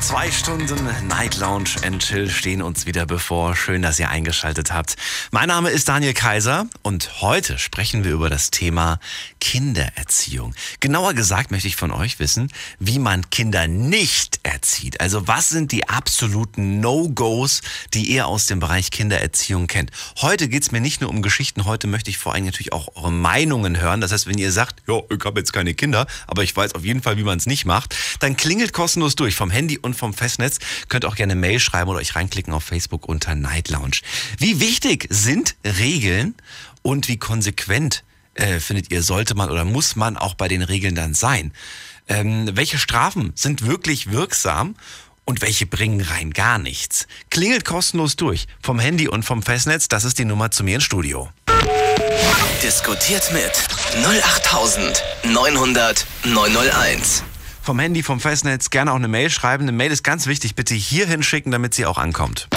[0.00, 3.56] Zwei Stunden Night Lounge and Chill stehen uns wieder bevor.
[3.56, 4.94] Schön, dass ihr eingeschaltet habt.
[5.32, 9.00] Mein Name ist Daniel Kaiser und heute sprechen wir über das Thema
[9.40, 10.54] Kindererziehung.
[10.78, 15.00] Genauer gesagt möchte ich von euch wissen, wie man Kinder nicht erzieht.
[15.00, 17.62] Also was sind die absoluten No-Gos,
[17.92, 19.90] die ihr aus dem Bereich Kindererziehung kennt?
[20.20, 23.12] Heute geht's mir nicht nur um Geschichten, heute möchte ich vor allem natürlich auch eure
[23.12, 24.00] Meinungen hören.
[24.00, 26.84] Das heißt, wenn ihr sagt, ja, ich habe jetzt keine Kinder, aber ich weiß auf
[26.84, 30.14] jeden Fall, wie man es nicht macht, dann klingelt kostenlos durch vom Handy und vom
[30.14, 30.58] Festnetz.
[30.88, 33.98] Könnt auch gerne Mail schreiben oder euch reinklicken auf Facebook unter Night Lounge.
[34.38, 36.34] Wie wichtig sind Regeln
[36.82, 40.94] und wie konsequent äh, findet ihr, sollte man oder muss man auch bei den Regeln
[40.94, 41.52] dann sein?
[42.08, 44.76] Ähm, welche Strafen sind wirklich wirksam?
[45.24, 47.06] Und welche bringen rein gar nichts?
[47.28, 49.86] Klingelt kostenlos durch vom Handy und vom Festnetz.
[49.86, 51.28] Das ist die Nummer zu mir ins Studio.
[52.62, 53.52] Diskutiert mit
[54.02, 57.24] 08900 901.
[57.68, 59.64] Vom Handy, vom Festnetz gerne auch eine Mail schreiben.
[59.64, 60.54] Eine Mail ist ganz wichtig.
[60.54, 62.48] Bitte hier hinschicken, damit sie auch ankommt.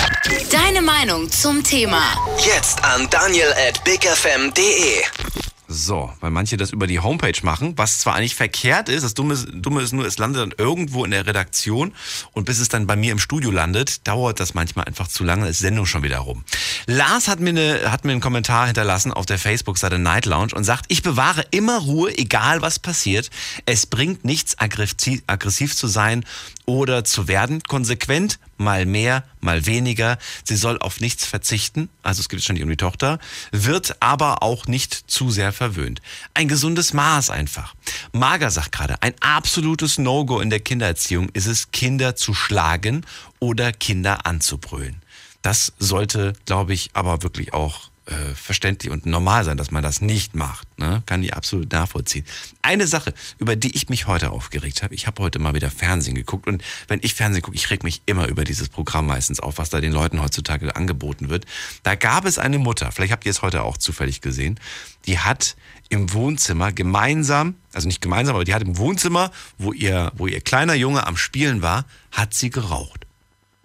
[0.49, 2.01] Deine Meinung zum Thema.
[2.37, 5.50] Jetzt an daniel at bigfm.de.
[5.73, 9.35] So, weil manche das über die Homepage machen, was zwar eigentlich verkehrt ist, das Dumme
[9.35, 11.93] ist, Dumme ist nur, es landet dann irgendwo in der Redaktion
[12.33, 15.47] und bis es dann bei mir im Studio landet, dauert das manchmal einfach zu lange,
[15.47, 16.43] ist Sendung schon wieder rum.
[16.87, 20.65] Lars hat mir, eine, hat mir einen Kommentar hinterlassen auf der Facebook-Seite Night Lounge und
[20.65, 23.29] sagt, ich bewahre immer Ruhe, egal was passiert.
[23.65, 26.25] Es bringt nichts, aggressiv zu sein
[26.71, 27.61] oder zu werden.
[27.63, 30.17] Konsequent, mal mehr, mal weniger.
[30.43, 33.19] Sie soll auf nichts verzichten, also es geht schon nicht um die Tochter,
[33.51, 36.01] wird aber auch nicht zu sehr verwöhnt.
[36.33, 37.75] Ein gesundes Maß einfach.
[38.13, 43.05] Marga sagt gerade, ein absolutes No-Go in der Kindererziehung ist es, Kinder zu schlagen
[43.39, 45.01] oder Kinder anzubrüllen.
[45.41, 50.01] Das sollte, glaube ich, aber wirklich auch äh, verständlich und normal sein, dass man das
[50.01, 50.67] nicht macht.
[50.77, 51.01] Ne?
[51.05, 52.25] Kann ich absolut nachvollziehen.
[52.61, 56.15] Eine Sache, über die ich mich heute aufgeregt habe, ich habe heute mal wieder Fernsehen
[56.15, 59.57] geguckt und wenn ich Fernsehen gucke, ich reg mich immer über dieses Programm meistens auf,
[59.57, 61.45] was da den Leuten heutzutage angeboten wird.
[61.83, 64.59] Da gab es eine Mutter, vielleicht habt ihr es heute auch zufällig gesehen,
[65.05, 65.55] die hat
[65.89, 70.41] im Wohnzimmer gemeinsam, also nicht gemeinsam, aber die hat im Wohnzimmer, wo ihr, wo ihr
[70.41, 73.00] kleiner Junge am Spielen war, hat sie geraucht.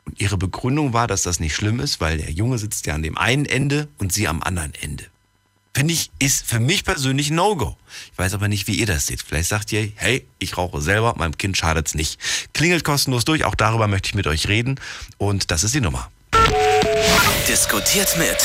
[0.07, 3.03] Und ihre Begründung war, dass das nicht schlimm ist, weil der Junge sitzt ja an
[3.03, 5.05] dem einen Ende und sie am anderen Ende.
[5.75, 7.77] Finde ich, ist für mich persönlich ein No-Go.
[8.11, 9.21] Ich weiß aber nicht, wie ihr das seht.
[9.21, 12.19] Vielleicht sagt ihr, hey, ich rauche selber, meinem Kind schadet's nicht.
[12.55, 14.81] Klingelt kostenlos durch, auch darüber möchte ich mit euch reden.
[15.19, 16.11] Und das ist die Nummer.
[17.47, 18.39] Diskutiert mit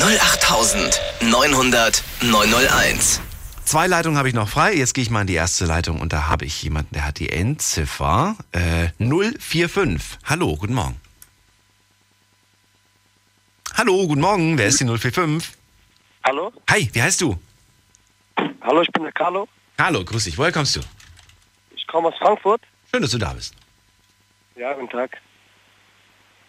[0.00, 3.20] 08900 901.
[3.66, 4.74] Zwei Leitungen habe ich noch frei.
[4.74, 7.18] Jetzt gehe ich mal in die erste Leitung und da habe ich jemanden, der hat
[7.18, 10.20] die Endziffer äh, 045.
[10.24, 10.96] Hallo, guten Morgen.
[13.78, 14.58] Hallo, guten Morgen.
[14.58, 15.56] Wer ist die 045?
[16.24, 16.52] Hallo?
[16.68, 17.36] Hi, wie heißt du?
[18.60, 19.46] Hallo, ich bin der Carlo.
[19.78, 20.36] Hallo, grüß dich.
[20.36, 20.80] Woher kommst du?
[21.76, 22.60] Ich komme aus Frankfurt.
[22.90, 23.54] Schön, dass du da bist.
[24.56, 25.18] Ja, guten Tag.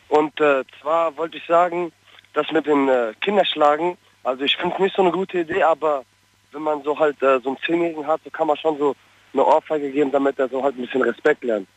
[0.07, 1.91] Und äh, zwar wollte ich sagen,
[2.33, 6.03] dass mit den äh, Kinderschlagen, also ich finde es nicht so eine gute Idee, aber
[6.51, 8.95] wenn man so halt äh, so einen Zehnjährigen hat, so kann man schon so
[9.33, 11.67] eine Ohrfeige geben, damit er so halt ein bisschen Respekt lernt.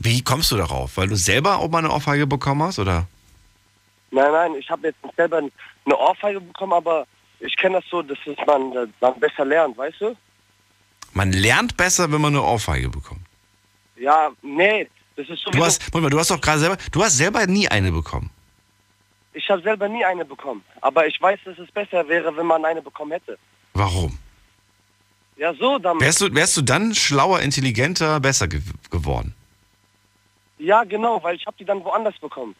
[0.00, 0.96] Wie kommst du darauf?
[0.96, 3.06] Weil du selber auch mal eine Ohrfeige bekommen hast, oder?
[4.12, 7.06] Nein, nein, ich habe jetzt selber eine Ohrfeige bekommen, aber
[7.40, 10.16] ich kenne das so, dass man, man besser lernt, weißt du?
[11.14, 13.22] Man lernt besser, wenn man eine Ohrfeige bekommt.
[13.96, 15.50] Ja, nee, das ist so.
[15.50, 18.30] Du hast, Moment mal, du hast doch gerade selber, du hast selber nie eine bekommen.
[19.32, 22.64] Ich habe selber nie eine bekommen, aber ich weiß, dass es besser wäre, wenn man
[22.66, 23.38] eine bekommen hätte.
[23.72, 24.18] Warum?
[25.36, 26.02] Ja, so damit.
[26.02, 29.34] Wärst du, wärst du dann schlauer, intelligenter, besser ge geworden?
[30.58, 32.54] Ja, genau, weil ich habe die dann woanders bekommen.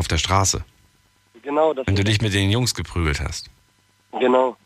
[0.00, 0.64] Auf der Straße.
[1.42, 3.50] Genau, das Wenn du dich mit den Jungs geprügelt hast.
[4.18, 4.56] Genau.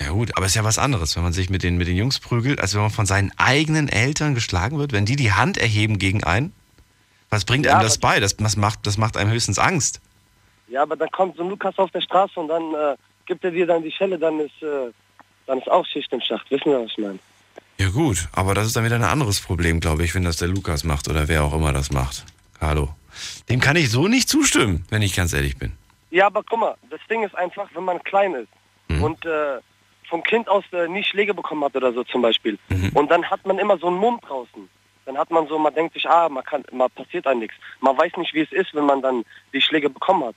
[0.00, 1.96] Ja gut, aber es ist ja was anderes, wenn man sich mit den, mit den
[1.96, 4.92] Jungs prügelt, als wenn man von seinen eigenen Eltern geschlagen wird.
[4.92, 6.52] Wenn die die Hand erheben gegen einen,
[7.30, 8.20] was bringt Ja, einem das bei?
[8.20, 10.00] Das, das, macht, das macht einem höchstens Angst.
[10.68, 12.96] Ja, aber dann kommt so ein Lukas auf der Straße und dann äh,
[13.26, 14.92] gibt er dir dann die Schelle, dann ist, äh,
[15.48, 16.48] dann ist auch Schicht im Schacht.
[16.52, 17.18] Wissen Sie, was ich meine?
[17.78, 20.46] Ja gut, aber das ist dann wieder ein anderes Problem, glaube ich, wenn das der
[20.46, 22.24] Lukas macht oder wer auch immer das macht.
[22.60, 22.94] Carlo.
[23.48, 25.72] Dem kann ich so nicht zustimmen, wenn ich ganz ehrlich bin.
[26.10, 28.48] Ja, aber guck mal, das Ding ist einfach, wenn man klein ist
[28.88, 29.02] Mhm.
[29.04, 29.58] und äh,
[30.08, 32.58] vom Kind aus äh, nie Schläge bekommen hat oder so zum Beispiel.
[32.68, 32.88] Mhm.
[32.94, 34.68] Und dann hat man immer so einen Mund draußen.
[35.06, 37.54] Dann hat man so, man denkt sich, ah, man kann, man passiert einem nichts.
[37.80, 40.34] Man weiß nicht, wie es ist, wenn man dann die Schläge bekommen hat.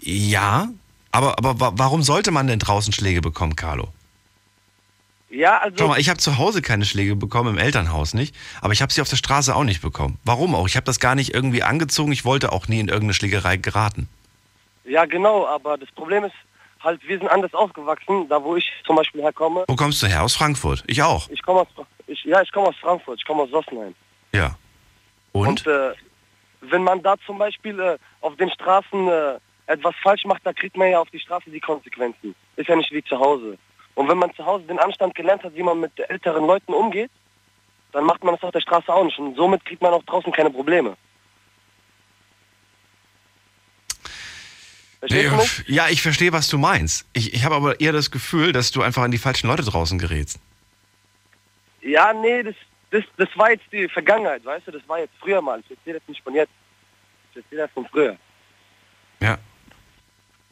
[0.00, 0.68] Ja,
[1.12, 3.88] aber, aber wa- warum sollte man denn draußen Schläge bekommen, Carlo?
[5.34, 5.76] Ja, also.
[5.78, 8.92] Schau mal, ich habe zu Hause keine Schläge bekommen, im Elternhaus nicht, aber ich habe
[8.92, 10.18] sie auf der Straße auch nicht bekommen.
[10.24, 10.68] Warum auch?
[10.68, 14.08] Ich habe das gar nicht irgendwie angezogen, ich wollte auch nie in irgendeine Schlägerei geraten.
[14.84, 16.34] Ja, genau, aber das Problem ist
[16.80, 19.64] halt, wir sind anders aufgewachsen, da wo ich zum Beispiel herkomme.
[19.66, 20.22] Wo kommst du her?
[20.22, 20.84] Aus Frankfurt?
[20.86, 21.28] Ich auch.
[21.30, 21.68] Ich komme aus,
[22.06, 23.94] ich, ja, ich komme aus Frankfurt, ich komme aus Sossenheim.
[24.32, 24.56] Ja.
[25.32, 25.48] Und?
[25.48, 25.94] Und äh,
[26.60, 30.76] wenn man da zum Beispiel äh, auf den Straßen äh, etwas falsch macht, da kriegt
[30.76, 32.36] man ja auf die Straße die Konsequenzen.
[32.56, 33.58] Ist ja nicht wie zu Hause.
[33.94, 37.10] Und wenn man zu Hause den Anstand gelernt hat, wie man mit älteren Leuten umgeht,
[37.92, 39.18] dann macht man das auf der Straße auch nicht.
[39.18, 40.96] Und somit kriegt man auch draußen keine Probleme.
[44.98, 47.06] Verstehst ja, ich verstehe, was du meinst.
[47.12, 49.98] Ich, ich habe aber eher das Gefühl, dass du einfach an die falschen Leute draußen
[49.98, 50.40] gerätst.
[51.82, 52.54] Ja, nee, das,
[52.90, 54.70] das, das war jetzt die Vergangenheit, weißt du?
[54.72, 55.60] Das war jetzt früher mal.
[55.60, 56.52] Ich erzähle das nicht von jetzt.
[57.30, 58.16] Ich erzähle das von früher.
[59.20, 59.38] Ja.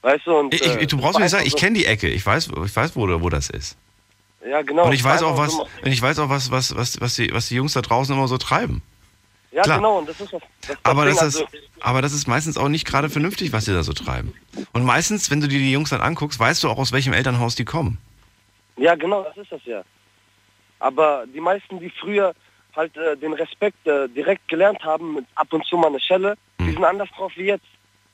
[0.03, 0.37] Weißt du?
[0.37, 2.09] Und, Ich, äh, du brauchst mir nicht sagen, ich kenne die Ecke.
[2.09, 3.77] Ich weiß, ich weiß wo, wo das ist.
[4.45, 4.87] Ja, genau.
[4.87, 7.55] Und ich weiß auch, was, ich weiß auch, was, was, was, was, die, was die
[7.55, 8.83] Jungs da draußen immer so treiben.
[9.53, 9.77] Ja, klar.
[9.79, 9.99] genau.
[9.99, 11.47] Und das ist das, das, Aber Ding, das, ist, also,
[11.81, 14.35] aber das ist meistens auch nicht gerade vernünftig, was sie da so treiben.
[14.73, 17.55] Und meistens, wenn du dir die Jungs dann anguckst, weißt du auch, aus welchem Elternhaus
[17.55, 17.99] die kommen.
[18.77, 19.83] Ja, genau, das ist das ja.
[20.81, 22.35] Aber die meisten, die früher
[22.75, 26.37] halt äh, den Respekt äh, direkt gelernt haben, mit ab und zu mal eine Schelle,
[26.59, 26.73] die Hm.
[26.73, 27.67] sind anders drauf wie jetzt.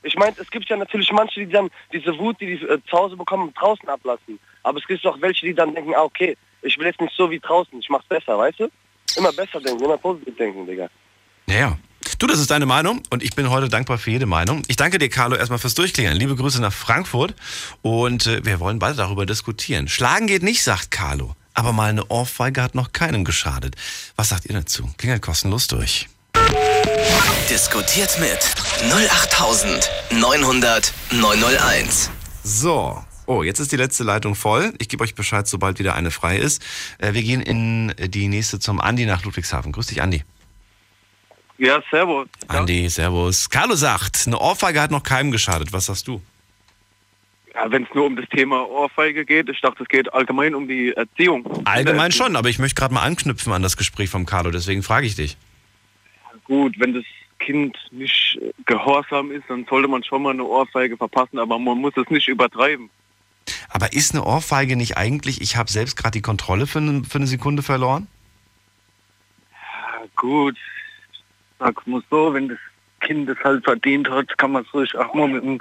[0.02, 2.96] Ich meine, es gibt ja natürlich manche, die dann diese Wut, die die äh, zu
[2.96, 4.38] Hause bekommen, draußen ablassen.
[4.62, 7.30] Aber es gibt auch welche, die dann denken, ah, okay, ich will jetzt nicht so
[7.30, 8.68] wie draußen, ich mach's besser, weißt du?
[9.16, 10.88] Immer besser denken, immer positiv denken, Digga.
[11.46, 11.76] Naja.
[12.18, 14.62] Du, das ist deine Meinung und ich bin heute dankbar für jede Meinung.
[14.66, 16.16] Ich danke dir, Carlo, erstmal fürs Durchklingeln.
[16.16, 17.34] Liebe Grüße nach Frankfurt
[17.82, 19.88] und äh, wir wollen beide darüber diskutieren.
[19.88, 21.36] Schlagen geht nicht, sagt Carlo.
[21.54, 23.76] Aber mal eine Ohrfeige hat noch keinem geschadet.
[24.16, 24.88] Was sagt ihr dazu?
[24.96, 26.08] Klingelt kostenlos durch.
[27.50, 28.38] Diskutiert mit
[28.92, 32.10] 08900 901.
[32.44, 33.02] So.
[33.26, 34.72] Oh, jetzt ist die letzte Leitung voll.
[34.78, 36.62] Ich gebe euch Bescheid, sobald wieder eine frei ist.
[36.98, 39.72] Äh, wir gehen in die nächste zum Andi nach Ludwigshafen.
[39.72, 40.22] Grüß dich, Andi.
[41.58, 42.26] Ja, servus.
[42.46, 43.50] Andi, servus.
[43.50, 45.72] Carlo sagt, eine Ohrfeige hat noch keinem geschadet.
[45.72, 46.22] Was sagst du?
[47.54, 50.66] Ja, Wenn es nur um das Thema Ohrfeige geht, ich dachte, es geht allgemein um
[50.68, 51.66] die Erziehung.
[51.66, 54.82] Allgemein Äh, schon, aber ich möchte gerade mal anknüpfen an das Gespräch vom Carlo, deswegen
[54.82, 55.36] frage ich dich.
[56.48, 57.04] Gut, wenn das
[57.38, 61.96] Kind nicht gehorsam ist, dann sollte man schon mal eine Ohrfeige verpassen, aber man muss
[61.96, 62.90] es nicht übertreiben.
[63.70, 67.18] Aber ist eine Ohrfeige nicht eigentlich, ich habe selbst gerade die Kontrolle für eine, für
[67.18, 68.08] eine Sekunde verloren?
[69.52, 70.56] Ja, gut,
[71.58, 72.58] sag mal so, wenn das
[73.00, 75.60] Kind es halt verdient hat, kann man es ruhig auch mal mit einem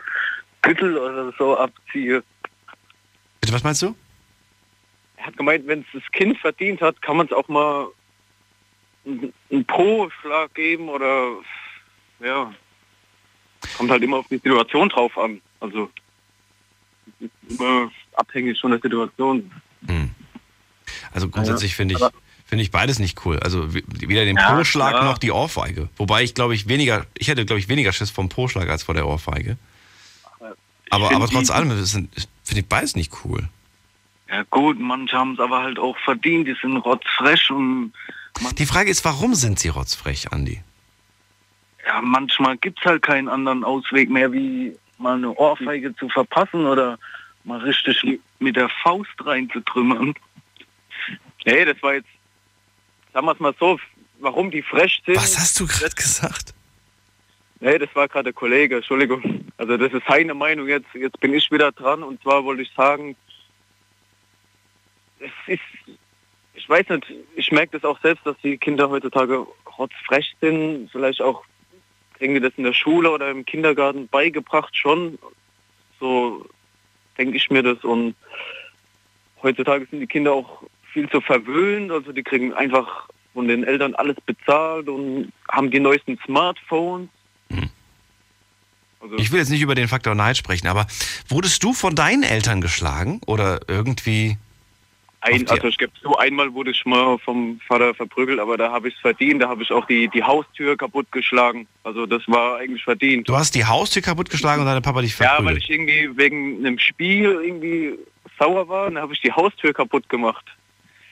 [0.62, 2.24] Gürtel oder so abziehen.
[3.42, 3.96] Bitte, was meinst du?
[5.18, 7.88] Er hat gemeint, wenn es das Kind verdient hat, kann man es auch mal
[9.50, 11.32] einen Po-Schlag geben oder
[12.20, 12.54] ja,
[13.78, 15.42] kommt halt immer auf die Situation drauf an.
[15.60, 15.90] Also
[17.50, 19.52] immer abhängig von der Situation.
[19.88, 20.12] Hm.
[21.12, 22.02] Also grundsätzlich finde ich,
[22.46, 23.40] finde ich beides nicht cool.
[23.40, 25.06] Also weder den Ja, Po-Schlag klar.
[25.06, 25.90] noch die Ohrfeige.
[25.98, 28.96] Wobei ich glaube ich weniger, ich hätte glaube ich weniger Schiss vom Po-Schlag als vor
[28.96, 29.58] der Ohrfeige.
[30.90, 32.10] Aber, aber trotz allem finde
[32.50, 33.50] ich beides nicht cool.
[34.30, 37.94] Ja gut, manche haben es aber halt auch verdient, die sind rotzfresh und
[38.58, 40.62] Die Frage ist, warum sind sie rotzfrech, Andi?
[41.88, 46.66] ja, manchmal gibt es halt keinen anderen Ausweg mehr, wie mal eine Ohrfeige zu verpassen
[46.66, 47.00] oder
[47.44, 50.14] mal richtig mit der Faust reinzutrümmern.
[51.46, 52.10] Nee, das war jetzt,
[53.14, 53.80] sagen wir es mal so,
[54.20, 55.16] warum die frech sind.
[55.16, 56.54] Was hast du gerade gesagt?
[57.60, 59.46] Nee, das war gerade der Kollege, Entschuldigung.
[59.56, 60.94] Also das ist seine Meinung jetzt.
[60.94, 63.16] Jetzt bin ich wieder dran und zwar wollte ich sagen,
[65.20, 65.97] es ist,
[66.68, 69.48] ich weiß nicht, ich merke das auch selbst, dass die Kinder heutzutage
[69.78, 70.90] rotzfrech sind.
[70.92, 71.46] Vielleicht auch
[72.16, 75.18] kriegen die das in der Schule oder im Kindergarten beigebracht schon.
[75.98, 76.46] So
[77.18, 78.16] denke ich mir das und
[79.42, 81.90] heutzutage sind die Kinder auch viel zu verwöhnt.
[81.90, 87.08] Also die kriegen einfach von den Eltern alles bezahlt und haben die neuesten Smartphones.
[89.00, 90.86] Also, Ich will jetzt nicht über den Faktor Neid sprechen, aber
[91.30, 94.38] wurdest du von deinen Eltern geschlagen oder irgendwie?
[95.22, 98.88] Ein, also ich gebe so einmal wurde ich mal vom Vater verprügelt, aber da habe
[98.88, 99.42] ich es verdient.
[99.42, 101.68] Da habe ich auch die, die Haustür kaputtgeschlagen.
[101.84, 103.28] Also das war eigentlich verdient.
[103.28, 105.50] Du hast die Haustür kaputtgeschlagen und dein Papa dich Ja, verprügelt.
[105.50, 107.98] weil ich irgendwie wegen einem Spiel irgendwie
[108.40, 110.46] sauer war, und dann habe ich die Haustür kaputt gemacht.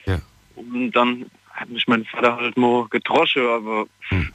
[0.06, 0.20] Ja.
[0.54, 4.32] Und dann hat mich mein Vater halt nur gedroschen, aber Hm.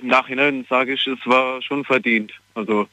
[0.00, 2.32] Im Nachhinein sage ich, es war schon verdient.
[2.54, 2.88] Also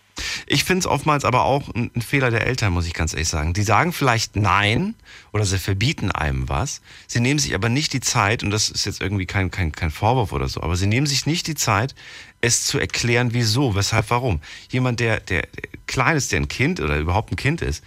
[0.48, 3.30] Ich finde es oftmals aber auch ein, ein Fehler der Eltern, muss ich ganz ehrlich
[3.30, 3.54] sagen.
[3.54, 4.96] Die sagen vielleicht Nein
[5.34, 6.82] oder sie verbieten einem was.
[7.08, 9.92] Sie nehmen sich aber nicht die Zeit, und das ist jetzt irgendwie kein, kein, kein
[9.92, 11.96] Vorwurf oder so, aber sie nehmen sich nicht die Zeit,
[12.42, 14.40] es zu erklären, wieso, weshalb, warum.
[14.70, 15.48] Jemand, der, der,
[15.88, 17.84] klein ist, der ein Kind oder überhaupt ein Kind ist,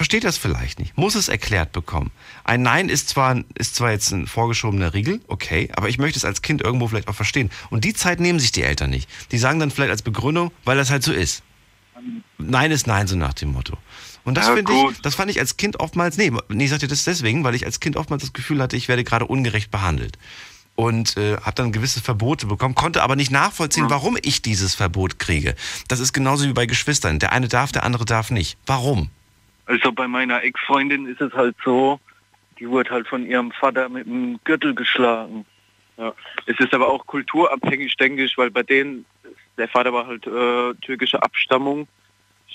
[0.00, 2.10] versteht das vielleicht nicht, muss es erklärt bekommen.
[2.44, 6.24] Ein Nein ist zwar, ist zwar jetzt ein vorgeschobener Riegel, okay, aber ich möchte es
[6.24, 7.50] als Kind irgendwo vielleicht auch verstehen.
[7.68, 9.10] Und die Zeit nehmen sich die Eltern nicht.
[9.30, 11.42] Die sagen dann vielleicht als Begründung, weil das halt so ist.
[12.38, 13.76] Nein ist Nein, so nach dem Motto.
[14.24, 16.88] Und das Ja, finde ich, das fand ich als Kind oftmals, nee, nee, ich sagte
[16.88, 20.16] das deswegen, weil ich als Kind oftmals das Gefühl hatte, ich werde gerade ungerecht behandelt.
[20.76, 25.18] Und äh, habe dann gewisse Verbote bekommen, konnte aber nicht nachvollziehen, warum ich dieses Verbot
[25.18, 25.54] kriege.
[25.88, 27.18] Das ist genauso wie bei Geschwistern.
[27.18, 28.56] Der eine darf, der andere darf nicht.
[28.64, 29.10] Warum?
[29.70, 32.00] Also bei meiner Ex-Freundin ist es halt so,
[32.58, 35.46] die wurde halt von ihrem Vater mit einem Gürtel geschlagen.
[35.96, 36.12] Ja.
[36.46, 39.04] Es ist aber auch kulturabhängig, denke ich, weil bei denen,
[39.56, 41.86] der Vater war halt äh, türkischer Abstammung.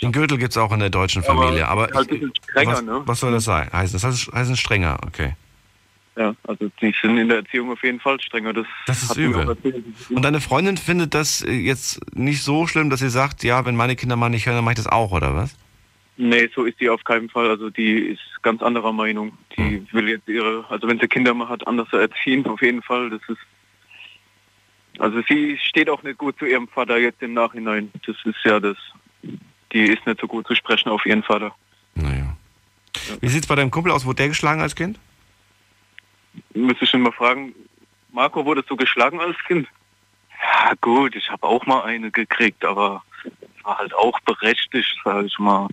[0.01, 2.81] Den Gürtel gibt's auch in der deutschen Aber Familie, aber halt ein bisschen strenger, was,
[2.84, 3.01] ne?
[3.05, 3.69] was soll das sein?
[3.72, 5.36] Heißen das heißt, heißt strenger, okay.
[6.17, 8.51] Ja, also die sind in der Erziehung auf jeden Fall strenger.
[8.51, 9.55] Das, Das ist übel.
[10.10, 13.95] Und deine Freundin findet das jetzt nicht so schlimm, dass sie sagt, ja, wenn meine
[13.95, 15.55] Kinder mal nicht hören, dann mache ich das auch, oder was?
[16.17, 17.50] Nee, so ist die auf keinen Fall.
[17.50, 19.38] Also die ist ganz anderer Meinung.
[19.57, 23.10] Die will jetzt ihre, also wenn sie Kinder mal hat, anders erziehen, auf jeden Fall.
[23.10, 23.39] Das ist
[25.00, 27.91] also sie steht auch nicht gut zu ihrem Vater jetzt im Nachhinein.
[28.05, 28.77] Das ist ja das.
[29.74, 31.53] Die ist nicht so gut zu sprechen auf ihren Vater.
[31.95, 32.36] Naja.
[33.19, 34.05] Wie sieht's bei deinem Kumpel aus?
[34.05, 35.00] Wurde der geschlagen als Kind?
[36.53, 37.53] Müsste ich schon mal fragen,
[38.12, 39.67] Marco, wurdest du geschlagen als Kind?
[40.41, 43.03] Ja gut, ich habe auch mal eine gekriegt, aber
[43.63, 45.67] war halt auch berechtigt, sage ich mal.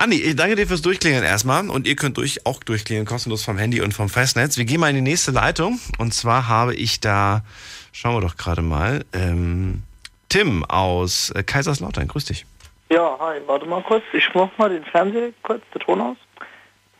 [0.00, 3.58] Andi, ich danke dir fürs Durchklingeln erstmal und ihr könnt durch, auch durchklingeln, kostenlos vom
[3.58, 4.56] Handy und vom Festnetz.
[4.56, 7.42] Wir gehen mal in die nächste Leitung und zwar habe ich da,
[7.90, 9.82] schauen wir doch gerade mal, ähm,
[10.28, 12.06] Tim aus äh, Kaiserslautern.
[12.06, 12.46] Grüß dich.
[12.90, 14.04] Ja, hi, warte mal kurz.
[14.12, 16.16] Ich mach mal den Fernseher kurz, den Ton aus.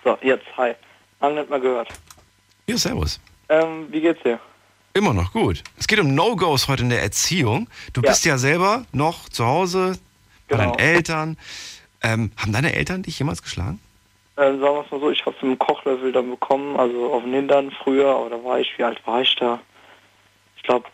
[0.03, 0.73] So, jetzt, hi.
[1.21, 1.89] Lange nicht mehr gehört.
[2.67, 3.21] Ja, servus.
[3.49, 4.41] Ähm, wie geht's dir?
[4.95, 5.63] Immer noch gut.
[5.79, 7.69] Es geht um No-Gos heute in der Erziehung.
[7.93, 8.11] Du Ja.
[8.11, 9.99] bist ja selber noch zu Hause
[10.49, 10.73] bei Genau.
[10.73, 11.37] deinen Eltern.
[12.03, 13.81] Ähm, haben deine Eltern dich jemals geschlagen?
[14.37, 17.23] Ähm, sagen wir es mal so, ich hab's mit dem Kochlöffel dann bekommen, also auf
[17.25, 19.59] den Hintern früher, aber da war ich, wie alt war ich da?
[20.57, 20.87] Ich glaube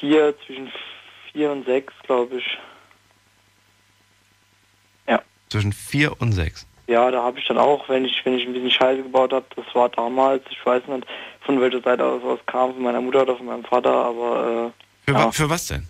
[0.00, 0.72] vier, zwischen
[1.32, 2.58] vier und sechs, glaube ich.
[5.48, 6.66] Zwischen vier und sechs.
[6.88, 9.46] Ja, da habe ich dann auch, wenn ich, wenn ich ein bisschen Scheiße gebaut habe,
[9.54, 11.06] das war damals, ich weiß nicht,
[11.40, 14.72] von welcher Seite aus was kam, von meiner Mutter oder von meinem Vater, aber
[15.06, 15.24] äh, Für, Ja.
[15.26, 15.86] wa für was denn?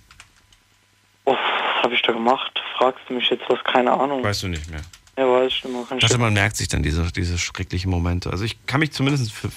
[1.26, 2.61] Oh, was habe ich da gemacht?
[2.76, 3.62] Fragst du mich jetzt was?
[3.64, 4.25] Keine Ahnung.
[4.25, 4.80] Weißt du nicht mehr.
[5.18, 5.85] Ja, weiß ich nicht mehr.
[5.85, 8.30] Kann ich Also man merkt sich dann diese, diese schrecklichen Momente.
[8.30, 9.50] Also ich kann mich zumindest für,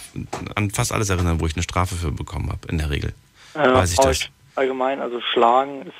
[0.55, 3.13] an fast alles erinnern, wo ich eine Strafe für bekommen habe, in der Regel.
[3.55, 4.29] Ja, weiß ich aber das.
[4.55, 5.93] Allgemein, also schlagen ist.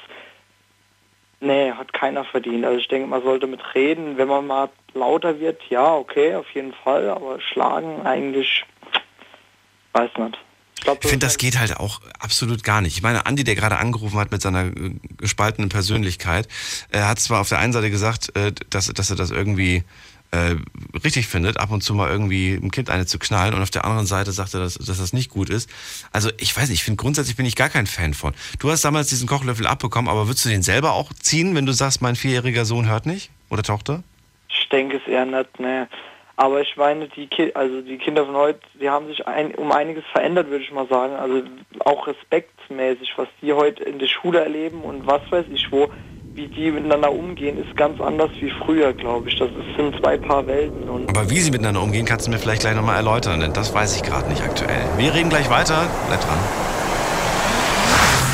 [1.42, 2.66] Nee, hat keiner verdient.
[2.66, 6.50] Also ich denke, man sollte mit reden, wenn man mal lauter wird, ja, okay, auf
[6.52, 8.66] jeden Fall, aber schlagen eigentlich,
[9.94, 10.38] weiß nicht.
[10.80, 12.96] Ich, glaub, Ich finde, das geht halt auch absolut gar nicht.
[12.96, 16.48] Ich meine, Andi, der gerade angerufen hat mit seiner äh, gespaltenen Persönlichkeit,
[16.90, 19.84] er hat zwar auf der einen Seite gesagt, äh, dass, dass er das irgendwie
[20.32, 20.56] äh,
[21.04, 23.84] richtig findet, ab und zu mal irgendwie ein Kind eine zu knallen und auf der
[23.84, 25.70] anderen Seite sagt er, dass, dass das nicht gut ist.
[26.14, 28.34] Also ich weiß nicht, ich finde grundsätzlich bin ich gar kein Fan von.
[28.60, 31.74] Du hast damals diesen Kochlöffel abbekommen, aber würdest du den selber auch ziehen, wenn du
[31.74, 33.32] sagst, mein vierjähriger Sohn hört nicht?
[33.50, 34.04] Oder Tochter?
[34.48, 35.90] Ich denke es eher nicht, ne.
[36.40, 39.74] Aber ich meine, die, Ki also die Kinder von heute, die haben sich ein, um
[39.74, 41.14] einiges verändert, würde ich mal sagen.
[41.18, 41.42] Also
[41.84, 45.90] auch respektmäßig, was die heute in der Schule erleben und was weiß ich wo,
[46.36, 49.38] wie die miteinander umgehen, ist ganz anders wie früher, glaube ich.
[49.38, 50.88] Das ist, sind zwei Paar Welten.
[51.10, 53.98] Aber wie sie miteinander umgehen, kannst du mir vielleicht gleich nochmal erläutern, denn das weiß
[53.98, 54.86] ich gerade nicht aktuell.
[54.96, 55.90] Wir reden gleich weiter.
[56.08, 56.40] Bleib dran.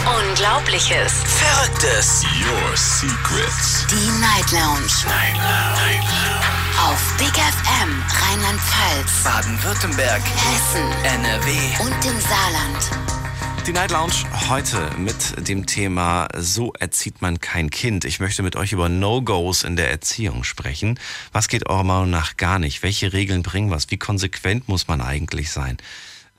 [0.05, 1.13] Unglaubliches.
[1.25, 2.23] Verrücktes.
[2.39, 3.87] Your Secrets.
[3.89, 4.91] Die Night Lounge.
[5.07, 6.05] Night Lounge.
[6.79, 10.21] Auf Big FM Rheinland-Pfalz, Baden-Württemberg.
[10.21, 11.49] Hessen NRW.
[11.79, 12.91] und im Saarland.
[13.65, 14.13] Die Night Lounge
[14.47, 18.05] heute mit dem Thema So erzieht man kein Kind.
[18.05, 20.99] Ich möchte mit euch über No-Gos in der Erziehung sprechen.
[21.31, 22.83] Was geht eurer Meinung nach gar nicht?
[22.83, 23.89] Welche Regeln bringen was?
[23.89, 25.77] Wie konsequent muss man eigentlich sein?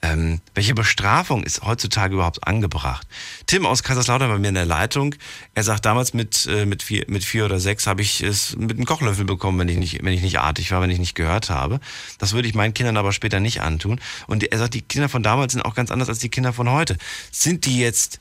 [0.02, 3.06] Ähm, welche Bestrafung ist heutzutage überhaupt angebracht?
[3.46, 5.14] Tim aus Kaiserslautern bei mir in der Leitung.
[5.54, 8.72] Er sagt, damals mit, äh, mit, vier, mit vier oder sechs habe ich es mit
[8.72, 11.48] einem Kochlöffel bekommen, wenn ich, nicht, wenn ich nicht artig war, wenn ich nicht gehört
[11.48, 11.80] habe.
[12.18, 13.98] Das würde ich meinen Kindern aber später nicht antun.
[14.26, 16.70] Und er sagt, die Kinder von damals sind auch ganz anders als die Kinder von
[16.70, 16.98] heute.
[17.32, 18.20] Sind die jetzt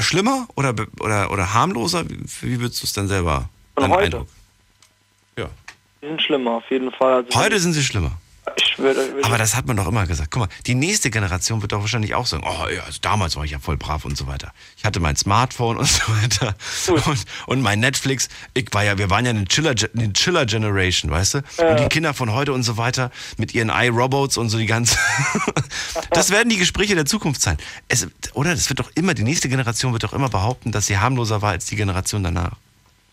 [0.00, 2.04] schlimmer oder, oder, oder harmloser?
[2.40, 3.48] Wie, würdest du es dann selber?
[3.76, 4.04] Von heute?
[4.04, 4.28] Eindruck?
[5.38, 5.48] Ja.
[6.02, 7.24] die sind schlimmer, auf jeden Fall.
[7.24, 8.18] Also Heute sind sie schlimmer.
[8.56, 10.30] Ich würde, würde Aber das hat man doch immer gesagt.
[10.30, 13.44] Guck mal, die nächste Generation wird doch wahrscheinlich auch sagen, oh ja, also damals war
[13.44, 14.52] ich ja voll brav und so weiter.
[14.76, 16.54] Ich hatte mein Smartphone und so weiter.
[17.06, 18.28] Und, und mein Netflix.
[18.54, 21.38] Ich war ja, wir waren ja eine Chiller, eine Chiller Generation, weißt du?
[21.38, 24.98] Und die Kinder von heute und so weiter mit ihren iRobots und so die ganze.
[26.10, 27.56] das werden die Gespräche der Zukunft sein.
[27.88, 28.50] Es, oder?
[28.50, 31.50] Das wird doch immer, die nächste Generation wird doch immer behaupten, dass sie harmloser war
[31.52, 32.56] als die Generation danach.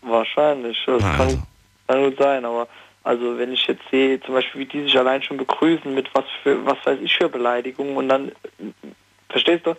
[0.02, 0.76] wahrscheinlich.
[0.86, 1.42] Das Na, kann, also.
[1.86, 2.68] Kann gut sein, aber
[3.04, 6.24] also wenn ich jetzt sehe, zum Beispiel, wie die sich allein schon begrüßen mit was
[6.42, 8.32] für, was weiß ich für Beleidigungen und dann,
[9.28, 9.74] verstehst du?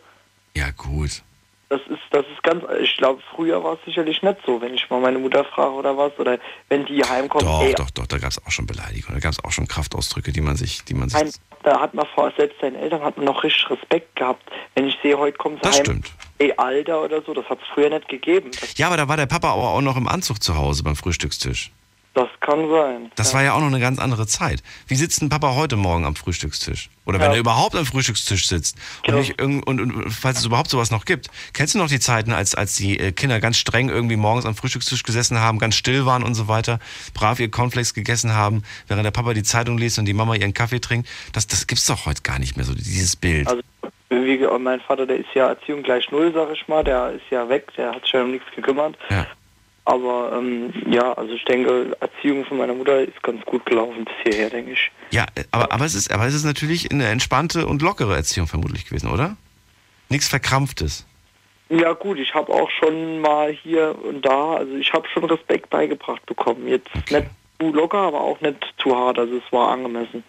[0.56, 1.22] Ja, gut.
[1.70, 4.90] Das ist, das ist ganz, ich glaube, früher war es sicherlich nicht so, wenn ich
[4.90, 6.38] mal meine Mutter frage oder was, oder
[6.68, 9.32] wenn die heimkommt, Doch, ey, doch, doch, da gab es auch schon Beleidigungen, da gab
[9.32, 11.22] es auch schon Kraftausdrücke, die man sich, die man sich.
[11.22, 11.32] Nein,
[11.63, 14.44] da hat man vor, selbst seinen Eltern hat man noch richtig Respekt gehabt.
[14.75, 16.12] Wenn ich sehe, heute kommt Das heim, stimmt.
[16.40, 18.51] ey, Alter oder so, das hat es früher nicht gegeben.
[18.60, 20.98] Das, Ja, aber da war der Papa aber auch noch im Anzug zu Hause beim
[20.98, 21.72] Frühstückstisch.
[22.13, 23.12] Das kann sein.
[23.15, 23.36] Das ja.
[23.36, 24.62] war ja auch noch eine ganz andere Zeit.
[24.88, 26.89] Wie sitzt ein Papa heute Morgen am Frühstückstisch?
[27.06, 27.34] Oder wenn Ja.
[27.36, 28.75] er überhaupt am Frühstückstisch sitzt.
[28.75, 29.18] Und, Genau.
[29.20, 31.27] nicht irgend, und, und falls es überhaupt sowas noch gibt.
[31.53, 34.56] Kennst du noch die Zeiten, als, als die äh, Kinder ganz streng irgendwie morgens am
[34.56, 36.80] Frühstückstisch gesessen haben, ganz still waren und so weiter,
[37.13, 40.53] brav ihr Cornflakes gegessen haben, während der Papa die Zeitung liest und die Mama ihren
[40.53, 41.08] Kaffee trinkt?
[41.32, 43.48] Das, das gibt's doch heute gar nicht mehr, so dieses Bild.
[43.48, 43.62] Also
[44.60, 47.70] mein Vater, der ist ja Erziehung gleich null, sag ich mal, der ist ja weg,
[47.77, 48.98] der hat sich ja um nichts gekümmert.
[49.10, 49.25] ja.
[49.86, 54.14] Aber ähm, ja, also ich denke, Erziehung von meiner Mutter ist ganz gut gelaufen bis
[54.24, 54.92] hierher, denke ich.
[55.12, 58.48] Ja, äh, aber, aber, es ist, aber es ist natürlich eine entspannte und lockere Erziehung
[58.48, 59.38] vermutlich gewesen, oder?
[60.10, 61.06] Nichts Verkrampftes.
[61.70, 65.70] Ja gut, ich habe auch schon mal hier und da, also ich habe schon Respekt
[65.70, 66.68] beigebracht bekommen.
[66.68, 67.22] Jetzt Okay.
[67.22, 70.24] nicht zu locker, aber auch nicht zu hart, also es war angemessen.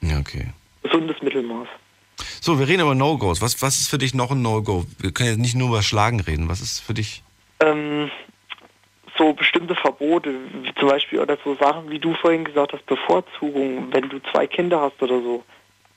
[0.00, 0.48] Ja, okay.
[0.82, 1.68] Gesundes Mittelmaß.
[2.40, 3.40] So, wir reden über No-Gos.
[3.40, 4.86] Was, was ist für dich noch ein No-Go?
[4.98, 6.48] Wir können jetzt nicht nur über Schlagen reden.
[6.48, 7.22] Was ist für dich?
[7.60, 8.10] Ähm,
[9.18, 13.92] so bestimmte Verbote, wie zum Beispiel oder so Sachen, wie du vorhin gesagt hast, Bevorzugung,
[13.92, 15.44] wenn du zwei Kinder hast oder so,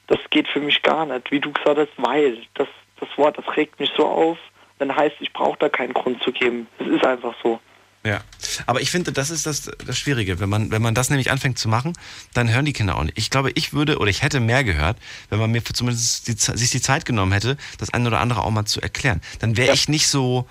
[0.08, 1.32] das geht für mich gar nicht.
[1.32, 2.68] Wie du gesagt hast, weil, das,
[3.00, 4.38] das Wort, das regt mich so auf,
[4.80, 6.68] dann heißt, ich brauche da keinen Grund zu geben.
[6.80, 7.60] Es ist einfach so.
[8.04, 8.22] Ja.
[8.68, 10.40] Aber ich finde, das ist das, das Schwierige.
[10.40, 11.94] Wenn man, wenn man das nämlich anfängt zu machen,
[12.36, 13.18] dann hören die Kinder auch nicht.
[13.18, 14.98] Ich glaube, ich würde oder ich hätte mehr gehört,
[15.30, 18.52] wenn man mir zumindest die, sich die Zeit genommen hätte, das eine oder andere auch
[18.52, 19.22] mal zu erklären.
[19.40, 19.74] Dann wäre Ja.
[19.74, 20.48] ich nicht so,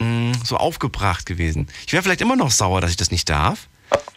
[0.00, 1.68] mh, so aufgebracht gewesen.
[1.86, 3.68] Ich wäre vielleicht immer noch sauer, dass ich das nicht darf.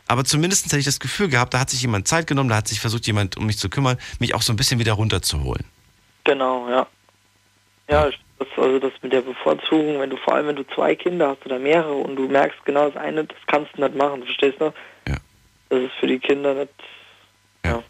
[0.08, 2.68] Aber zumindest hätte ich das Gefühl gehabt, da hat sich jemand Zeit genommen, da hat
[2.68, 5.64] sich versucht, jemand um mich zu kümmern, mich auch so ein bisschen wieder runterzuholen.
[6.26, 6.86] Genau, ja.
[7.90, 8.10] Ja,
[8.40, 11.46] das, also das mit der Bevorzugung, wenn du vor allem, wenn du zwei Kinder hast
[11.46, 14.74] oder mehrere und du merkst genau das eine, das kannst du nicht machen, verstehst du?
[15.08, 15.18] Ja.
[15.70, 16.74] Das ist für die Kinder nicht.
[17.66, 17.84] Ja.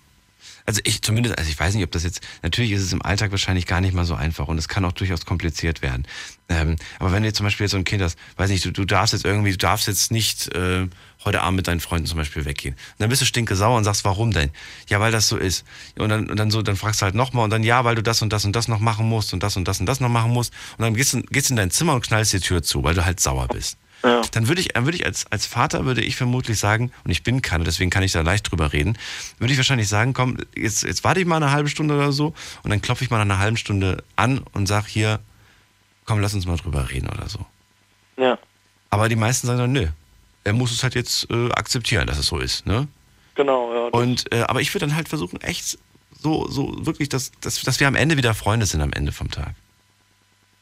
[0.65, 3.31] Also ich zumindest, also ich weiß nicht, ob das jetzt, natürlich ist es im Alltag
[3.31, 6.07] wahrscheinlich gar nicht mal so einfach und es kann auch durchaus kompliziert werden.
[6.49, 8.71] Ähm, aber wenn du jetzt zum Beispiel jetzt so ein Kind hast, weiß nicht, du,
[8.71, 10.87] du darfst jetzt irgendwie, du darfst jetzt nicht äh,
[11.23, 12.73] heute Abend mit deinen Freunden zum Beispiel weggehen.
[12.73, 14.49] Und dann bist du stinke sauer und sagst, warum denn?
[14.89, 15.65] Ja, weil das so ist.
[15.97, 18.03] Und dann, und dann so, dann fragst du halt nochmal und dann ja, weil du
[18.03, 20.09] das und das und das noch machen musst und das und das und das noch
[20.09, 20.53] machen musst.
[20.77, 23.19] Und dann gehst du, in dein Zimmer und knallst die Tür zu, weil du halt
[23.19, 23.77] sauer bist.
[24.03, 24.21] Ja.
[24.31, 27.41] Dann würde ich, würde ich als, als Vater würde ich vermutlich sagen, und ich bin
[27.41, 28.97] keiner, deswegen kann ich da leicht drüber reden,
[29.37, 32.33] würde ich wahrscheinlich sagen, komm, jetzt, jetzt warte ich mal eine halbe Stunde oder so
[32.63, 35.19] und dann klopfe ich mal nach einer halben Stunde an und sag hier,
[36.05, 37.45] komm, lass uns mal drüber reden oder so.
[38.17, 38.37] Ja,
[38.89, 39.87] Aber die meisten sagen dann, nö,
[40.43, 42.87] er muss es halt jetzt äh, akzeptieren, dass es so ist, ne?
[43.35, 43.87] genau, ja.
[43.89, 45.77] Und, äh, aber ich würde dann halt versuchen, echt
[46.19, 49.29] so, so wirklich, dass, dass, dass wir am Ende wieder Freunde sind am Ende vom
[49.31, 49.55] Tag.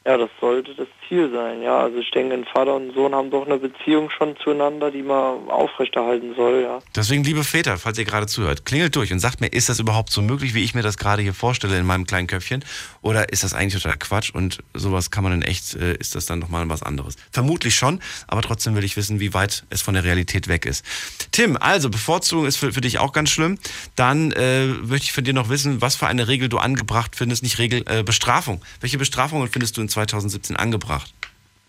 [0.06, 1.80] Ja, das sollte das Ziel sein, ja.
[1.80, 5.02] Also ich denke, ein Vater und ein Sohn haben doch eine Beziehung schon zueinander, die
[5.02, 6.80] man aufrechterhalten soll, ja.
[6.96, 10.12] Deswegen, liebe Väter, falls ihr gerade zuhört, klingelt durch und sagt mir, ist das überhaupt
[10.12, 12.64] so möglich, wie ich mir das gerade hier vorstelle in meinem kleinen Köpfchen?
[13.02, 16.28] Oder ist das eigentlich total Quatsch und sowas kann man in echt, äh, ist das
[16.28, 17.16] dann nochmal was anderes?
[17.32, 20.86] Vermutlich schon, aber trotzdem will ich wissen, wie weit es von der Realität weg ist.
[21.32, 23.58] Tim, also Bevorzugung ist für, für dich auch ganz schlimm.
[23.96, 27.42] Dann äh, möchte ich von dir noch wissen, was für eine Regel du angebracht findest,
[27.42, 28.62] nicht Regel, äh, Bestrafung.
[28.80, 30.99] Welche Bestrafungen findest du in 2017 angebracht?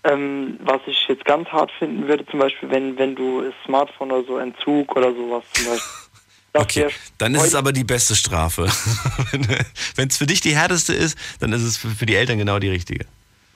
[0.03, 4.11] Ähm, was ich jetzt ganz hart finden würde, zum Beispiel, wenn, wenn du das Smartphone
[4.13, 5.91] oder so Entzug oder sowas zum Beispiel.
[6.53, 8.65] Okay, dann ist es aber die beste Strafe.
[9.95, 12.59] Wenn es für dich die härteste ist, dann ist es für, für die Eltern genau
[12.59, 13.07] die richtige.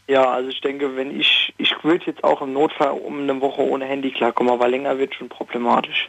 [0.07, 3.63] Ja, also ich denke, wenn ich, ich würde jetzt auch im Notfall um eine Woche
[3.63, 6.09] ohne Handy klarkommen, aber länger wird schon problematisch.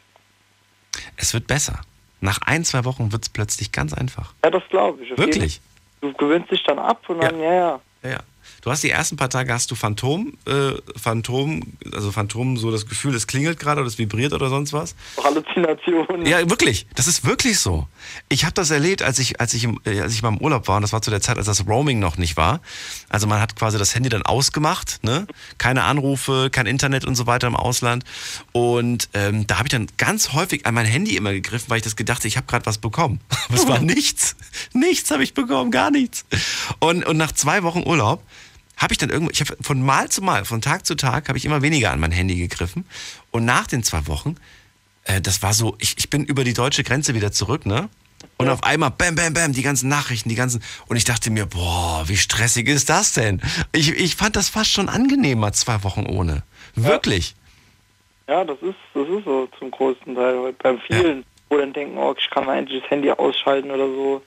[1.17, 1.81] Es wird besser.
[2.21, 4.33] Nach ein, zwei Wochen wird es plötzlich ganz einfach.
[4.43, 5.09] Ja, das glaube ich.
[5.09, 5.61] jeden- Wirklich?
[6.01, 7.79] Du gewöhnst dich dann ab und dann, ja, ja.
[8.03, 8.19] Ja, ja.
[8.65, 11.61] Du hast die ersten paar Tage hast du Phantom, äh, Phantom,
[11.93, 14.95] also Phantom, so das Gefühl, es klingelt gerade oder es vibriert oder sonst was.
[15.23, 16.25] Halluzinationen.
[16.25, 16.87] Ja, wirklich.
[16.95, 17.87] Das ist wirklich so.
[18.27, 20.67] Ich habe das erlebt, als ich, als, ich im, äh, als ich mal im Urlaub
[20.67, 22.59] war, und das war zu der Zeit, als das Roaming noch nicht war.
[23.07, 25.27] Also man hat quasi das Handy dann ausgemacht, ne?
[25.59, 28.03] Keine Anrufe, kein Internet und so weiter im Ausland.
[28.51, 31.83] Und ähm, da habe ich dann ganz häufig an mein Handy immer gegriffen, weil ich
[31.83, 33.19] das gedacht, ich habe gerade was bekommen.
[33.47, 34.35] Aber es war nichts.
[34.73, 36.25] Nichts habe ich bekommen, gar nichts.
[36.79, 38.23] Und, und nach zwei Wochen Urlaub
[38.77, 41.37] habe ich dann irgendwo, ich habe von Mal zu Mal, von Tag zu Tag, habe
[41.37, 42.85] ich immer weniger an mein Handy gegriffen.
[43.31, 44.35] Und nach den zwei Wochen
[45.05, 47.89] äh, das war so, ich, ich bin über die deutsche Grenze wieder zurück, ne?
[48.37, 50.61] Und auf einmal, bam, bam, bam, die ganzen Nachrichten, die ganzen.
[50.87, 53.41] Und ich dachte mir, boah, wie stressig ist das denn?
[53.71, 56.43] Ich, ich fand das fast schon angenehmer, zwei Wochen ohne.
[56.75, 57.35] Wirklich.
[58.27, 60.53] Ja, das ist, das ist so zum größten Teil.
[60.61, 64.21] Bei vielen, wo dann denken, oh, ich kann mal endlich das Handy ausschalten oder so.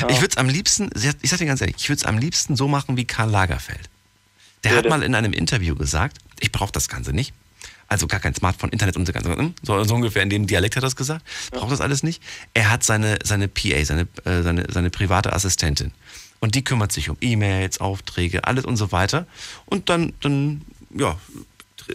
[0.00, 0.08] Ja.
[0.10, 0.90] Ich würde es am liebsten,
[1.22, 3.88] ich sag dir ganz ehrlich, ich würde es am liebsten so machen wie Karl Lagerfeld.
[4.64, 7.32] Der Ja, hat mal in einem Interview gesagt, ich brauche das Ganze nicht.
[7.88, 10.76] Also gar kein Smartphone, Internet und so, ganze- hm, so, so ungefähr in dem Dialekt
[10.76, 11.24] hat er das gesagt.
[11.50, 12.22] Braucht das alles nicht.
[12.54, 15.92] Er hat seine, seine PA, seine, äh, seine, seine private Assistentin.
[16.40, 19.26] Und die kümmert sich um E-Mails, Aufträge, alles und so weiter.
[19.66, 20.62] Und dann, dann,
[20.96, 21.18] ja,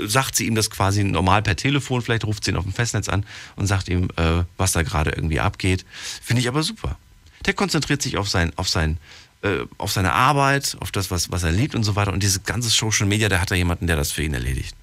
[0.06, 3.10] sagt sie ihm das quasi normal per Telefon, vielleicht ruft sie ihn auf dem Festnetz
[3.10, 5.84] an und sagt ihm, äh, was da gerade irgendwie abgeht.
[6.22, 6.98] Finde ich aber super.
[7.46, 8.98] Der konzentriert sich auf sein, auf sein,
[9.42, 12.12] äh, auf seine Arbeit, auf das, was, was er liebt und so weiter.
[12.12, 14.76] Und dieses ganze Social Media, der hat da jemanden, der das für ihn erledigt.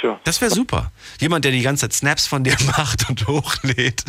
[0.00, 0.20] Tja.
[0.24, 0.92] Das wäre super.
[1.20, 4.04] Jemand, der die ganze Zeit Snaps von dir macht und hochlädt,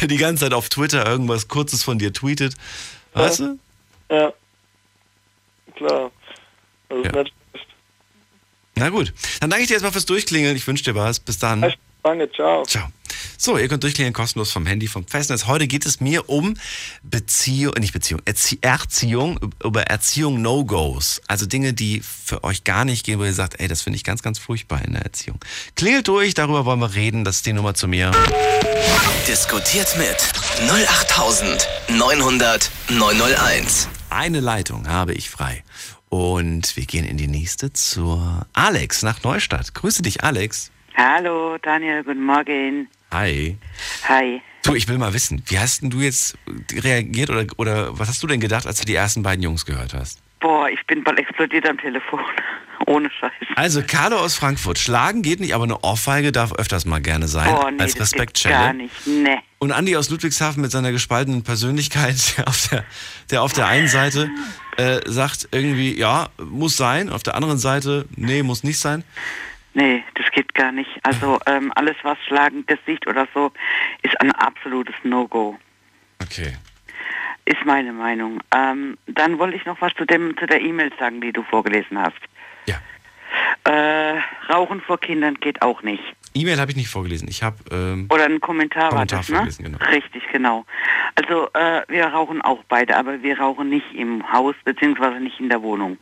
[0.00, 2.54] der die ganze Zeit auf Twitter irgendwas Kurzes von dir tweetet.
[3.14, 3.58] Weißt du?
[4.10, 4.32] Ja.
[5.76, 6.10] Klar.
[6.88, 7.24] Ist Ja.
[8.76, 9.12] Na gut.
[9.40, 10.56] Dann danke ich dir erstmal fürs Durchklingeln.
[10.56, 11.20] Ich wünsche dir was.
[11.20, 11.72] Bis dann.
[12.02, 12.64] Danke, ciao.
[12.64, 12.88] Ciao.
[13.36, 15.46] So, ihr könnt durchklingeln kostenlos vom Handy, vom Festnetz.
[15.46, 16.54] Heute geht es mir um
[17.02, 21.20] Beziehung, nicht Beziehung, Erzie Erziehung, über Erziehung No-Gos.
[21.28, 24.04] Also Dinge, die für euch gar nicht gehen, wo ihr sagt, ey, das finde ich
[24.04, 25.38] ganz, ganz furchtbar in der Erziehung.
[25.76, 27.24] Klingelt durch, darüber wollen wir reden.
[27.24, 28.10] Das ist die Nummer zu mir.
[29.28, 30.16] Diskutiert mit
[30.68, 33.88] 08900 901.
[34.10, 35.64] Eine Leitung habe ich frei.
[36.08, 39.74] Und wir gehen in die nächste zur Alex nach Neustadt.
[39.74, 40.70] Grüße dich, Alex.
[40.96, 42.88] Hallo Daniel, guten Morgen.
[43.12, 43.56] Hi.
[44.08, 44.40] Hi.
[44.62, 46.38] Du, ich will mal wissen, wie hast denn du jetzt
[46.72, 49.92] reagiert oder, oder was hast du denn gedacht, als du die ersten beiden Jungs gehört
[49.92, 50.20] hast?
[50.40, 52.20] Boah, ich bin bald explodiert am Telefon.
[52.86, 53.32] Ohne Scheiß.
[53.56, 57.48] Also Carlo aus Frankfurt, schlagen geht nicht, aber eine Ohrfeige darf öfters mal gerne sein,
[57.54, 58.74] Boah, nee, als geht gar Respektschelle.
[58.74, 59.06] nicht.
[59.06, 59.38] Nee.
[59.58, 62.84] Und Andi aus Ludwigshafen mit seiner gespaltenen Persönlichkeit, der auf der,
[63.30, 64.30] der, auf der einen Seite
[64.76, 69.04] äh, sagt irgendwie, ja, muss sein, auf der anderen Seite, nee, muss nicht sein.
[69.74, 70.90] Nee, das geht gar nicht.
[71.02, 73.52] Also ähm, alles, was schlagend Gesicht oder so,
[74.02, 75.58] ist ein absolutes No-Go.
[76.22, 76.56] Okay.
[77.44, 78.40] Ist meine Meinung.
[78.54, 81.98] Ähm, dann wollte ich noch was zu dem zu der E-Mail sagen, die du vorgelesen
[81.98, 82.16] hast.
[82.66, 82.80] Ja.
[83.70, 86.02] Äh, Rauchen vor Kindern geht auch nicht.
[86.34, 87.28] E-Mail habe ich nicht vorgelesen.
[87.28, 89.64] Ich habe ähm, Oder ein Kommentar, Kommentar war das, ne?
[89.64, 89.78] genau.
[89.90, 90.64] Richtig, genau.
[91.16, 95.48] Also äh, wir rauchen auch beide, aber wir rauchen nicht im Haus beziehungsweise nicht in
[95.48, 95.98] der Wohnung.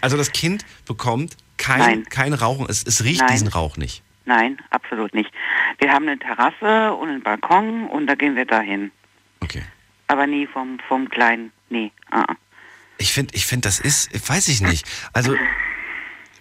[0.00, 2.04] Also das Kind bekommt kein, Nein.
[2.10, 2.66] kein Rauchen.
[2.68, 3.30] Es, es riecht Nein.
[3.30, 4.02] diesen Rauch nicht.
[4.24, 5.30] Nein, absolut nicht.
[5.78, 8.90] Wir haben eine Terrasse und einen Balkon und da gehen wir dahin.
[9.40, 9.62] Okay.
[10.08, 11.52] Aber nie vom, vom Kleinen.
[11.70, 11.92] Nee.
[12.10, 12.34] ah, ah.
[12.98, 14.86] Ich finde, ich find, das ist, weiß ich nicht.
[15.12, 15.34] Also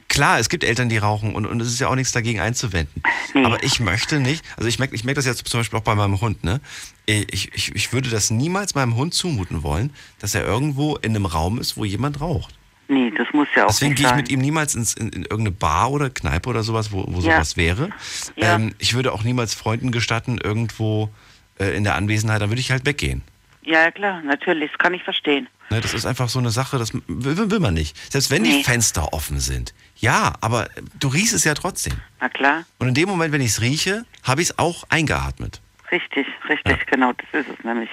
[0.08, 3.02] klar, es gibt Eltern, die rauchen und, und es ist ja auch nichts dagegen einzuwenden.
[3.34, 3.46] Nee.
[3.46, 5.96] Aber ich möchte nicht, also ich merke ich merk das jetzt zum Beispiel auch bei
[5.96, 6.62] meinem Hund, ne?
[7.06, 11.26] Ich, ich, ich würde das niemals meinem Hund zumuten wollen, dass er irgendwo in einem
[11.26, 12.56] Raum ist, wo jemand raucht.
[12.94, 14.18] Nee, das muss ja auch Deswegen gehe ich sein.
[14.18, 17.36] mit ihm niemals ins, in, in irgendeine Bar oder Kneipe oder sowas, wo, wo Ja.
[17.36, 17.90] sowas wäre.
[18.36, 18.56] Ja.
[18.56, 21.10] Ähm, ich würde auch niemals Freunden gestatten, irgendwo
[21.58, 23.22] äh, in der Anwesenheit, dann würde ich halt weggehen.
[23.64, 25.48] Ja, ja, klar, natürlich, das kann ich verstehen.
[25.70, 27.96] Ne, das ist einfach so eine Sache, das will, will man nicht.
[28.12, 28.64] Selbst wenn die Nee.
[28.64, 29.74] Fenster offen sind.
[29.98, 30.68] Ja, aber
[31.00, 31.94] du riechst es ja trotzdem.
[32.20, 35.62] Na klar, Und in dem Moment, wenn ich es rieche, habe ich es auch eingeatmet.
[35.92, 37.90] Richtig, richtig, genau, das ist es nämlich.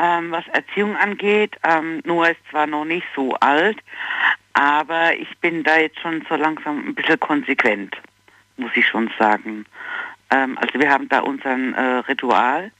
[0.00, 3.78] Ähm, was Erziehung angeht, ähm, Noah ist zwar noch nicht so alt,
[4.52, 7.96] aber ich bin da jetzt schon so langsam ein bisschen konsequent,
[8.56, 9.66] muss ich schon sagen.
[10.30, 12.72] Ähm, also wir haben da unseren äh, Ritual,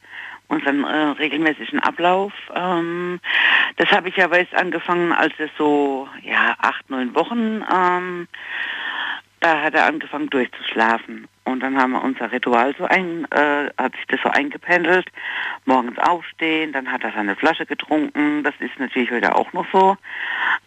[0.49, 2.33] unseren äh, regelmäßigen Ablauf.
[2.55, 3.21] Ähm,
[3.77, 8.29] das habe ich aber jetzt angefangen, als es so ja acht, neun Wochen ähm,
[9.41, 11.27] da hat er angefangen durchzuschlafen.
[11.45, 15.07] Und dann haben wir unser Ritual so ein, äh, hat sich das so eingependelt.
[15.65, 18.45] Morgens aufstehen, dann hat er seine Flasche getrunken.
[18.45, 19.97] Das ist natürlich heute auch noch so.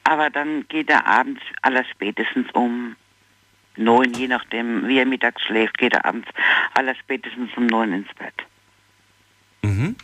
[0.04, 2.96] Aber dann geht er abends allerspätestens um
[3.78, 6.28] neun, je nachdem, wie er mittags schläft, geht er abends
[6.74, 8.36] allerspätestens um neun ins Bett.
[9.62, 9.96] Mhm.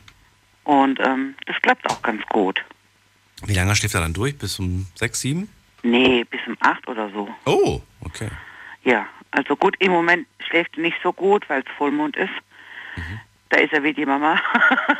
[0.63, 2.63] Und ähm, das klappt auch ganz gut.
[3.45, 4.37] Wie lange schläft er dann durch?
[4.37, 5.49] Bis um sechs, sieben?
[5.81, 7.29] Nee, bis um acht oder so.
[7.45, 8.29] Oh, okay.
[8.83, 12.33] Ja, also gut, im Moment schläft er nicht so gut, weil es Vollmond ist.
[13.49, 14.39] Da ist er wie die Mama.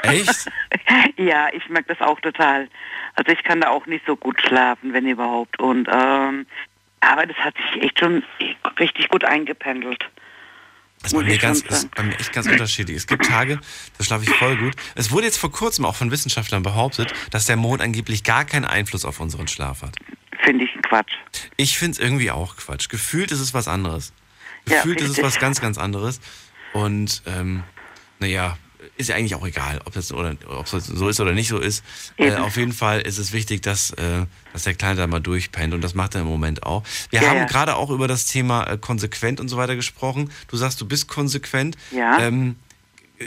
[0.03, 0.49] Echt?
[1.17, 2.67] ja, ich merke das auch total.
[3.15, 5.59] Also ich kann da auch nicht so gut schlafen, wenn überhaupt.
[5.59, 6.47] Und ähm,
[7.01, 8.23] aber das hat sich echt schon
[8.79, 10.03] richtig gut eingependelt.
[11.01, 12.97] Das ist bei mir, ganz, ist bei mir echt ganz unterschiedlich.
[12.97, 13.59] Es gibt Tage,
[13.97, 14.73] da schlafe ich voll gut.
[14.95, 18.65] Es wurde jetzt vor kurzem auch von Wissenschaftlern behauptet, dass der Mond angeblich gar keinen
[18.65, 19.95] Einfluss auf unseren Schlaf hat.
[20.43, 21.13] Finde ich Quatsch.
[21.55, 22.89] Ich finde es irgendwie auch Quatsch.
[22.89, 24.11] Gefühlt ist es was anderes.
[24.69, 26.19] Ja, Gefühlt ist es was ganz, ganz anderes.
[26.73, 27.63] Und ähm,
[28.19, 28.57] naja,
[28.95, 31.57] ist ja eigentlich auch egal, ob das, oder, ob das so ist oder nicht so
[31.57, 31.83] ist.
[32.17, 35.73] Äh, auf jeden Fall ist es wichtig, dass, äh, dass der Kleine da mal durchpennt
[35.73, 36.83] und das macht er im Moment auch.
[37.09, 37.45] Wir Ja, haben ja.
[37.45, 40.31] gerade auch über das Thema äh, konsequent und so weiter gesprochen.
[40.47, 41.77] Du sagst, du bist konsequent.
[41.91, 42.19] Ja.
[42.19, 42.55] Ähm,
[43.19, 43.25] äh,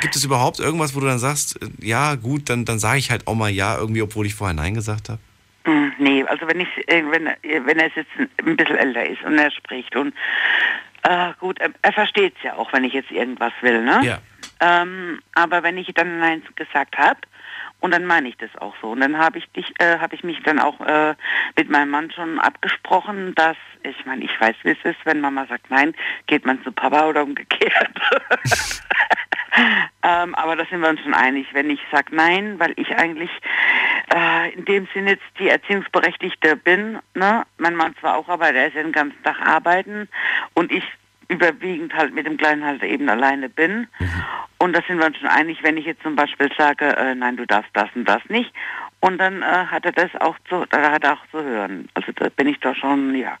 [0.00, 3.10] gibt es überhaupt irgendwas, wo du dann sagst, äh, ja gut, dann, dann sage ich
[3.10, 5.20] halt auch mal ja irgendwie, obwohl ich vorher nein gesagt habe?
[5.64, 8.08] Hm, Nee, also wenn ich, äh, wenn, er- wenn er jetzt
[8.44, 10.14] ein bisschen älter ist und er spricht und
[11.02, 14.00] äh, gut, er, er versteht es ja auch, wenn ich jetzt irgendwas will, ne?
[14.04, 14.18] Ja.
[14.60, 17.18] Ähm, aber wenn ich dann Nein gesagt habe,
[17.84, 18.92] und dann meine ich das auch so.
[18.92, 21.14] Und dann habe ich dich, äh, habe ich mich dann auch äh,
[21.58, 25.44] mit meinem Mann schon abgesprochen, dass ich meine, ich weiß, wie es ist, wenn Mama
[25.44, 25.94] sagt Nein,
[26.26, 27.90] geht man zu Papa oder umgekehrt.
[30.02, 33.30] ähm, aber da sind wir uns schon einig, wenn ich sage Nein, weil ich eigentlich
[34.14, 37.00] äh, in dem Sinne jetzt die Erziehungsberechtigte bin.
[37.12, 37.44] Ne?
[37.58, 40.08] Mein Mann zwar auch, aber der ist ja den ganzen Tag arbeiten
[40.54, 40.84] und ich
[41.28, 43.88] überwiegend halt mit dem Kleinen halt eben alleine bin.
[44.64, 47.36] Und da sind wir uns schon einig, wenn ich jetzt zum Beispiel sage, äh, nein,
[47.36, 48.50] du darfst das und das nicht.
[49.00, 51.86] Und dann äh, hat er das auch zu, da hat er auch zu hören.
[51.92, 53.36] Also da bin ich doch schon, ja.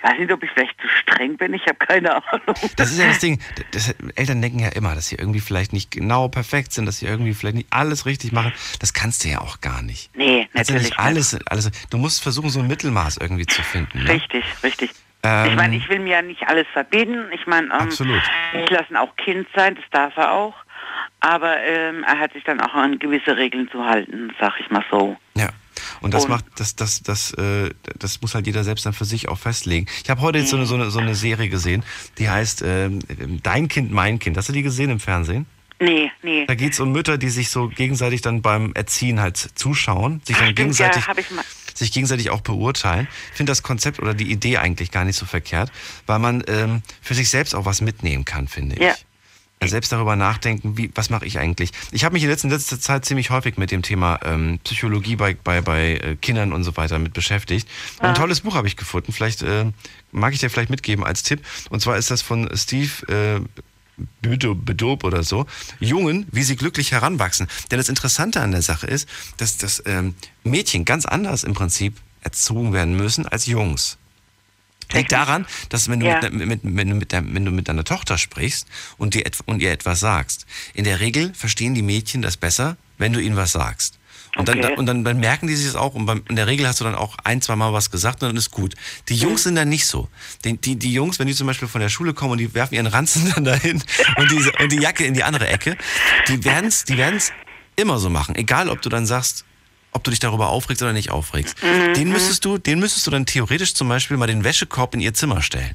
[0.00, 2.56] Weiß nicht, ob ich vielleicht zu streng bin, ich habe keine Ahnung.
[2.76, 3.38] Das ist ja das Ding.
[3.72, 7.06] Das, Eltern denken ja immer, dass sie irgendwie vielleicht nicht genau perfekt sind, dass sie
[7.06, 8.54] irgendwie vielleicht nicht alles richtig machen.
[8.80, 10.16] Das kannst du ja auch gar nicht.
[10.16, 11.70] Nee, Kannst ja natürlich nicht alles, alles.
[11.90, 14.04] Du musst versuchen, so ein Mittelmaß irgendwie zu finden.
[14.04, 14.08] Ne?
[14.08, 14.90] Richtig, richtig.
[15.22, 17.26] Ähm, ich meine, ich will mir ja nicht alles verbieten.
[17.32, 20.54] Ich meine, ähm, ich lasse ihn auch Kind sein, das darf er auch.
[21.20, 24.84] Aber ähm, er hat sich dann auch an gewisse Regeln zu halten, sag ich mal
[24.90, 25.16] so.
[25.34, 25.48] Ja.
[26.00, 29.04] Und das Und- macht, das, das, das, äh, das muss halt jeder selbst dann für
[29.04, 29.86] sich auch festlegen.
[30.04, 31.82] Ich habe heute jetzt so eine, so, eine, so eine Serie gesehen,
[32.18, 33.00] die heißt ähm,
[33.42, 34.36] Dein Kind, mein Kind.
[34.36, 35.46] Hast du die gesehen im Fernsehen?
[35.80, 36.44] Nee, nee.
[36.46, 40.34] Da geht es um Mütter, die sich so gegenseitig dann beim Erziehen halt zuschauen, sich
[40.34, 41.44] Ach, dann stimmt, gegenseitig, ja, hab ich mal.
[41.78, 43.08] Sich gegenseitig auch beurteilen.
[43.30, 45.70] Ich finde das Konzept oder die Idee eigentlich gar nicht so verkehrt,
[46.06, 48.82] weil man ähm, für sich selbst auch was mitnehmen kann, finde ich.
[48.82, 48.94] Ja.
[49.60, 51.72] Also Selbst darüber nachdenken, wie, was mache ich eigentlich?
[51.90, 55.34] Ich habe mich in letzter, letzter Zeit ziemlich häufig mit dem Thema ähm, Psychologie bei,
[55.34, 57.68] bei, bei äh, Kindern und so weiter mit beschäftigt.
[57.98, 59.12] Und ein tolles Buch habe ich gefunden.
[59.12, 59.66] Vielleicht äh,
[60.12, 61.44] mag ich dir vielleicht mitgeben als Tipp.
[61.70, 63.40] Und zwar ist das von Steve äh,
[64.22, 65.46] Bedob oder so.
[65.80, 67.48] Jungen, wie sie glücklich heranwachsen.
[67.70, 71.96] Denn das Interessante an der Sache ist, dass, dass ähm, Mädchen ganz anders im Prinzip
[72.22, 73.98] erzogen werden müssen als Jungs.
[74.92, 76.30] Liegt daran, dass wenn du, Ja.
[76.30, 79.70] mit, mit, du mit der, wenn du mit deiner Tochter sprichst und, dir, und ihr
[79.70, 83.97] etwas sagst, in der Regel verstehen die Mädchen das besser, wenn du ihnen was sagst.
[84.36, 84.60] Und, Okay.
[84.60, 86.80] dann, und dann, dann merken die sich das auch und beim, in der Regel hast
[86.80, 88.74] du dann auch ein, zwei Mal was gesagt und dann ist gut.
[89.08, 90.08] Die Jungs sind dann nicht so.
[90.44, 92.74] Die, die, die Jungs, wenn die zum Beispiel von der Schule kommen und die werfen
[92.74, 93.82] ihren Ranzen dann dahin
[94.16, 95.76] und die, und die Jacke in die andere Ecke,
[96.28, 97.32] die werden es die werden's
[97.76, 98.34] immer so machen.
[98.36, 99.44] Egal, ob du dann sagst,
[99.92, 101.56] ob du dich darüber aufregst oder nicht aufregst.
[101.96, 105.14] Den müsstest du, den müsstest du dann theoretisch zum Beispiel mal den Wäschekorb in ihr
[105.14, 105.74] Zimmer stellen.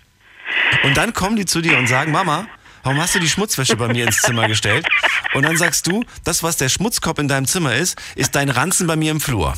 [0.84, 2.48] Und dann kommen die zu dir und sagen, Mama,
[2.84, 4.88] warum hast du die Schmutzwäsche bei mir ins Zimmer gestellt?
[5.34, 8.86] Und dann sagst du, das, was der Schmutzkorb in deinem Zimmer ist, ist dein Ranzen
[8.88, 9.54] bei mir im Flur.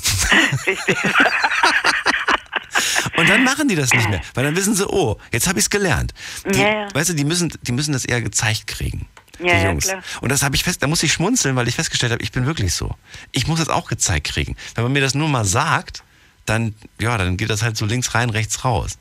[3.18, 5.66] Und dann machen die das nicht mehr, weil dann wissen sie, oh, jetzt habe ich
[5.66, 6.14] es gelernt.
[6.46, 6.88] Die, Ja, ja.
[6.94, 9.08] Weißt du, die müssen, die müssen das eher gezeigt kriegen.
[9.40, 9.86] Ja, die ja, Jungs.
[9.86, 10.04] klar.
[10.22, 12.46] Und das habe ich fest, da muss ich schmunzeln, weil ich festgestellt habe, ich bin
[12.46, 12.96] wirklich so.
[13.32, 14.56] Ich muss das auch gezeigt kriegen.
[14.76, 16.04] Wenn man mir das nur mal sagt,
[16.46, 18.98] dann, ja, dann geht das halt so links rein, rechts raus.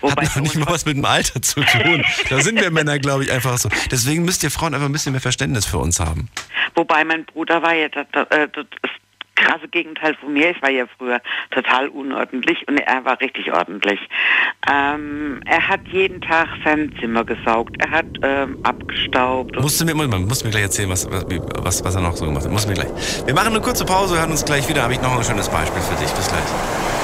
[0.00, 2.04] Wobei Hat noch nicht mal was mit dem Alter zu tun.
[2.28, 3.68] Da sind wir Männer, glaube ich, einfach so.
[3.90, 6.28] Deswegen müsst ihr Frauen einfach ein bisschen mehr Verständnis für uns haben.
[6.74, 8.66] Wobei mein Bruder war ja das, das, äh, das
[9.34, 10.50] krasse Gegenteil von mir.
[10.50, 14.00] Ich war ja früher total unordentlich und er war richtig ordentlich.
[14.70, 17.76] Ähm, er hat jeden Tag sein Zimmer gesaugt.
[17.78, 19.60] Er hat ähm, abgestaubt.
[19.60, 22.52] Musst du mir, musst mir gleich erzählen, was, was, was, er noch so gemacht hat.
[22.52, 23.26] Musst du mir gleich.
[23.26, 24.82] Wir machen eine kurze Pause, hören uns gleich wieder.
[24.82, 26.10] Habe ich noch ein schönes Beispiel für dich.
[26.12, 27.03] Bis gleich.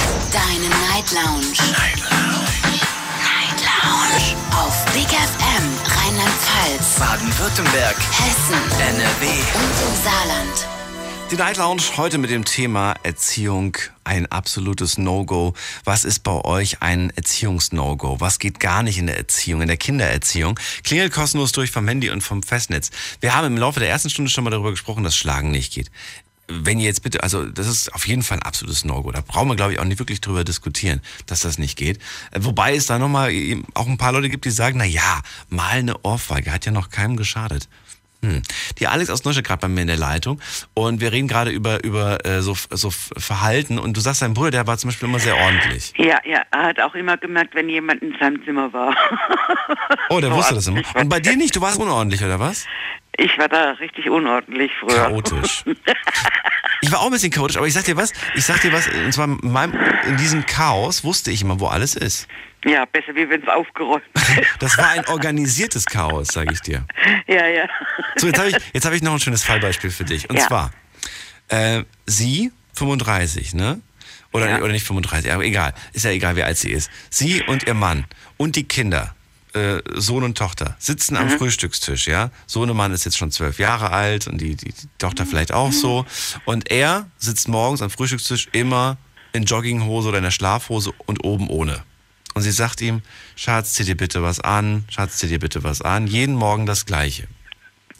[0.31, 1.45] Deine Night Lounge.
[1.73, 2.79] Night Lounge.
[3.19, 4.37] Night Lounge.
[4.55, 9.25] Auf Big FM Rheinland-Pfalz, Baden-Württemberg, Hessen NRW.
[9.27, 10.67] und im Saarland.
[11.31, 15.53] Die Night Lounge heute mit dem Thema Erziehung, ein absolutes No-Go.
[15.83, 18.21] Was ist bei euch ein Erziehungs-No-Go?
[18.21, 20.57] Was geht gar nicht in der Erziehung, in der Kindererziehung?
[20.83, 22.89] Klingelt kostenlos durch vom Handy und vom Festnetz.
[23.19, 25.91] Wir haben im Laufe der ersten Stunde schon mal darüber gesprochen, dass Schlagen nicht geht.
[26.47, 29.11] Wenn ihr jetzt bitte, also das ist auf jeden Fall ein absolutes No-Go.
[29.11, 31.97] Da brauchen wir, glaube ich, auch nicht wirklich drüber diskutieren, dass das nicht geht.
[32.31, 33.31] Äh, Wobei es da nochmal
[33.73, 36.89] auch ein paar Leute gibt, die sagen, na ja, mal eine Ohrfeige hat ja noch
[36.89, 37.69] keinem geschadet.
[38.23, 38.41] Hm.
[38.79, 40.39] Die Alex aus Neustadt gerade bei mir in der Leitung
[40.73, 44.51] und wir reden gerade über über äh, so so Verhalten und du sagst, dein Bruder,
[44.51, 45.93] der war zum Beispiel immer sehr ordentlich.
[45.97, 48.95] Ja, ja, er hat auch immer gemerkt, wenn jemand in seinem Zimmer war.
[50.09, 50.81] Oh, der wusste das immer.
[50.95, 51.55] Und bei dir nicht?
[51.55, 52.65] Du warst unordentlich oder was?
[53.17, 54.95] Ich war da richtig unordentlich früher.
[54.95, 55.63] Chaotisch.
[56.83, 58.87] Ich war auch ein bisschen chaotisch, aber ich sag dir was, ich sag dir was,
[58.87, 59.73] und zwar in, meinem,
[60.07, 62.27] in diesem Chaos wusste ich immer, wo alles ist.
[62.65, 64.25] Ja, besser wie wenn es aufgeräumt ist.
[64.59, 66.85] Das war ein organisiertes Chaos, sage ich dir.
[67.27, 67.65] Ja, ja.
[68.17, 70.29] So, jetzt habe ich, jetzt hab ich noch ein schönes Fallbeispiel für dich.
[70.29, 70.47] Und Ja.
[70.47, 70.71] zwar,
[71.47, 73.79] äh, sie, 35, ne?
[74.33, 74.57] Oder, Ja.
[74.61, 75.73] oder nicht 35, aber egal.
[75.93, 76.89] Ist ja egal, wie alt sie ist.
[77.09, 78.05] Sie und ihr Mann
[78.37, 79.15] und die Kinder,
[79.53, 82.31] äh, Sohn und Tochter, sitzen am Frühstückstisch, ja?
[82.47, 86.05] Sohnemann ist jetzt schon zwölf Jahre alt und die, die, die Tochter vielleicht auch so.
[86.45, 88.97] Und er sitzt morgens am Frühstückstisch immer
[89.33, 91.83] in Jogginghose oder in der Schlafhose und oben ohne.
[92.33, 93.01] Und sie sagt ihm,
[93.35, 96.07] Schatz, zieh dir bitte was an, Schatz, zieh dir bitte was an.
[96.07, 97.27] Jeden Morgen das Gleiche.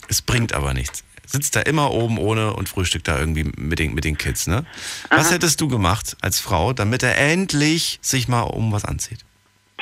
[0.08, 1.04] Es bringt aber nichts.
[1.26, 4.66] Sitzt da immer oben ohne und frühstückt da irgendwie mit den, mit den Kids, ne?
[5.10, 9.20] Was hättest du gemacht als Frau, damit er endlich sich mal um was anzieht?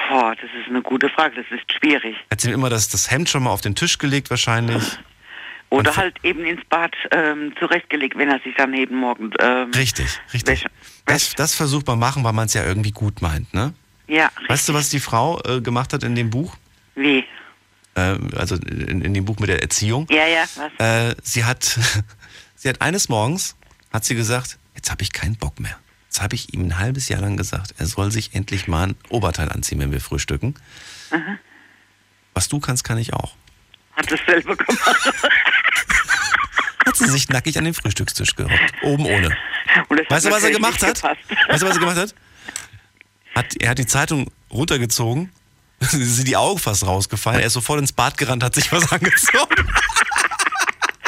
[0.09, 1.35] Boah, das ist eine gute Frage.
[1.35, 2.15] Das ist schwierig.
[2.31, 4.83] Hat sie ihm immer das, das Hemd schon mal auf den Tisch gelegt wahrscheinlich?
[5.71, 9.29] Oder halt eben ins Bad ähm, zurechtgelegt, wenn er sich dann jeden Morgen.
[9.39, 10.61] Ähm, Richtig, richtig.
[10.65, 10.69] Wäsche-
[11.05, 13.73] Das, das versucht man machen, weil man es ja irgendwie gut meint, ne?
[14.09, 16.57] Ja, Weißt du, was die Frau äh, gemacht hat in dem Buch?
[16.95, 17.23] wie?
[17.95, 20.07] Äh, also in, in dem Buch mit der Erziehung?
[20.09, 20.71] Ja, ja, was?
[20.79, 21.79] Äh, sie hat,
[22.55, 23.55] sie hat eines Morgens,
[23.93, 25.77] hat sie gesagt, jetzt habe ich keinen Bock mehr.
[26.05, 28.95] Jetzt habe ich ihm ein halbes Jahr lang gesagt, er soll sich endlich mal ein
[29.09, 30.55] Oberteil anziehen, wenn wir frühstücken.
[32.33, 33.35] Was du kannst, kann ich auch.
[33.93, 35.13] Hat es selber gemacht.
[36.85, 39.37] Hat sie sich nackig an den Frühstückstisch gehockt, oben ohne.
[40.09, 40.95] Weißt du, was er gemacht hat?
[40.95, 41.21] gepasst.
[41.47, 42.15] Weißt du, was er gemacht hat?
[43.39, 45.31] Hat er hat die Zeitung runtergezogen,
[45.79, 49.67] sind die Augen fast rausgefallen, er ist sofort ins Bad gerannt, hat sich was angezogen.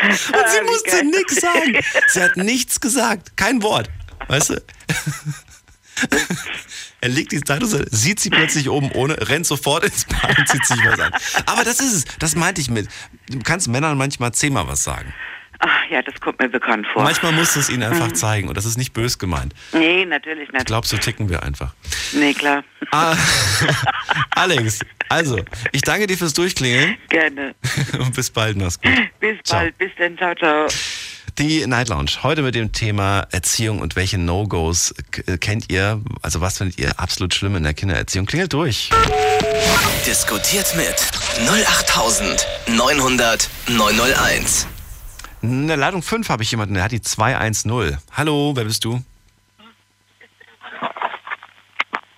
[0.04, 1.78] Und sie Ah, musste nichts sagen.
[2.08, 3.38] Sie hat nichts gesagt.
[3.38, 3.88] Kein Wort.
[4.28, 4.62] Weißt du?
[7.02, 10.66] Er legt die Zeitung, sieht sie plötzlich oben ohne, rennt sofort ins Bad und zieht
[10.66, 11.14] sich was an.
[11.46, 12.06] Aber das ist es.
[12.18, 12.88] Das meinte ich mit.
[13.30, 15.14] Du kannst Männern manchmal zehnmal was sagen.
[15.64, 17.04] Ach ja, das kommt mir bekannt vor.
[17.04, 18.48] Manchmal musst du es ihnen einfach zeigen.
[18.48, 19.54] Und das ist nicht bös gemeint.
[19.74, 20.66] nee, natürlich Ich nicht.
[20.66, 21.74] glaube, so ticken wir einfach.
[22.14, 22.64] Nee, klar.
[22.92, 23.16] Ah,
[24.36, 25.40] Alex, also,
[25.72, 27.54] ich danke dir fürs Durchklingeln Gerne.
[28.00, 28.58] und bis bald.
[28.58, 28.92] Mach's gut.
[29.20, 29.60] Bis Ciao.
[29.60, 29.78] bald.
[29.78, 30.18] Bis dann.
[30.18, 30.68] Ciao, ciao.
[31.38, 32.12] Die Night Lounge.
[32.24, 34.94] Heute mit dem Thema Erziehung und welche No-Gos
[35.28, 36.02] äh, kennt ihr?
[36.22, 38.26] Also was findet ihr absolut schlimm in der Kindererziehung?
[38.26, 38.90] Klingelt durch.
[40.06, 40.96] Diskutiert mit
[41.48, 44.68] 08900 901.
[45.42, 47.98] In der Leitung 5 habe ich jemanden, der hat die 210.
[48.16, 49.02] Hallo, wer bist du?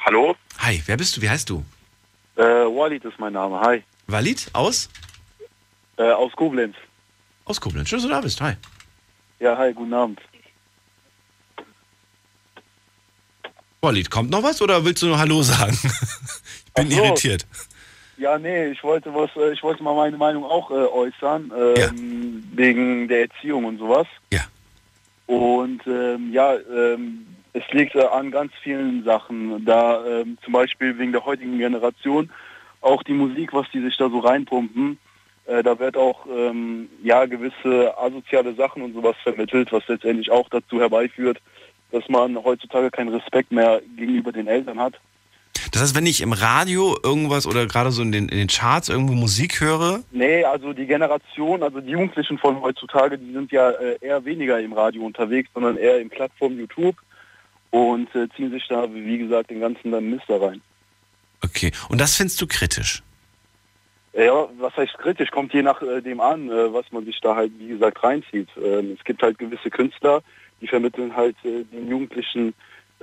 [0.05, 0.35] Hallo?
[0.59, 1.21] Hi, wer bist du?
[1.21, 1.63] Wie heißt du?
[2.35, 3.59] Äh, Walid ist mein Name.
[3.61, 3.83] Hi.
[4.07, 4.89] Walid aus?
[5.97, 6.75] Äh, aus Koblenz.
[7.45, 7.87] Aus Koblenz.
[7.87, 8.41] Schön, dass du da bist.
[8.41, 8.55] Hi.
[9.39, 10.19] Ja, hi, guten Abend.
[13.79, 15.77] Walid, kommt noch was oder willst du nur Hallo sagen?
[16.67, 16.97] ich bin so.
[16.97, 17.45] irritiert.
[18.17, 22.43] Ja, nee, ich wollte was, äh, ich wollte mal meine Meinung auch äh, äußern, ähm,
[22.53, 24.07] wegen der Erziehung und sowas.
[24.31, 24.41] Ja.
[25.25, 29.65] Und ähm, ja, ähm, es liegt äh, an ganz vielen Sachen.
[29.65, 32.29] Da ähm, zum Beispiel wegen der heutigen Generation
[32.81, 34.99] auch die Musik, was die sich da so reinpumpen.
[35.45, 40.49] Äh, da wird auch ähm, ja gewisse asoziale Sachen und sowas vermittelt, was letztendlich auch
[40.49, 41.39] dazu herbeiführt,
[41.91, 44.99] dass man heutzutage keinen Respekt mehr gegenüber den Eltern hat.
[45.71, 48.89] Das heißt, wenn ich im Radio irgendwas oder gerade so in den, in den Charts
[48.89, 53.71] irgendwo Musik höre, Nee, also die Generation, also die Jugendlichen von heutzutage, die sind ja
[53.71, 56.95] äh, eher weniger im Radio unterwegs, sondern eher in Plattform YouTube
[57.71, 60.61] und äh, ziehen sich da, wie gesagt, den ganzen dann Mist da rein.
[61.43, 61.71] okay.
[61.89, 63.01] Und das findest du kritisch?
[64.13, 65.31] Äh, Ja, was heißt kritisch?
[65.31, 68.49] Kommt je nach dem an, was man sich da halt, wie gesagt, reinzieht.
[68.63, 70.21] Ähm, es gibt halt gewisse Künstler,
[70.61, 72.53] die vermitteln halt den Jugendlichen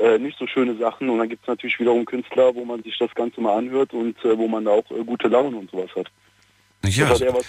[0.00, 2.96] äh, nicht so schöne Sachen und dann gibt es natürlich wiederum Künstler, wo man sich
[2.98, 5.90] das Ganze mal anhört und äh, wo man da auch äh, gute Laune und sowas
[5.94, 6.10] hat.
[6.86, 7.44] Ja, das was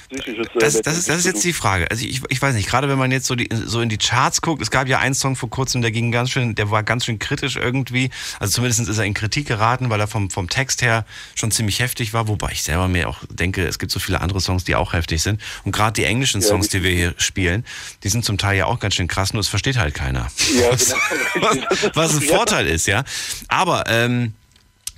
[0.60, 1.90] Das, das, ist, das ist jetzt die Frage.
[1.90, 4.42] Also ich, ich weiß nicht, gerade wenn man jetzt so, die, so in die Charts
[4.42, 7.06] guckt, es gab ja einen Song vor kurzem, der ging ganz schön, der war ganz
[7.06, 8.10] schön kritisch irgendwie.
[8.42, 11.80] Also zumindest ist er in Kritik geraten, weil er vom, vom Text her schon ziemlich
[11.80, 14.76] heftig war, wobei ich selber mir auch denke, es gibt so viele andere Songs, die
[14.76, 15.40] auch heftig sind.
[15.64, 17.66] Und gerade die englischen Ja, Songs, die- die wir hier spielen,
[18.04, 20.28] die sind zum Teil ja auch ganz schön krass, nur es versteht halt keiner.
[20.60, 20.94] Ja, was,
[21.34, 21.50] genau.
[21.70, 22.36] ist- was ein ja.
[22.36, 23.04] Vorteil ist, ja.
[23.48, 24.34] Aber ähm,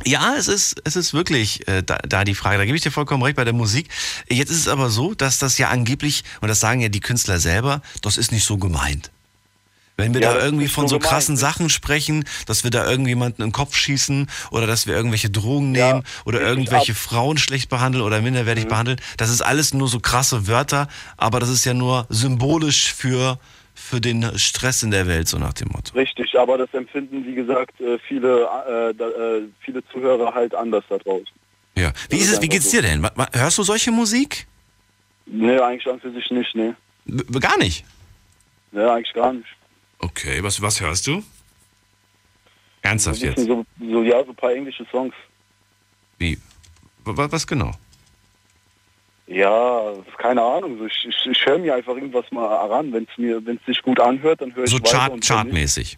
[0.05, 2.91] ja, es ist, es ist wirklich äh, da, da die Frage, da gebe ich dir
[2.91, 3.89] vollkommen recht bei der Musik.
[4.29, 7.39] Jetzt ist es aber so, dass das ja angeblich, und das sagen ja die Künstler
[7.39, 9.11] selber, das ist nicht so gemeint.
[9.95, 11.39] Wenn wir Ja, da irgendwie von so gemein, krassen ne?
[11.39, 15.75] Sachen sprechen, dass wir da irgendjemanden in den Kopf schießen oder dass wir irgendwelche Drogen
[15.75, 16.91] Ja, nehmen oder richtig irgendwelche.
[16.93, 16.95] Mhm.
[16.95, 21.49] Frauen schlecht behandeln oder minderwertig behandeln, das ist alles nur so krasse Wörter, aber das
[21.49, 23.37] ist ja nur symbolisch für,
[23.73, 25.93] für den Stress in der Welt, so nach dem Motto.
[25.95, 30.97] Richtig, aber das empfinden, wie gesagt, äh, viele, äh, äh, viele Zuhörer halt anders da
[30.97, 31.27] draußen.
[31.75, 31.91] Ja.
[32.09, 33.07] Wie, ist es, wie geht's dir denn?
[33.33, 34.45] Hörst du solche Musik?
[35.25, 36.73] Nee, eigentlich an für sich nicht, nee.
[37.05, 37.83] B gar nicht.
[38.71, 39.47] Nee, eigentlich gar nicht.
[39.99, 41.23] Okay, was, was hörst du?
[42.81, 43.45] Ernsthaft jetzt?
[43.45, 45.15] so, so, ja, so ein paar englische Songs.
[46.17, 46.37] Wie?
[47.05, 47.71] Was, was genau?
[49.27, 50.85] Ja, keine Ahnung.
[50.85, 52.91] Ich ich, ich höre mir einfach irgendwas mal ran.
[52.91, 54.79] Wenn es mir, wenn es sich gut anhört, dann höre ich So.
[54.79, 55.97] Chart, chartmäßig.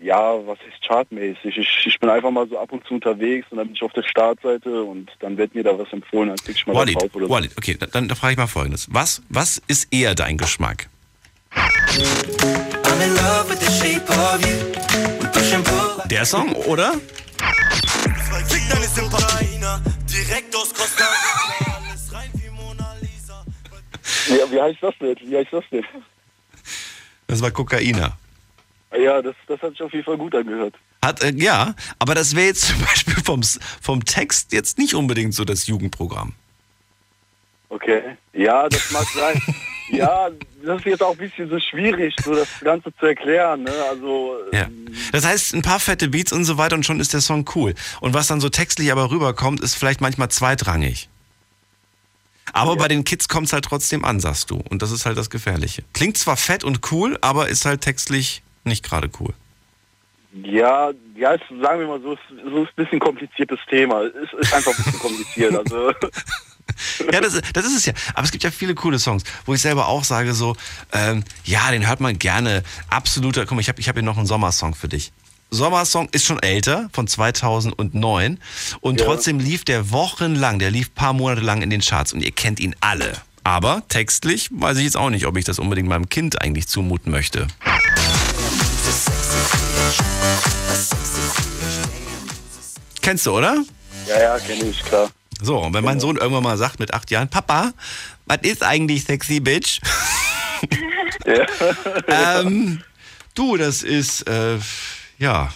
[0.00, 1.58] Ja, was ist chartmäßig?
[1.58, 3.92] Ich, ich bin einfach mal so ab und zu unterwegs und dann bin ich auf
[3.92, 7.14] der Startseite und dann wird mir da was empfohlen, dann klick ich mal Walid, drauf
[7.14, 7.32] oder so.
[7.32, 8.86] Walid, okay, dann, dann, dann frage ich mal folgendes.
[8.92, 10.88] Was, was ist eher dein Geschmack?
[16.08, 16.92] Der Song, oder?
[24.28, 25.16] Ja, wie heißt das denn?
[25.22, 25.84] Wie heißt das denn?
[27.26, 28.16] Das war Kokaina.
[28.96, 30.74] Ja, das, das hat sich auf jeden Fall gut angehört.
[31.04, 33.42] Hat, äh, ja, aber das wäre jetzt zum Beispiel vom,
[33.80, 36.34] vom Text jetzt nicht unbedingt so das Jugendprogramm.
[37.68, 38.16] Okay.
[38.32, 39.40] Ja, das mag sein.
[39.90, 40.30] ja,
[40.64, 43.64] das ist jetzt auch ein bisschen so schwierig, so das Ganze zu erklären.
[43.64, 43.72] Ne?
[43.90, 44.68] Also, Ja.
[45.12, 47.74] Das heißt, ein paar fette Beats und so weiter und schon ist der Song cool.
[48.00, 51.10] Und was dann so textlich aber rüberkommt, ist vielleicht manchmal zweitrangig.
[52.52, 54.62] Aber bei den Kids kommt es halt trotzdem an, sagst du.
[54.68, 55.84] Und das ist halt das Gefährliche.
[55.92, 59.34] Klingt zwar fett und cool, aber ist halt textlich nicht gerade cool.
[60.44, 62.16] ja, ja, sagen wir mal so,
[62.50, 64.02] so ist ein bisschen kompliziertes Thema.
[64.02, 65.56] Es ist einfach ein bisschen kompliziert.
[65.56, 65.92] Also,
[67.12, 67.92] Ja, das, das ist es ja.
[68.14, 70.56] Aber es gibt ja viele coole Songs, wo ich selber auch sage so,
[70.92, 72.62] ähm, ja, den hört man gerne.
[72.88, 75.12] Absoluter, guck mal, ich habe ich hab hier noch einen Sommersong für dich.
[75.50, 78.38] Sommersong ist schon älter, von 2009.
[78.80, 79.06] Und Ja.
[79.06, 82.12] trotzdem lief der wochenlang, der lief paar Monate lang in den Charts.
[82.12, 83.12] Und ihr kennt ihn alle.
[83.44, 87.10] Aber textlich weiß ich jetzt auch nicht, ob ich das unbedingt meinem Kind eigentlich zumuten
[87.10, 87.46] möchte.
[93.00, 93.64] Kennst du, oder?
[94.06, 95.10] ja, ja, kenne ich, klar.
[95.40, 97.72] So, und wenn mein Sohn irgendwann mal sagt mit acht Jahren, Papa,
[98.26, 99.80] was ist eigentlich sexy, Bitch?
[101.24, 101.46] Ja.
[102.40, 102.82] ähm,
[103.34, 104.58] du, das ist, äh,
[105.18, 105.52] ja,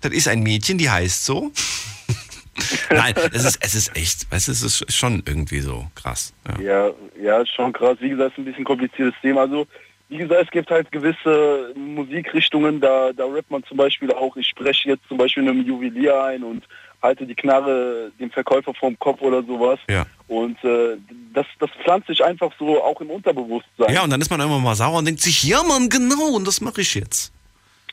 [0.00, 1.52] das ist ein Mädchen, die heißt so.
[2.90, 6.32] Nein, es ist, es ist echt, weißt du, es ist schon irgendwie so krass.
[6.46, 6.60] Ja.
[6.60, 6.90] Ja,
[7.22, 7.96] ja, schon krass.
[8.00, 9.42] Wie gesagt, ist ein bisschen kompliziertes Thema.
[9.42, 9.66] Also,
[10.08, 14.48] wie gesagt, es gibt halt gewisse Musikrichtungen, da, da rappt man zum Beispiel auch, ich
[14.48, 16.64] spreche jetzt zum Beispiel einem Juwelier ein und
[17.02, 19.78] halte die Knarre dem Verkäufer vom Kopf oder sowas.
[19.88, 20.04] Ja.
[20.28, 20.96] Und äh,
[21.32, 23.94] das, das pflanzt sich einfach so auch im Unterbewusstsein.
[23.94, 26.46] ja, und dann ist man irgendwann mal sauer und denkt sich, ja Mann, genau, und
[26.46, 27.32] das mache ich jetzt.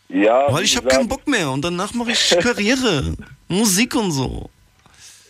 [0.09, 3.15] Ja Weil ich habe keinen Bock mehr und danach mache ich Karriere,
[3.47, 4.49] Musik und so.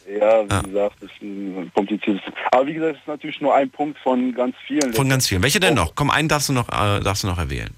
[0.07, 0.61] Ja, wie Ja.
[0.61, 2.21] gesagt, das ist ein kompliziertes.
[2.51, 4.93] Aber wie gesagt, das ist natürlich nur ein Punkt von ganz vielen.
[4.93, 5.43] Von ganz vielen.
[5.43, 5.95] Welche denn noch?
[5.95, 7.75] Komm, einen darfst du noch, äh, darfst du noch erwähnen.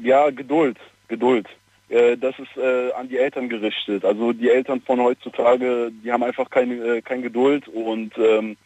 [0.00, 0.76] Ja, Geduld,
[1.08, 1.48] Geduld.
[1.88, 4.04] Äh, das ist äh, an die Eltern gerichtet.
[4.04, 8.56] Also die Eltern von heutzutage, die haben einfach keine, äh, keine Geduld und ähm,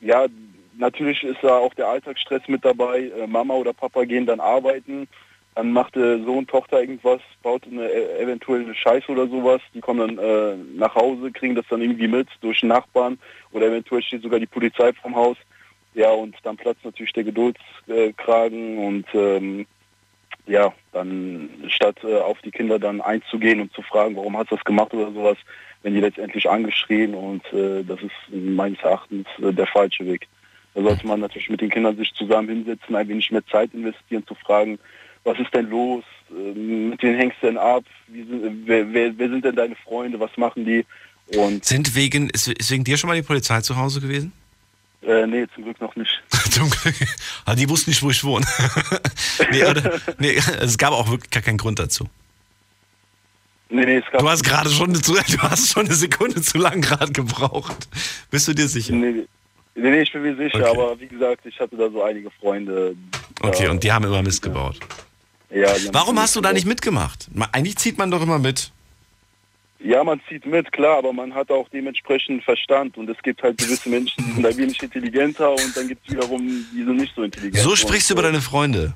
[0.00, 0.26] ja,
[0.78, 3.10] natürlich ist da auch der Alltagsstress mit dabei.
[3.20, 5.08] Äh, Mama oder Papa gehen dann arbeiten,
[5.54, 9.60] dann macht der Sohn, Tochter irgendwas, baut eine äh, eventuell eine Scheiße oder sowas.
[9.72, 13.18] Die kommen dann äh, nach Hause, kriegen das dann irgendwie mit durch Nachbarn
[13.52, 15.36] oder eventuell steht sogar die Polizei vorm Haus.
[15.94, 19.66] Ja, und dann platzt natürlich der Geduldskragen und ähm,
[20.46, 24.56] ja, dann statt äh, auf die Kinder dann einzugehen und zu fragen, warum hast du
[24.56, 25.38] das gemacht oder sowas,
[25.82, 30.26] wenn die letztendlich angeschrien und äh, das ist meines Erachtens äh, der falsche Weg.
[30.74, 34.26] Da sollte man natürlich mit den Kindern sich zusammen hinsetzen, ein wenig mehr Zeit investieren,
[34.26, 34.78] zu fragen,
[35.24, 39.28] was ist denn los, ähm, mit wem hängst du denn ab, sind, wer, wer, wer
[39.28, 40.84] sind denn deine Freunde, was machen die
[41.38, 44.32] und Sind wegen, ist, ist wegen dir schon mal die Polizei zu Hause gewesen?
[45.02, 46.22] äh, nee, zum Glück noch nicht.
[46.50, 46.94] Zum Glück.
[47.44, 48.46] Aber die wussten nicht, wo ich wohne.
[49.50, 52.08] nee, oder, nee, es gab auch wirklich gar keinen Grund dazu.
[53.68, 56.40] Nee, nee, es gab Du hast gerade schon, eine zu- du hast schon eine Sekunde
[56.40, 57.88] zu lang gerade gebraucht.
[58.30, 58.94] Bist du dir sicher?
[58.94, 59.26] Nee,
[59.74, 60.70] nee, nee, ich bin mir sicher, Okay.
[60.70, 62.94] aber wie gesagt, ich hatte da so einige Freunde.
[63.42, 64.78] Okay, da- und die haben immer Mist gebaut.
[65.54, 67.28] Ja, Warum hast du da nicht mitgemacht?
[67.32, 68.70] Ma- Eigentlich zieht man doch immer mit.
[69.78, 73.58] Ja, man zieht mit, klar, aber man hat auch dementsprechend Verstand und es gibt halt
[73.58, 77.14] gewisse Menschen, die sind ein wenig intelligenter und dann gibt es wiederum, die sind nicht
[77.14, 77.62] so intelligent.
[77.62, 78.94] So sprichst du über deine Freunde.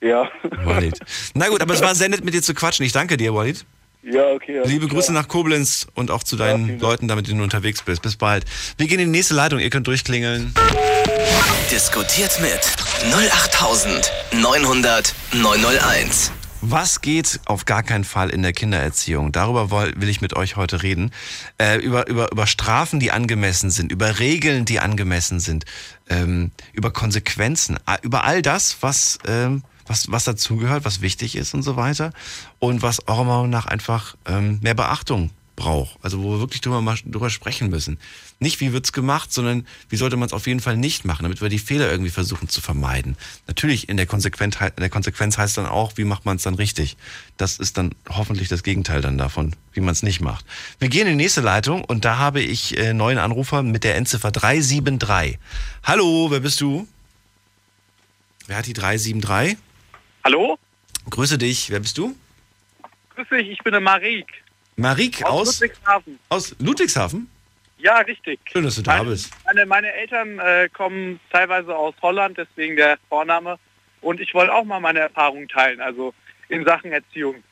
[0.00, 0.28] äh, Ja.
[0.64, 0.98] Walid.
[1.34, 2.84] Na gut, aber es war sehr nett mit dir zu quatschen.
[2.84, 3.64] Ich danke dir, Walid.
[4.04, 4.58] Ja, okay.
[4.58, 5.00] alles Liebe klar.
[5.00, 6.80] Grüße nach Koblenz und auch zu Ja, deinen Dank.
[6.80, 8.02] Leuten, damit du unterwegs bist.
[8.02, 8.44] Bis bald.
[8.76, 9.60] Wir gehen in die nächste Leitung.
[9.60, 10.54] Ihr könnt durchklingeln.
[11.70, 12.60] Diskutiert mit
[13.12, 16.32] 08900 901.
[16.66, 19.32] Was geht auf gar keinen Fall in der Kindererziehung?
[19.32, 21.10] Darüber will ich mit euch heute reden.
[21.58, 25.66] Äh, über, über, über Strafen, die angemessen sind, über Regeln, die angemessen sind,
[26.08, 31.62] ähm, über Konsequenzen, über all das, was, ähm, was, was dazugehört, was wichtig ist und
[31.62, 32.12] so weiter.
[32.58, 35.96] Und was eurer Meinung nach einfach ähm, mehr Beachtung braucht.
[36.02, 37.98] Also wo wir wirklich drüber, drüber sprechen müssen.
[38.40, 41.40] Nicht wie wird's gemacht, sondern wie sollte man es auf jeden Fall nicht machen, damit
[41.40, 43.16] wir die Fehler irgendwie versuchen zu vermeiden.
[43.46, 46.54] Natürlich in der Konsequenz, in der Konsequenz heißt dann auch, wie macht man es dann
[46.54, 46.96] richtig.
[47.36, 50.44] Das ist dann hoffentlich das Gegenteil dann davon, wie man es nicht macht.
[50.78, 53.96] Wir gehen in die nächste Leitung und da habe ich äh, neuen Anrufer mit der
[53.96, 55.38] Endziffer 373.
[55.84, 56.88] Hallo, wer bist du?
[58.46, 59.56] Wer hat die 373?
[60.24, 60.58] Hallo?
[61.10, 62.16] Grüße dich, wer bist du?
[63.14, 64.26] Grüß dich, ich bin der Marik.
[64.76, 66.18] Marik aus, Ludwigshafen.
[66.30, 67.30] aus Ludwigshafen?
[67.76, 68.40] Ja, richtig.
[68.50, 69.30] Schön, dass du da meine, bist.
[69.44, 73.58] Meine, meine Eltern äh, kommen teilweise aus Holland, deswegen der Vorname.
[74.00, 76.14] Und ich wollte auch mal meine Erfahrungen teilen, also
[76.48, 77.44] in Sachen Erziehung.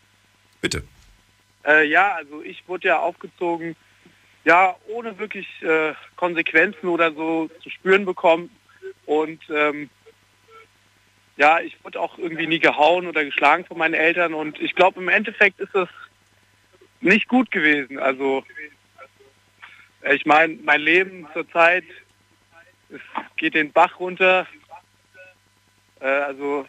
[0.63, 0.83] Bitte.
[1.67, 3.77] Äh, ja, also ich wurde ja aufgezogen,
[4.47, 8.49] ja, ohne wirklich äh, Konsequenzen oder so zu spüren bekommen.
[9.05, 9.91] Und ähm,
[11.43, 14.33] ja, ich wurde auch irgendwie nie gehauen oder geschlagen von meinen Eltern.
[14.33, 15.89] Und ich glaube, im Endeffekt ist das
[17.01, 17.99] nicht gut gewesen.
[17.99, 18.45] Also
[20.03, 21.83] äh, ich meine, mein Leben zurzeit
[22.91, 23.01] es
[23.37, 24.47] geht den Bach runter.
[25.99, 26.65] Äh, also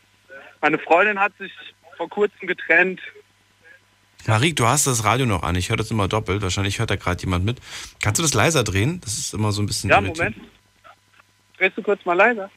[0.59, 1.51] meine Freundin hat sich
[1.95, 2.99] vor kurzem getrennt.
[4.25, 5.55] Marik, du hast das Radio noch an.
[5.55, 6.41] Ich höre das immer doppelt.
[6.41, 7.59] Wahrscheinlich hört da gerade jemand mit.
[8.01, 9.01] Kannst du das leiser drehen?
[9.01, 9.91] Das ist immer so ein bisschen.
[9.91, 10.37] Ja, irritierend.
[10.37, 10.51] Moment.
[11.59, 12.49] Drehst du kurz mal leiser?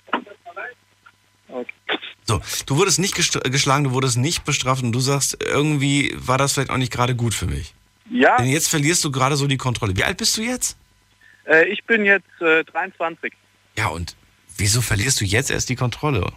[2.25, 6.55] So, du wurdest nicht geschlagen, du wurdest nicht bestraft und du sagst, irgendwie war das
[6.55, 7.73] vielleicht auch nicht gerade gut für mich.
[8.11, 9.97] Ja, Denn jetzt verlierst du gerade so die Kontrolle.
[9.97, 10.77] Wie alt bist du jetzt?
[11.47, 13.33] äh, ich bin jetzt äh, 23.
[13.79, 14.17] Ja, und
[14.57, 16.33] wieso verlierst du jetzt erst die Kontrolle?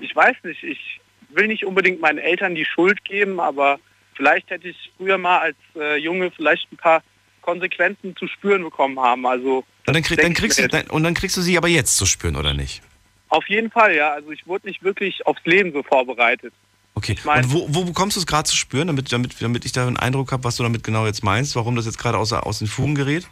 [0.00, 1.00] Ich weiß nicht, ich
[1.30, 3.78] will nicht unbedingt meinen Eltern die Schuld geben, aber
[4.14, 7.02] vielleicht hätte ich früher mal als äh, Junge vielleicht ein paar
[7.42, 9.26] Konsequenzen zu spüren bekommen haben.
[9.26, 11.96] Also Und dann, krieg, dann, kriegst du, dann, und dann kriegst du sie aber jetzt
[11.96, 12.82] zu spüren, oder nicht?
[13.28, 14.12] Auf jeden Fall, ja.
[14.12, 16.52] Also ich wurde nicht wirklich aufs Leben so vorbereitet.
[16.94, 17.14] Okay.
[17.24, 19.86] mein- und wo, wo bekommst du es gerade zu spüren, damit, damit, damit ich da
[19.86, 22.60] einen Eindruck habe, was du damit genau jetzt meinst, warum das jetzt gerade aus, aus
[22.60, 23.28] den Fugen gerät?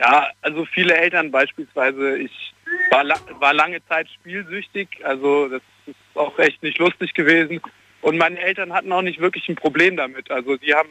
[0.00, 2.54] Ja, also viele Eltern beispielsweise, ich
[2.90, 7.60] war, la war lange Zeit spielsüchtig, also das ist auch echt nicht lustig gewesen.
[8.02, 10.30] Und meine Eltern hatten auch nicht wirklich ein Problem damit.
[10.30, 10.90] Also sie haben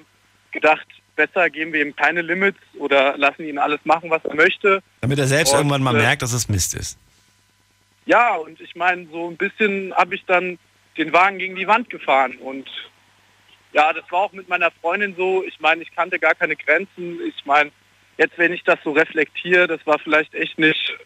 [0.51, 4.81] gedacht, besser geben wir ihm keine Limits oder lassen ihn alles machen, was er möchte.
[5.01, 6.97] Damit er selbst Und, irgendwann mal äh, merkt, dass es Mist ist.
[8.05, 10.59] Ja, und ich meine, so ein bisschen habe ich dann
[10.97, 12.37] den Wagen gegen die Wand gefahren.
[12.37, 12.69] Und
[13.73, 15.43] ja, das war auch mit meiner Freundin so.
[15.43, 17.19] Ich meine, ich kannte gar keine Grenzen.
[17.27, 17.71] Ich meine,
[18.17, 20.97] jetzt, wenn ich das so reflektiere, das war vielleicht echt nicht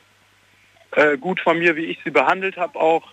[0.91, 3.11] äh, gut von mir, wie ich sie behandelt habe auch.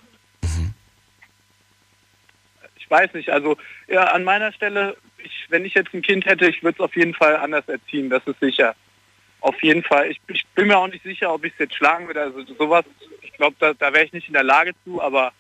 [2.76, 3.56] Ich weiß nicht, also
[3.88, 6.94] ja, an meiner Stelle, ich, wenn ich jetzt ein Kind hätte, ich würde es auf
[6.94, 8.76] jeden Fall anders erziehen, das ist sicher.
[9.40, 10.10] Auf jeden Fall.
[10.10, 12.22] Ich, ich bin mir auch nicht sicher, ob ich es jetzt schlagen würde.
[12.22, 12.84] Also sowas,
[13.36, 15.32] glaube, da, da wäre ich nicht in der Lage zu, aber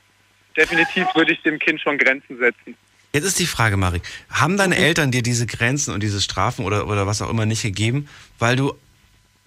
[0.56, 2.76] definitiv würde ich dem Kind schon Grenzen setzen.
[3.12, 6.86] Jetzt ist die Frage, Marik, haben deine Eltern dir diese Grenzen und diese Strafen oder,
[6.86, 8.74] oder was auch immer nicht gegeben, weil du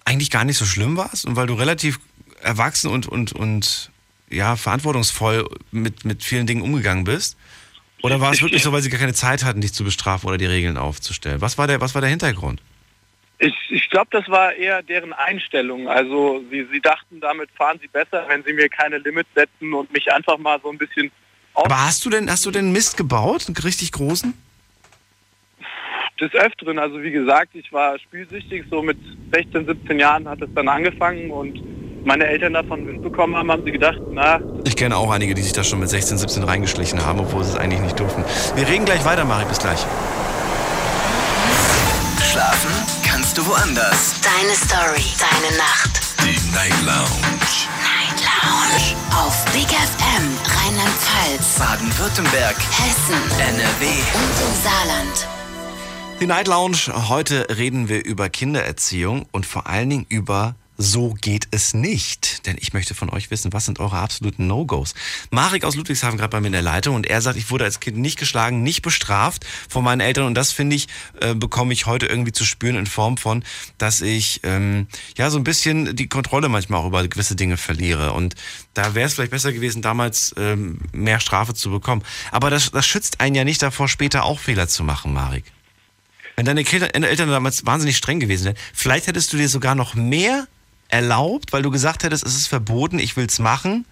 [0.04, 2.00] eigentlich gar nicht so schlimm warst und weil du relativ
[2.42, 3.90] erwachsen und, und, und
[4.28, 7.36] ja, verantwortungsvoll mit, mit vielen Dingen umgegangen bist?
[8.02, 10.38] Oder war es wirklich so, weil sie gar keine Zeit hatten, dich zu bestrafen oder
[10.38, 11.40] die Regeln aufzustellen?
[11.40, 12.62] Was war der, was war der Hintergrund?
[13.42, 15.88] Ich, ich glaube, das war eher deren Einstellung.
[15.88, 19.90] Also sie, sie dachten, damit fahren sie besser, wenn sie mir keine Limits setzen und
[19.92, 21.10] mich einfach mal so ein bisschen
[21.54, 23.46] Aber hast du denn, hast du denn Mist gebaut?
[23.48, 24.34] Einen richtig großen?
[26.20, 28.98] des Öfteren, also wie gesagt, ich war spielsüchtig, so mit
[29.32, 33.72] 16, 17 Jahren hat es dann angefangen und meine Eltern davon mitbekommen haben, haben sie
[33.72, 37.20] gedacht, na, Ich kenne auch einige, die sich da schon mit 16, 17 reingeschlichen haben,
[37.20, 38.22] obwohl sie es eigentlich nicht durften.
[38.54, 39.80] Wir reden gleich weiter, Marik, bis gleich.
[42.22, 42.79] Schlafen
[43.30, 44.14] kannst du woanders.
[44.22, 46.00] Deine Story, deine Nacht.
[46.24, 47.68] Die Night Lounge.
[47.80, 48.96] Night Lounge.
[49.14, 53.86] Auf Big FM, Rheinland-Pfalz, Baden-Württemberg, Hessen NRW.
[54.14, 55.28] und im Saarland.
[56.20, 57.08] Die Night Lounge.
[57.08, 62.46] Heute reden wir über Kindererziehung und vor allen Dingen über So geht es nicht.
[62.46, 64.94] Denn ich möchte von euch wissen, was sind eure absoluten No-Gos?
[65.30, 67.80] Marek aus Ludwigshafen gerade bei mir in der Leitung und er sagt, ich wurde als
[67.80, 70.88] Kind nicht geschlagen, nicht bestraft von meinen Eltern und das finde ich,
[71.20, 73.44] äh, bekomme ich heute irgendwie zu spüren in Form von,
[73.76, 74.86] dass ich ähm,
[75.18, 78.34] ja so ein bisschen die Kontrolle manchmal auch über gewisse Dinge verliere und
[78.72, 82.02] da wäre es vielleicht besser gewesen, damals ähm, mehr Strafe zu bekommen.
[82.32, 85.44] Aber das, das schützt einen ja nicht davor, später auch Fehler zu machen, Marek.
[86.36, 90.48] Wenn deine Eltern damals wahnsinnig streng gewesen wären, vielleicht hättest du dir sogar noch mehr
[90.90, 93.86] erlaubt, weil du gesagt hättest, es ist verboten, ich will's machen.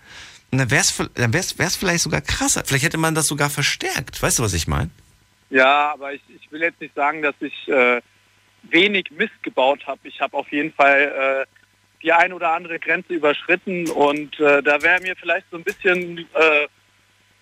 [0.51, 2.63] Und dann wär's, dann wär's, wär's vielleicht sogar krasser.
[2.65, 4.23] Vielleicht hätte man das sogar verstärkt.
[4.23, 4.91] Weißt du, was ich meine?
[5.51, 8.01] Ja, aber ich, ich will jetzt nicht sagen, dass ich äh,
[8.63, 10.01] wenig Mist gebaut habe.
[10.05, 11.59] Ich habe auf jeden Fall äh,
[12.03, 16.19] die ein oder andere Grenze überschritten und äh, da wäre mir vielleicht so ein bisschen,
[16.19, 16.69] äh,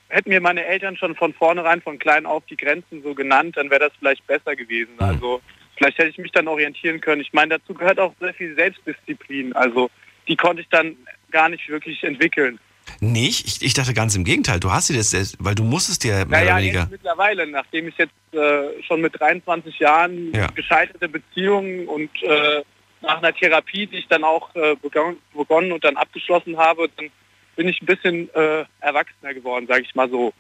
[0.08, 3.70] hätten mir meine Eltern schon von vornherein von klein auf die Grenzen so genannt, dann
[3.70, 4.94] wäre das vielleicht besser gewesen.
[4.94, 5.06] Mhm.
[5.06, 5.42] Also
[5.76, 7.20] vielleicht hätte ich mich dann orientieren können.
[7.20, 9.52] Ich meine, dazu gehört auch sehr viel Selbstdisziplin.
[9.54, 9.90] Also
[10.28, 10.96] die konnte ich dann
[11.30, 12.58] gar nicht wirklich entwickeln.
[13.00, 13.46] Nicht?
[13.46, 14.60] Ich, ich dachte ganz im Gegenteil.
[14.60, 16.80] Du hast sie das, weil du musstest dir mehr Naja, oder weniger.
[16.82, 20.46] jetzt mittlerweile, nachdem ich jetzt äh, schon mit 23 Jahren Ja.
[20.48, 22.62] gescheiterte Beziehungen und äh,
[23.02, 27.10] nach einer Therapie, die ich dann auch äh, begonnen, begonnen und dann abgeschlossen habe, dann
[27.56, 30.32] bin ich ein bisschen äh, erwachsener geworden, sage ich mal so.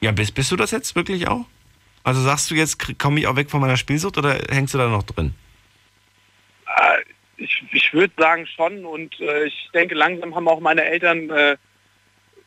[0.00, 1.44] Ja, bist, bist du das jetzt wirklich auch?
[2.02, 4.88] Also sagst du jetzt, komme ich auch weg von meiner Spielsucht oder hängst du da
[4.88, 5.34] noch drin?
[6.66, 7.02] Äh,
[7.36, 11.56] ich ich würde sagen schon und äh, ich denke, langsam haben auch meine Eltern äh,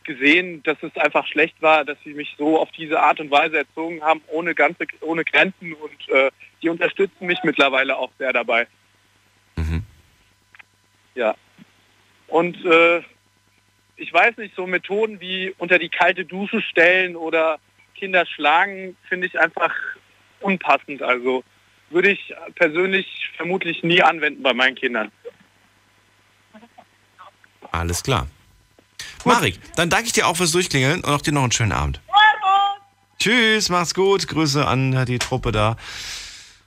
[0.04, 3.60] gesehen, dass es einfach schlecht war, dass sie mich so auf diese Art und Weise
[3.60, 6.32] erzogen haben, ohne ganze, ohne Grenzen und äh,
[6.62, 8.68] die unterstützen mich mittlerweile auch sehr dabei.
[11.16, 11.36] Ja.
[12.28, 13.01] Und äh,
[13.95, 17.60] ich weiß nicht, so Methoden wie unter die kalte Dusche stellen oder
[18.04, 19.74] Kinder schlagen, finde ich einfach
[20.41, 21.01] unpassend.
[21.01, 21.41] Also
[21.89, 25.10] würde ich persönlich vermutlich nie anwenden bei meinen Kindern.
[27.72, 28.28] Alles klar.
[29.24, 32.01] Marik, dann danke ich dir auch fürs Durchklingeln und auch dir noch einen schönen Abend.
[33.20, 34.28] Tschüss, mach's gut.
[34.28, 35.78] Grüße an die Truppe da.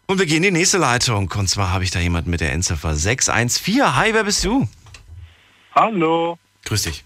[0.06, 1.30] Und wir gehen in die nächste Leitung.
[1.36, 3.94] Und zwar habe ich da jemanden mit der Endziffer 614.
[3.94, 4.66] Hi, wer bist du?
[5.74, 6.38] Hallo.
[6.64, 7.04] Grüß dich.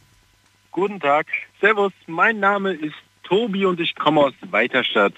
[0.70, 1.26] Guten Tag.
[1.60, 2.94] Servus, mein Name ist
[3.30, 5.14] Tobi und ich komme aus Weiterstadt.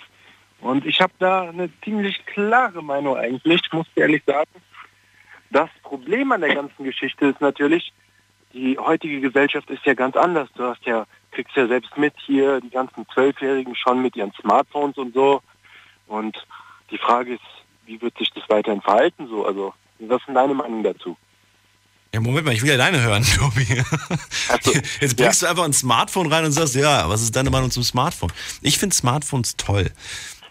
[0.61, 4.51] Und ich habe da eine ziemlich klare Meinung eigentlich, muss ich ehrlich sagen.
[5.51, 7.93] Das Problem an der ganzen Geschichte ist natürlich,
[8.53, 10.49] die heutige Gesellschaft ist ja ganz anders.
[10.55, 14.99] Du hast ja, kriegst ja selbst mit hier die ganzen Zwölfjährigen schon mit ihren Smartphones
[14.99, 15.41] und so.
[16.07, 16.37] Und
[16.91, 17.43] die Frage ist,
[17.87, 19.47] wie wird sich das weiterhin verhalten so?
[19.47, 21.17] Also, was ist deine Meinung dazu?
[22.15, 23.67] Ja, Moment mal, ich will ja deine hören, Tobi.
[25.01, 27.83] Jetzt bringst du einfach ein Smartphone rein und sagst, ja, was ist deine Meinung zum
[27.83, 28.31] Smartphone?
[28.61, 29.91] Ich finde Smartphones toll.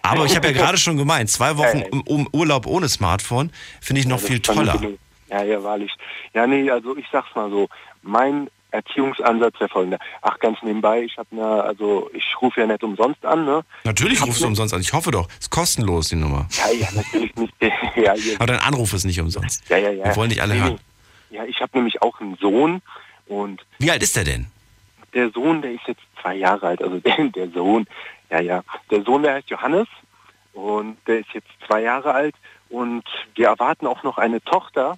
[0.02, 4.08] Aber ich habe ja gerade schon gemeint, zwei Wochen um Urlaub ohne Smartphone finde ich
[4.08, 4.82] noch Ja, viel toller.
[5.30, 5.92] Ja, ja, wahrlich.
[6.34, 7.70] Ja, nee, also ich sag's mal so,
[8.02, 10.00] mein Erziehungsansatz wäre folgender.
[10.24, 13.62] Ach, ganz nebenbei, ich habe eine, also ich rufe ja nicht umsonst an, ne?
[13.84, 14.82] Natürlich rufst du ne- umsonst an.
[14.82, 15.28] Ich hoffe doch.
[15.40, 16.48] Ist kostenlos, die Nummer.
[16.58, 17.54] Ja, ja, natürlich nicht.
[17.98, 19.62] ja, Aber dein Anruf ist nicht umsonst.
[19.70, 20.06] ja, ja, ja.
[20.06, 20.74] Wir wollen nicht alle Nee, hören.
[20.74, 20.80] nee.
[21.32, 22.82] Ja, ich habe nämlich auch einen Sohn
[23.28, 24.48] und Wie alt ist der denn?
[25.14, 27.88] der Sohn, der ist jetzt zwei Jahre alt, also der, der Sohn,
[28.30, 28.64] ja, ja.
[28.90, 29.88] Der Sohn, der heißt Johannes
[30.54, 32.36] und der ist jetzt zwei Jahre alt
[32.70, 33.04] und
[33.36, 34.98] wir erwarten auch noch eine Tochter.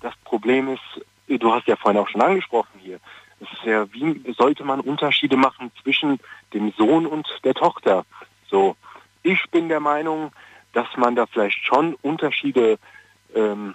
[0.00, 2.98] Das Problem ist, du hast ja vorhin auch schon angesprochen hier,
[3.40, 6.18] es ist ja, wie sollte man Unterschiede machen zwischen
[6.52, 8.04] dem Sohn und der Tochter?
[8.48, 8.76] So,
[9.22, 10.32] ich bin der Meinung,
[10.72, 12.78] dass man da vielleicht schon Unterschiede
[13.34, 13.74] ähm,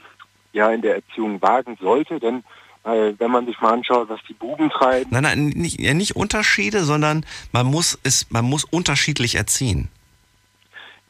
[0.58, 2.43] ja in der Erziehung wagen sollte, denn
[2.84, 6.16] äh, wenn man sich mal anschaut, was die Buben treiben, Nein, nein, nicht, ja, nicht
[6.16, 9.89] Unterschiede, sondern man muss es, man muss unterschiedlich erziehen.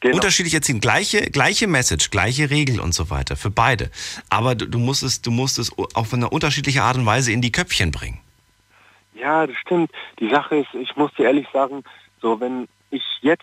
[0.00, 0.14] Genau.
[0.14, 0.80] Unterschiedlich erziehen.
[0.80, 3.34] Gleiche, gleiche Message, gleiche Regel und so weiter.
[3.34, 3.90] Für beide.
[4.30, 7.42] Aber du, du musst es, du musst es auf eine unterschiedliche Art und Weise in
[7.42, 8.20] die Köpfchen bringen.
[9.14, 9.90] Ja, das stimmt.
[10.20, 11.82] Die Sache ist, ich muss dir ehrlich sagen,
[12.22, 13.42] so wenn ich jetzt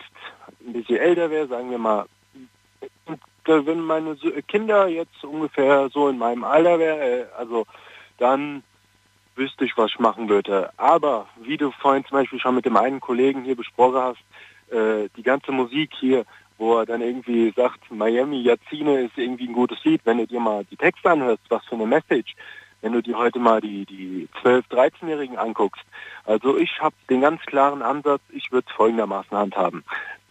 [0.66, 2.06] ein bisschen älter wäre, sagen wir mal,
[3.48, 7.66] wenn meine So- Kinder jetzt ungefähr so in meinem Alter wären, äh, also
[8.18, 8.62] dann
[9.36, 10.70] wüsste ich, was ich machen würde.
[10.76, 15.08] Aber wie du vorhin zum Beispiel schon mit dem einen Kollegen hier besprochen hast, äh,
[15.16, 16.24] die ganze Musik hier,
[16.58, 20.40] wo er dann irgendwie sagt, Miami Yazine ist irgendwie ein gutes Lied, wenn du dir
[20.40, 22.34] mal die Texte anhörst, was für eine Message,
[22.80, 25.84] wenn du dir heute mal die, die 12-, 13-Jährigen anguckst.
[26.24, 29.84] Also ich habe den ganz klaren Ansatz, ich würde es folgendermaßen handhaben.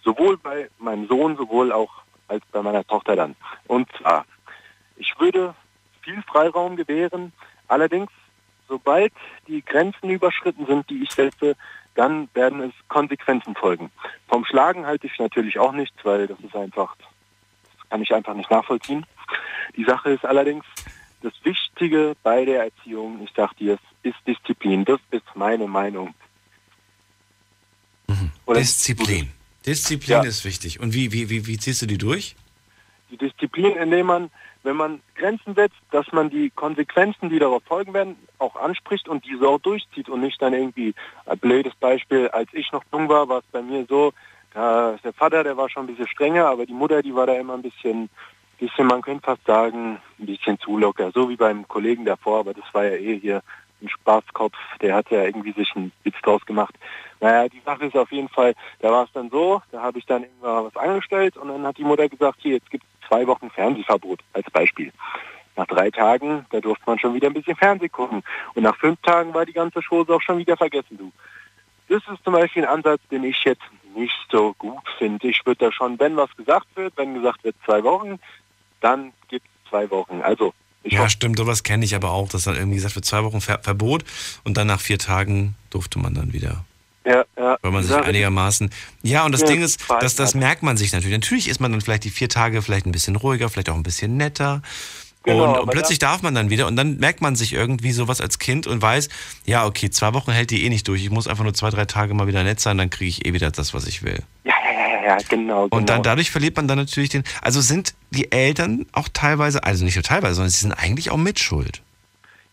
[0.04, 1.92] Sowohl bei meinem Sohn, sowohl auch
[2.28, 3.36] als bei meiner Tochter dann.
[3.68, 4.26] Und zwar,
[4.98, 5.56] ich würde
[6.02, 7.34] viel Freiraum gewähren,
[7.68, 8.12] allerdings,
[8.68, 9.14] sobald
[9.48, 11.56] die Grenzen überschritten sind, die ich setze,
[11.96, 13.90] dann werden es Konsequenzen folgen.
[14.28, 18.34] Vom Schlagen halte ich natürlich auch nichts, weil das ist einfach, das kann ich einfach
[18.34, 19.06] nicht nachvollziehen.
[19.76, 20.66] Die Sache ist allerdings,
[21.22, 24.86] das Wichtige bei der Erziehung, ich sag dir, ist Disziplin.
[24.86, 26.14] Das ist meine Meinung.
[28.46, 29.32] Oder- Disziplin.
[29.66, 30.24] Disziplin Ja.
[30.24, 30.80] ist wichtig.
[30.80, 32.36] Und wie, wie, wie, wie ziehst du die durch?
[33.10, 34.30] Die Disziplin, indem man,
[34.64, 39.26] wenn man Grenzen setzt, dass man die Konsequenzen, die darauf folgen werden, auch anspricht und
[39.26, 40.94] diese auch durchzieht und nicht dann irgendwie,
[41.26, 44.14] ein blödes Beispiel, als ich noch jung war, war es bei mir so,
[44.54, 47.34] da, der Vater, der war schon ein bisschen strenger, aber die Mutter, die war da
[47.34, 48.10] immer ein bisschen,
[48.60, 52.54] bisschen, man könnte fast sagen, ein bisschen zu locker, so wie beim Kollegen davor, aber
[52.54, 53.42] das war ja eh hier
[53.86, 56.76] ein Spaßkopf, der hat ja irgendwie sich einen Witz draus gemacht.
[57.22, 60.06] Naja, die Sache ist auf jeden Fall, da war es dann so, da habe ich
[60.06, 63.26] dann irgendwann was angestellt und dann hat die Mutter gesagt, hier, jetzt gibt es zwei
[63.28, 64.92] Wochen Fernsehverbot als Beispiel.
[65.56, 68.24] Nach drei Tagen, da durfte man schon wieder ein bisschen Fernseh gucken.
[68.56, 71.12] Und nach fünf Tagen war die ganze Chose auch schon wieder vergessen, du.
[71.88, 73.64] Das ist zum Beispiel ein Ansatz, den ich jetzt
[73.96, 75.28] nicht so gut finde.
[75.28, 78.20] Ich würde da schon, wenn was gesagt wird, wenn gesagt wird zwei Wochen,
[78.82, 80.22] dann gibt es zwei Wochen.
[80.22, 80.54] Also
[80.86, 83.60] ja, stimmt, sowas kenne ich aber auch, dass dann irgendwie gesagt wird, zwei Wochen Ver
[83.62, 84.04] Verbot
[84.44, 86.64] und dann nach vier Tagen durfte man dann wieder.
[87.06, 87.58] Ja, ja.
[87.62, 88.72] Weil man sich einigermaßen.
[89.04, 91.16] Ja, und das ja, Ding ist, dass, das merkt man sich natürlich.
[91.16, 93.84] Natürlich ist man dann vielleicht die vier Tage vielleicht ein bisschen ruhiger, vielleicht auch ein
[93.84, 94.62] bisschen netter.
[95.24, 98.22] Genau, und, und plötzlich darf man dann wieder und dann merkt man sich irgendwie sowas
[98.22, 99.10] als Kind und weiß,
[99.46, 101.04] ja, okay, zwei Wochen hält die eh nicht durch.
[101.04, 103.34] Ich muss einfach nur zwei, drei Tage mal wieder nett sein, dann kriege ich eh
[103.34, 104.20] wieder das, was ich will.
[104.44, 104.75] Ja, ja,
[105.06, 105.64] ja, genau.
[105.66, 106.02] Und dann genau.
[106.02, 107.24] dadurch verliert man dann natürlich den.
[107.44, 111.18] Also sind die Eltern auch teilweise, also nicht nur teilweise, sondern sie sind eigentlich auch
[111.18, 111.84] mitschuld.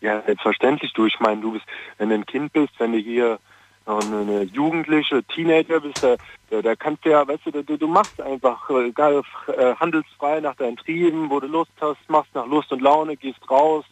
[0.02, 0.92] Ja, selbstverständlich.
[0.92, 1.64] Du, ich meine, du bist,
[1.96, 3.38] wenn du ein Kind bist, wenn du hier
[3.86, 6.16] eine Jugendliche, Teenager bist, da,
[6.50, 10.54] da, da kannst du ja, weißt du, du, du machst einfach egal, äh, handelsfrei nach
[10.54, 13.84] deinen Trieben, wo du Lust hast, machst nach Lust und Laune, gehst raus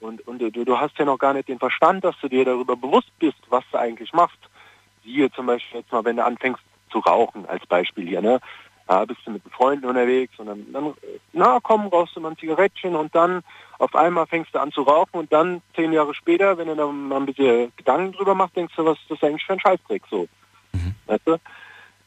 [0.00, 2.76] und, und du, du hast ja noch gar nicht den Verstand, dass du dir darüber
[2.76, 4.38] bewusst bist, was du eigentlich machst.
[5.04, 6.62] Siehe zum Beispiel jetzt mal, wenn du anfängst
[6.92, 8.40] zu rauchen, als Beispiel hier, ne?
[8.86, 10.94] Da bist du mit Freunden unterwegs und dann, dann
[11.32, 13.42] na komm, rauchst du mal ein Zigarettchen und dann
[13.78, 17.08] auf einmal fängst du an zu rauchen und dann zehn Jahre später, wenn du dann
[17.08, 20.02] mal ein bisschen Gedanken drüber machst, denkst du, was ist das eigentlich für ein Scheißdreck
[20.10, 20.28] so.
[20.72, 20.94] Mhm.
[21.06, 21.36] Weißt du?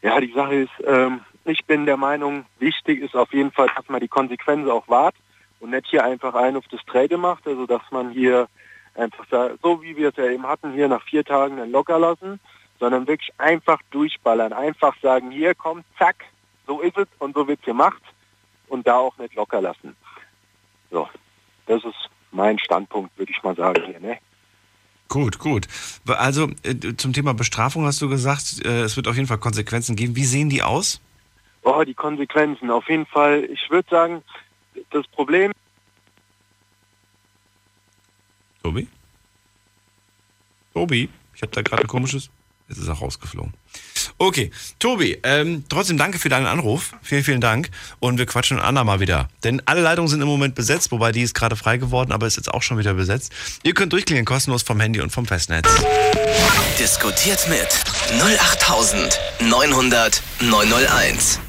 [0.02, 3.90] Ja, die Sache ist, ähm, ich bin der Meinung, wichtig ist auf jeden Fall, dass
[3.90, 5.16] man die Konsequenzen auch wahrt
[5.60, 8.48] und nicht hier einfach ein auf das Trade macht, also dass man hier
[8.96, 12.00] einfach da, so wie wir es ja eben hatten, hier nach vier Tagen dann locker
[12.00, 12.40] lassen,
[12.86, 16.18] sondern wirklich einfach durchballern, einfach sagen, hier kommt, zack,
[16.68, 18.00] so ist es und so wird es gemacht
[18.68, 19.96] und da auch nicht locker lassen.
[20.92, 21.10] So,
[21.66, 24.00] das ist mein Standpunkt, würde ich mal sagen hier.
[24.00, 24.20] Ne?
[25.08, 25.66] Gut, gut.
[26.06, 29.96] Also äh, zum Thema Bestrafung hast du gesagt, äh, es wird auf jeden Fall Konsequenzen
[29.96, 30.16] geben.
[30.16, 31.02] Wie sehen die aus?
[31.64, 32.70] Oh, die Konsequenzen.
[32.70, 34.22] Auf jeden Fall, ich würde sagen,
[34.92, 35.52] das Problem.
[38.62, 38.88] Tobi?
[40.74, 42.30] Tobi, ich habe da gerade ein komisches.
[42.68, 43.54] Jetzt ist er rausgeflogen.
[44.18, 44.50] Okay,
[44.80, 46.94] Tobi, ähm, trotzdem danke für deinen Anruf.
[47.04, 47.70] Vielen, vielen Dank.
[48.00, 49.28] Und wir quatschen Anna mal wieder.
[49.44, 52.38] Denn alle Leitungen sind im Moment besetzt, wobei die ist gerade frei geworden, aber ist
[52.38, 53.32] jetzt auch schon wieder besetzt.
[53.64, 55.68] Ihr könnt durchklingen, kostenlos vom Handy und vom Festnetz.
[56.80, 57.68] Diskutiert mit
[58.20, 61.40] 08900 901.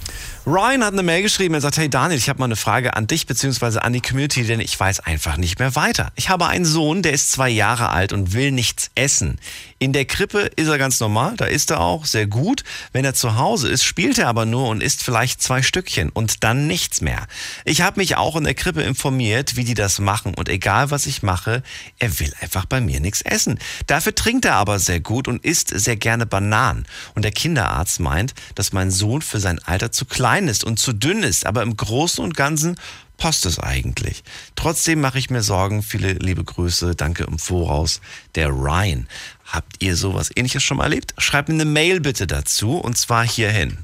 [0.49, 3.09] Ryan hat eine Mail geschrieben, er sagt, hey Daniel, ich habe mal eine Frage an
[3.09, 3.81] dich bzw.
[3.81, 6.13] an die Community, denn ich weiß einfach nicht mehr weiter.
[6.15, 9.41] Ich habe einen Sohn, der ist zwei Jahre alt und will nichts essen.
[9.81, 12.63] In der Krippe ist er ganz normal, da ist er auch sehr gut.
[12.93, 16.45] Wenn er zu Hause ist, spielt er aber nur und isst vielleicht zwei Stückchen und
[16.45, 17.27] dann nichts mehr.
[17.65, 21.07] Ich habe mich auch in der Krippe informiert, wie die das machen und egal was
[21.07, 21.65] ich mache,
[21.99, 23.59] er will einfach bei mir nichts essen.
[23.89, 26.87] Dafür trinkt er aber sehr gut und isst sehr gerne Bananen.
[27.17, 30.93] Und der Kinderarzt meint, dass mein Sohn für sein Alter zu klein ist und zu
[30.93, 32.77] dünn ist, aber im Großen und Ganzen
[33.17, 34.23] passt es eigentlich.
[34.55, 35.83] Trotzdem mache ich mir Sorgen.
[35.83, 36.95] Viele liebe Grüße.
[36.95, 38.01] Danke im Voraus.
[38.35, 39.09] Der Ryan.
[39.47, 41.15] Habt ihr sowas ähnliches schon mal erlebt?
[41.19, 43.79] Schreibt mir eine Mail bitte dazu und zwar hierhin.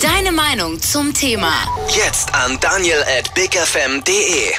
[0.00, 1.52] Deine Meinung zum Thema.
[1.94, 4.52] Jetzt an daniel at bigfm.de.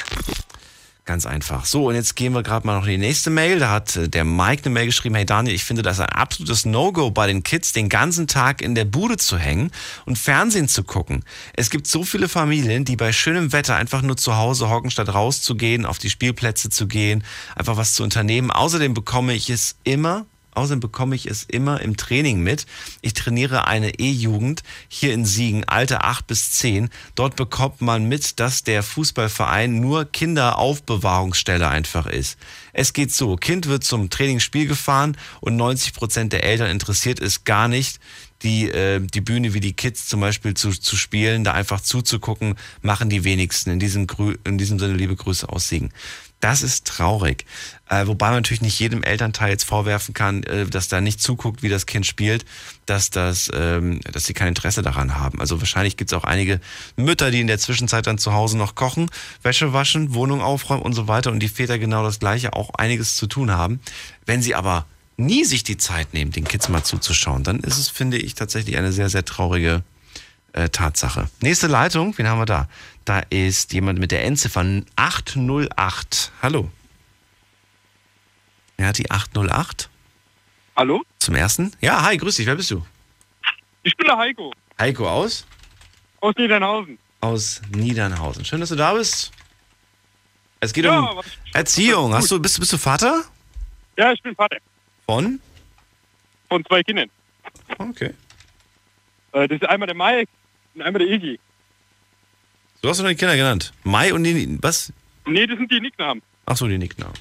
[1.08, 1.64] Ganz einfach.
[1.64, 3.60] So, und jetzt gehen wir gerade mal noch in die nächste Mail.
[3.60, 6.66] Da hat äh, der Mike eine Mail geschrieben, hey Daniel, ich finde das ein absolutes
[6.66, 9.70] No-Go bei den Kids, den ganzen Tag in der Bude zu hängen
[10.04, 11.24] und Fernsehen zu gucken.
[11.54, 15.08] Es gibt so viele Familien, die bei schönem Wetter einfach nur zu Hause hocken, statt
[15.14, 17.24] rauszugehen, auf die Spielplätze zu gehen,
[17.56, 18.50] einfach was zu unternehmen.
[18.50, 20.26] Außerdem bekomme ich es immer
[20.58, 22.66] Außerdem bekomme ich es immer im Training mit.
[23.00, 26.88] Ich trainiere eine E-Jugend hier in Siegen, Alter 8 bis 10.
[27.14, 32.38] Dort bekommt man mit, dass der Fußballverein nur Kinderaufbewahrungsstelle einfach ist.
[32.72, 37.44] Es geht so, Kind wird zum Trainingsspiel gefahren und 90 Prozent der Eltern interessiert es
[37.44, 38.00] gar nicht,
[38.42, 42.54] die, äh, die Bühne wie die Kids zum Beispiel zu, zu spielen, da einfach zuzugucken,
[42.82, 43.70] machen die wenigsten.
[43.70, 45.92] In diesem, Grü in diesem Sinne liebe Grüße aus Siegen.
[46.40, 47.46] Das ist traurig.
[47.88, 51.62] Äh, wobei man natürlich nicht jedem Elternteil jetzt vorwerfen kann, äh, dass da nicht zuguckt,
[51.62, 52.44] wie das Kind spielt,
[52.86, 55.40] dass, das, ähm, dass sie kein Interesse daran haben.
[55.40, 56.60] Also wahrscheinlich gibt es auch einige
[56.96, 59.10] Mütter, die in der Zwischenzeit dann zu Hause noch kochen,
[59.42, 63.16] Wäsche waschen, Wohnung aufräumen und so weiter und die Väter genau das gleiche auch einiges
[63.16, 63.80] zu tun haben.
[64.24, 64.86] Wenn sie aber
[65.16, 68.76] nie sich die Zeit nehmen, den Kids mal zuzuschauen, dann ist es, finde ich, tatsächlich
[68.76, 69.82] eine sehr, sehr traurige
[70.52, 71.28] äh, Tatsache.
[71.40, 72.68] Nächste Leitung, wen haben wir da?
[73.04, 74.64] Da ist jemand mit der Endziffer
[74.96, 76.32] 808.
[76.42, 76.70] Hallo.
[78.80, 79.88] Hat die 808?
[80.76, 81.02] Hallo?
[81.18, 81.72] Zum ersten?
[81.80, 82.46] Ja, hi, grüß dich.
[82.46, 82.84] Wer bist du?
[83.82, 84.52] Ich bin der Heiko.
[84.78, 85.46] Heiko aus?
[86.20, 86.98] Aus Niedernhausen.
[87.20, 88.44] aus Niedernhausen.
[88.44, 89.32] Schön, dass du da bist.
[90.60, 91.20] Es geht Ja, um
[91.52, 92.14] Erziehung.
[92.14, 93.24] Hast du, bist, bist du Vater?
[93.96, 94.58] Ja, ich bin Vater
[95.06, 95.40] Von?
[96.48, 97.10] von zwei Kindern.
[97.78, 98.14] Okay.
[99.32, 100.30] Äh, das ist einmal der Mike
[100.82, 101.38] einmal der Iggy.
[102.82, 103.72] Du hast doch deine Kinder genannt.
[103.84, 104.92] Mai und die, was?
[105.26, 106.22] Nee, das sind die Nicknamen.
[106.46, 107.14] Ach so, die Nicknamen.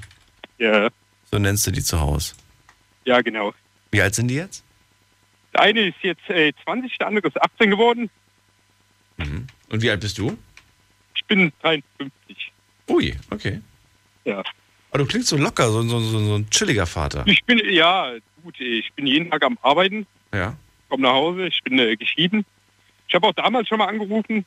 [0.60, 0.90] Ja,
[1.32, 2.34] So nennst du die zu Hause.
[3.06, 3.54] ja, genau.
[3.92, 4.64] Wie alt sind die jetzt?
[5.54, 8.10] Der eine ist jetzt äh, 20, der andere ist 18 geworden.
[9.70, 10.38] Und wie alt bist du?
[11.16, 12.52] Ich bin 53.
[12.90, 13.62] Ui, okay.
[14.26, 14.44] Ja.
[14.92, 17.24] Aber du klingst so locker, so, so, so, so ein chilliger Vater.
[17.28, 20.56] Ich bin, ja, gut, ich bin jeden Tag am Arbeiten, Ja.
[20.90, 22.46] komme nach Hause, ich bin äh, geschieden.
[23.08, 24.46] Ich habe auch damals schon mal angerufen,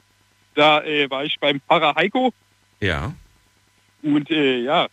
[0.55, 2.33] da äh, war ich beim Pfarrer Heiko
[2.81, 3.13] Ja.
[4.03, 4.87] und äh, ja,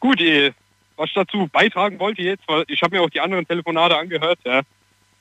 [0.00, 0.52] gut, äh,
[0.96, 4.38] was ich dazu beitragen wollte jetzt, weil ich habe mir auch die anderen Telefonate angehört,
[4.44, 4.62] ja.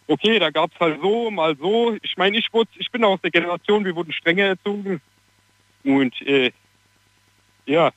[0.08, 1.98] Okay, da gab es halt so, mal so.
[2.04, 5.02] Ich meine, ich wurde, ich bin aus der Generation, wir wurden strenger erzogen.
[5.84, 6.52] Und äh,
[7.66, 7.90] ja,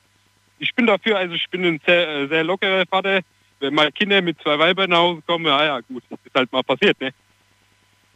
[0.57, 3.21] ich bin dafür, also ich bin ein sehr, äh, sehr lockerer Vater.
[3.59, 6.51] Wenn meine Kinder mit zwei Weibern nach Hause kommen, ja, ja gut, das ist halt
[6.51, 7.11] mal passiert, ne?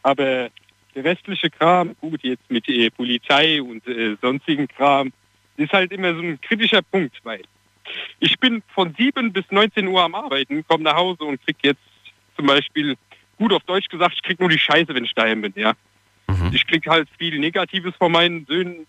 [0.01, 0.49] Aber
[0.95, 5.11] der restliche Kram, gut, jetzt mit äh, Polizei und äh, sonstigen Kram,
[5.57, 7.41] ist halt immer so ein kritischer Punkt, weil
[8.19, 11.81] ich bin von 7 bis 19 Uhr am Arbeiten, komme nach Hause und krieg jetzt
[12.35, 12.95] zum Beispiel,
[13.37, 15.73] gut auf Deutsch gesagt, ich krieg nur die Scheiße, wenn ich daheim bin, ja.
[16.53, 18.87] Ich krieg halt viel Negatives von meinen Söhnen.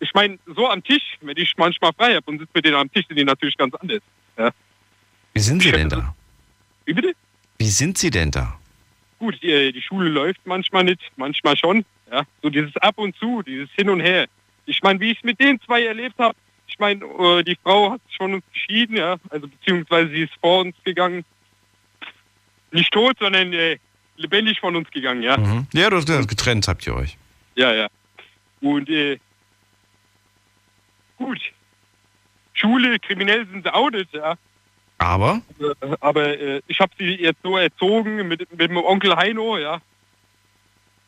[0.00, 2.92] Ich meine, so am Tisch, wenn ich manchmal frei habe und sitze mit denen am
[2.92, 4.00] Tisch, sind die natürlich ganz anders.
[4.36, 4.50] Ja.
[5.32, 6.14] Wie sind sie denn da?
[6.84, 7.14] Wie bitte?
[7.58, 8.58] Wie sind sie denn da?
[9.18, 11.84] Gut, die, die Schule läuft manchmal nicht, manchmal schon.
[12.10, 12.24] Ja.
[12.42, 14.26] So dieses Ab und Zu, dieses Hin und Her.
[14.66, 16.36] Ich meine, wie ich es mit den zwei erlebt habe,
[16.66, 20.60] ich meine, äh, die Frau hat schon uns geschieden, ja, also beziehungsweise sie ist vor
[20.60, 21.24] uns gegangen.
[22.72, 23.78] Nicht tot, sondern äh,
[24.16, 25.36] lebendig von uns gegangen, ja.
[25.36, 25.66] Mhm.
[25.72, 27.16] Ja, du hast gesagt, getrennt habt ihr euch.
[27.54, 27.88] Ja, ja.
[28.60, 29.18] Und äh,
[31.16, 31.40] gut.
[32.52, 34.36] Schule, kriminell sind sie outet, ja.
[34.98, 35.42] Aber?
[36.00, 39.80] Aber äh, ich habe sie jetzt so erzogen mit, mit dem Onkel Heino, ja.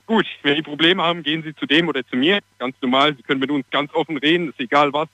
[0.07, 2.41] Gut, wenn die Probleme haben, gehen sie zu dem oder zu mir.
[2.59, 5.09] Ganz normal, sie können mit uns ganz offen reden, ist egal was.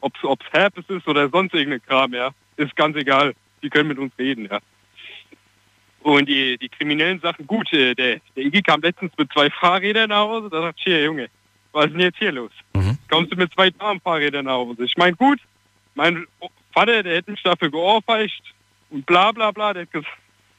[0.00, 2.30] Ob es Herpes ist oder sonst irgendein Kram, ja.
[2.56, 3.34] Ist ganz egal.
[3.62, 4.60] Sie können mit uns reden, ja.
[6.02, 10.08] Und die, die kriminellen Sachen, gut, äh, der, der Iggy kam letztens mit zwei Fahrrädern
[10.08, 11.28] nach Hause, da dachte ich, hier, Junge,
[11.72, 12.50] was ist denn jetzt hier los?
[13.10, 14.84] Kommst du mit zwei Damenfahrrädern nach Hause?
[14.84, 15.40] Ich meine, gut,
[15.94, 16.26] mein
[16.72, 18.42] Vater, der hätte mich dafür geohrfeigt
[18.90, 20.02] und bla bla bla, der hätte,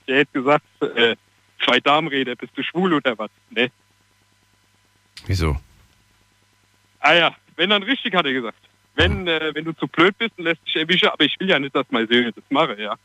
[0.07, 1.15] der hätte gesagt, äh,
[1.63, 3.31] zwei Damenräder, bist du schwul oder was?
[3.49, 3.71] Ne?
[5.25, 5.57] Wieso?
[6.99, 8.57] Ah ja, wenn dann richtig, hat er gesagt.
[8.95, 11.59] Wenn, äh, wenn du zu blöd bist und lässt dich erwischen, aber ich will ja
[11.59, 12.95] nicht, dass meine Söhne das machen, ja.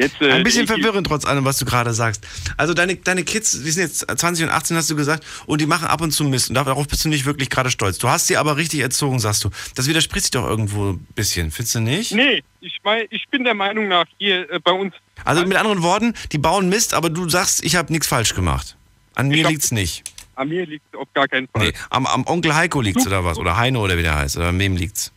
[0.00, 2.26] Jetzt, äh, Ein bisschen verwirrend trotz allem, was du gerade sagst.
[2.56, 5.66] Also deine, deine Kids, die sind jetzt 20 und 18, hast du gesagt, und die
[5.66, 6.48] machen ab und zu Mist.
[6.48, 7.98] Und darauf bist du nicht wirklich gerade stolz.
[7.98, 9.50] Du hast sie aber richtig erzogen, sagst du.
[9.74, 12.12] Das widerspricht sich doch irgendwo ein bisschen, findest du nicht?
[12.12, 14.94] Nee, ich, mein, ich bin der Meinung nach, hier äh, bei uns,
[15.24, 18.76] Also mit anderen Worten, die bauen Mist, aber du sagst, ich habe nichts falsch gemacht.
[19.16, 20.04] An mir hab- liegt's nicht.
[20.36, 21.66] an mir liegt es auf gar keinen Fall.
[21.66, 23.36] Nee, am, am Onkel Heiko liegt's oder was?
[23.36, 24.38] Oder Heino oder wie der heißt.
[24.38, 25.12] Oder an wem liegt's?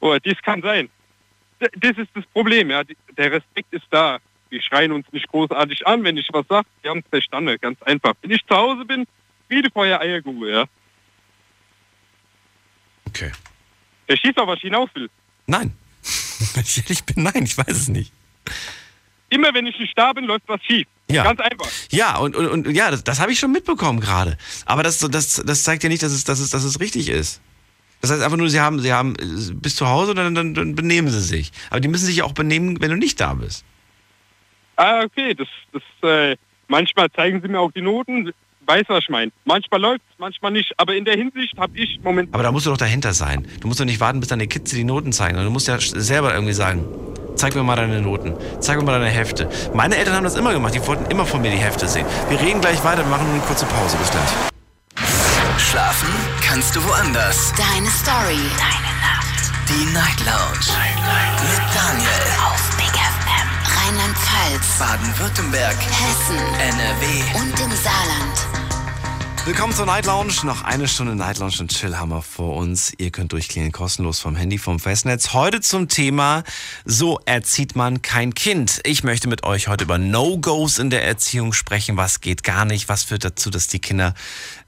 [0.00, 0.90] Oh, das kann sein.
[1.58, 2.82] Das ist das Problem, ja.
[3.16, 4.18] Der Respekt ist da.
[4.50, 6.66] Wir schreien uns nicht großartig an, wenn ich was sage.
[6.82, 8.14] Wir haben es verstanden, ganz einfach.
[8.22, 9.06] Wenn ich zu Hause bin,
[9.48, 10.64] Friede, Feuer, Eierkuchen, ja.
[13.08, 13.32] Okay.
[14.06, 15.08] Verstehst du, auf was ich hinaus will?
[15.46, 15.72] Nein.
[16.56, 18.12] Ich ehrlich bin, nein, ich weiß es nicht.
[19.30, 20.86] Immer wenn ich nicht da bin, läuft was schief.
[21.10, 21.24] Ja.
[21.24, 21.66] Ganz einfach.
[21.90, 24.36] Ja, und, und, und ja, das, das habe ich schon mitbekommen gerade.
[24.66, 27.40] Aber das, das, das zeigt ja nicht, dass es, dass, es, dass es richtig ist.
[28.04, 30.74] Das heißt einfach nur, sie haben, sie haben äh, bis zu Hause, dann, dann, dann
[30.74, 31.52] benehmen sie sich.
[31.70, 33.64] Aber die müssen sich ja auch benehmen, wenn du nicht da bist.
[34.76, 36.36] Ah, okay, das, das, äh,
[36.68, 38.30] manchmal zeigen sie mir auch die Noten.
[38.66, 39.32] Weiß, was ich meine.
[39.46, 40.70] Manchmal läuft manchmal nicht.
[40.76, 42.34] Aber in der Hinsicht habe ich momentan...
[42.34, 43.46] Aber da musst du doch dahinter sein.
[43.60, 45.42] Du musst doch nicht warten, bis deine Kids dir die Noten zeigen.
[45.42, 46.84] Du musst ja selber irgendwie sagen,
[47.36, 49.48] zeig mir mal deine Noten, zeig mir mal deine Hefte.
[49.72, 52.04] Meine Eltern haben das immer gemacht, die wollten immer von mir die Hefte sehen.
[52.28, 53.96] Wir reden gleich weiter, wir machen nur eine kurze Pause.
[53.96, 54.30] Bis gleich.
[55.58, 56.23] Schlafen
[56.54, 57.52] kannst du woanders.
[57.56, 58.38] Deine Story.
[58.56, 59.50] Deine Nacht.
[59.68, 60.70] Die Night Lounge.
[61.50, 62.08] Mit Daniel.
[62.46, 63.48] Auf Big FM.
[63.76, 64.78] Rheinland-Pfalz.
[64.78, 65.76] Baden-Württemberg.
[65.76, 66.38] Hessen.
[66.60, 67.40] NRW.
[67.40, 68.54] Und im Saarland.
[69.46, 70.32] Willkommen zur Night Lounge.
[70.44, 72.94] Noch eine Stunde Night Lounge und Chill haben wir vor uns.
[72.96, 75.34] Ihr könnt durchklingen kostenlos vom Handy, vom Festnetz.
[75.34, 76.44] Heute zum Thema,
[76.86, 78.80] so erzieht man kein Kind.
[78.84, 81.98] Ich möchte mit euch heute über No-Gos in der Erziehung sprechen.
[81.98, 82.88] Was geht gar nicht?
[82.88, 84.14] Was führt dazu, dass die Kinder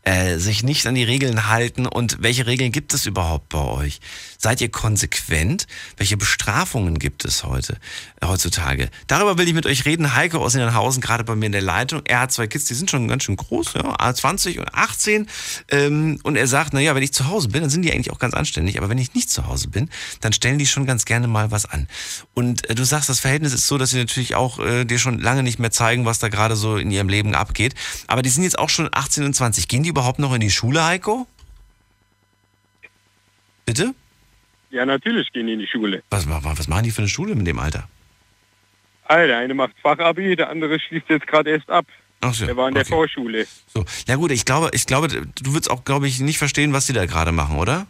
[0.06, 3.98] äh, sich nicht an die Regeln halten und welche Regeln gibt es überhaupt bei euch?
[4.38, 5.66] Seid ihr konsequent?
[5.96, 7.78] Welche Bestrafungen gibt es heute,
[8.20, 8.88] äh, heutzutage?
[9.08, 10.14] Darüber will ich mit euch reden.
[10.14, 12.02] Heike aus Innenhausen, gerade bei mir in der Leitung.
[12.04, 15.26] Er hat zwei Kids, die sind schon ganz schön groß, ja, 20 und 18.
[15.72, 18.20] Ähm, und er sagt, naja, wenn ich zu Hause bin, dann sind die eigentlich auch
[18.20, 18.78] ganz anständig.
[18.78, 19.90] Aber wenn ich nicht zu Hause bin,
[20.20, 21.88] dann stellen die schon ganz gerne mal was an.
[22.32, 25.18] Und äh, du sagst, das Verhältnis ist so, dass sie natürlich auch äh, dir schon
[25.18, 27.74] lange nicht mehr zeigen, was da gerade so in ihrem Leben abgeht.
[28.06, 29.66] Aber die sind jetzt auch schon 18 und 20.
[29.66, 31.26] Gehen die überhaupt noch in die Schule, Heiko?
[33.64, 33.94] Bitte?
[34.70, 36.02] Ja, natürlich gehen die in die Schule.
[36.10, 37.88] Was, wa- was machen die für eine Schule mit dem Alter?
[39.04, 41.86] Ah, der eine macht Fachabi, der andere schließt jetzt gerade erst ab.
[42.20, 42.92] Ach so, der war in der okay.
[42.92, 43.46] Vorschule.
[43.68, 46.86] So, ja gut, ich glaube, ich glaube, du würdest auch, glaube ich, nicht verstehen, was
[46.86, 47.86] die da gerade machen, oder?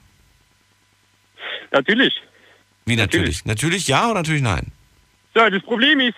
[1.72, 2.14] Natürlich.
[2.84, 3.44] Wie natürlich?
[3.44, 4.70] Natürlich ja oder natürlich nein?
[5.34, 6.14] So, das Problem ist,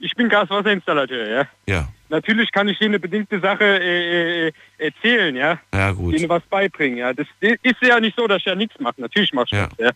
[0.00, 1.46] ich bin Gaswasserinstallateur, ja.
[1.66, 1.88] Ja.
[2.10, 5.60] Natürlich kann ich denen eine bedingte Sache äh, äh, erzählen, ja.
[5.72, 6.12] Ja, gut.
[6.14, 7.12] Denen was beibringen, ja.
[7.14, 9.00] Das ist ja nicht so, dass ich ja nichts mache.
[9.00, 9.68] Natürlich mach ich Ja.
[9.68, 9.90] das, ja.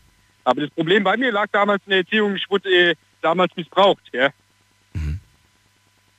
[0.44, 4.02] Aber das Problem bei mir lag damals in der Erziehung, ich wurde äh, damals missbraucht,
[4.12, 4.30] ja.
[4.92, 5.18] Mhm.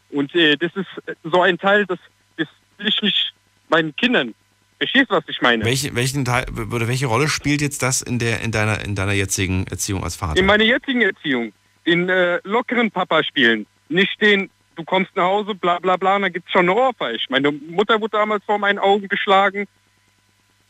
[0.09, 0.87] Und äh, das ist
[1.23, 1.99] so ein Teil, das,
[2.35, 3.33] das will ich nicht
[3.69, 4.35] meinen Kindern.
[4.77, 5.63] Verstehst du, was ich meine?
[5.63, 9.13] Welche, welchen Teil, oder welche Rolle spielt jetzt das in der, in deiner, in deiner
[9.13, 10.37] jetzigen Erziehung als Vater?
[10.37, 11.53] In meiner jetzigen Erziehung,
[11.85, 16.23] den äh, lockeren Papa spielen, nicht den, du kommst nach Hause, bla bla bla, und
[16.23, 17.19] dann gibt's schon eine Ohrfeige.
[17.29, 19.67] Meine Mutter wurde damals vor meinen Augen geschlagen.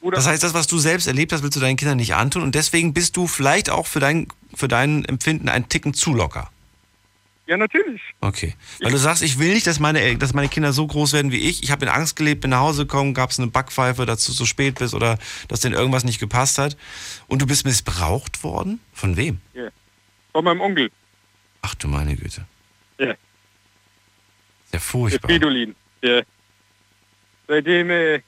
[0.01, 2.53] Das heißt, das, was du selbst erlebt hast, willst du deinen Kindern nicht antun und
[2.53, 6.51] deswegen bist du vielleicht auch für dein, für dein Empfinden ein Ticken zu locker.
[7.47, 8.01] ja, natürlich.
[8.21, 8.53] Okay.
[8.81, 11.39] Weil du sagst, ich will nicht, dass meine, dass meine Kinder so groß werden wie
[11.39, 11.63] ich.
[11.63, 14.31] Ich habe in Angst gelebt, bin nach Hause gekommen, gab es eine Backpfeife, dass du
[14.31, 16.77] so spät bist oder dass denen irgendwas nicht gepasst hat.
[17.27, 18.79] Und du bist missbraucht worden?
[18.93, 19.39] Von wem?
[19.53, 19.69] Ja.
[20.33, 20.91] Von meinem Onkel,
[21.61, 22.45] Ach du meine Güte.
[22.99, 23.15] Ja.
[24.75, 25.29] Der furchtbar.
[25.29, 25.75] Fridolin.
[26.03, 26.25] Der,
[27.47, 28.21] seitdem, äh,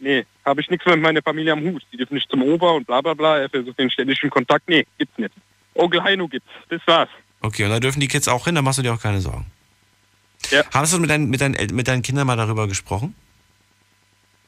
[0.00, 1.82] nee, habe ich nichts mehr mit meiner Familie am Hut.
[1.92, 3.38] Die dürfen nicht zum Ober und bla bla bla.
[3.38, 4.68] Er versucht den ständigen Kontakt.
[4.68, 5.32] Nee, gibt's nicht.
[5.74, 6.50] Onkel Heino gibt's.
[6.68, 7.08] Das war's.
[7.42, 9.46] Okay, und da dürfen die Kids auch hin, da machst du dir auch keine Sorgen.
[10.50, 10.64] Ja.
[10.72, 13.14] Hast du mit deinen, mit, deinen, mit deinen Kindern mal darüber gesprochen?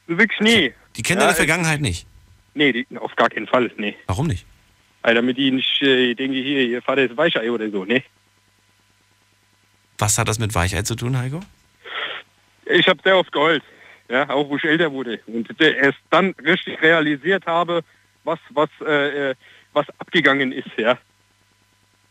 [0.07, 0.73] Wirklich nie.
[0.97, 2.07] Die kennen Ja, deine Vergangenheit nicht.
[2.55, 3.71] Nee, die, auf gar keinen Fall.
[3.77, 3.97] Nee.
[4.07, 4.47] Warum nicht?
[5.03, 8.03] Weil damit die nicht äh, denken, hier, ihr Vater ist Weichei oder so, ne?
[9.99, 11.41] Was hat das mit Weichheit zu tun, Heiko?
[12.67, 13.63] Ich habe sehr oft geheult,
[14.09, 15.21] ja, auch wo ich älter wurde.
[15.27, 17.83] Und erst dann richtig realisiert habe,
[18.25, 19.35] was, was, äh, äh,
[19.73, 20.99] was abgegangen ist, ja.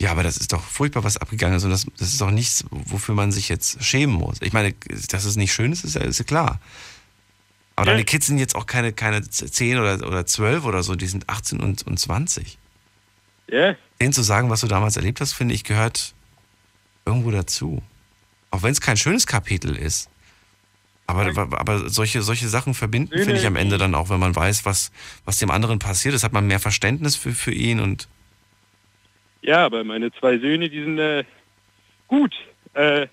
[0.01, 1.63] Ja, aber das ist doch furchtbar, was abgegangen ist.
[1.63, 4.41] Und das, das ist doch nichts, wofür man sich jetzt schämen muss.
[4.41, 4.73] Ich meine,
[5.09, 6.59] dass es nicht schön ist, ist ist klar.
[7.77, 7.93] Aber Ja.
[7.93, 11.29] deine Kids sind jetzt auch keine, keine 10 oder, oder 12 oder so, die sind
[11.29, 12.57] 18 und, und 20.
[13.51, 16.14] Ja, Denen zu sagen, was du damals erlebt hast, finde ich, gehört
[17.05, 17.81] irgendwo dazu.
[18.51, 20.09] Auch wenn es kein schönes Kapitel ist.
[21.07, 21.27] Aber,
[21.59, 24.91] aber solche, solche Sachen verbinden, finde ich am Ende dann auch, wenn man weiß, was,
[25.23, 28.07] was dem anderen passiert ist, hat man mehr Verständnis für, für ihn und
[29.45, 31.23] ja, aber meine zwei Söhne, die sind äh,
[32.07, 32.33] gut.
[32.73, 33.05] Äh,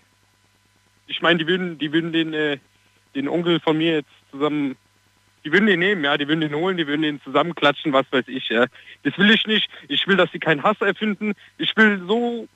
[1.06, 2.56] ich meine, die würden, die würden den, äh,
[3.14, 4.76] den Onkel von mir jetzt zusammen,
[5.44, 8.24] die würden den nehmen, ja, die würden den holen, die würden den zusammenklatschen, was weiß
[8.28, 8.64] ich, ja.
[9.02, 9.68] Das will ich nicht.
[9.88, 11.34] Ich will, dass sie keinen Hass erfinden.
[11.58, 12.48] Ich will so,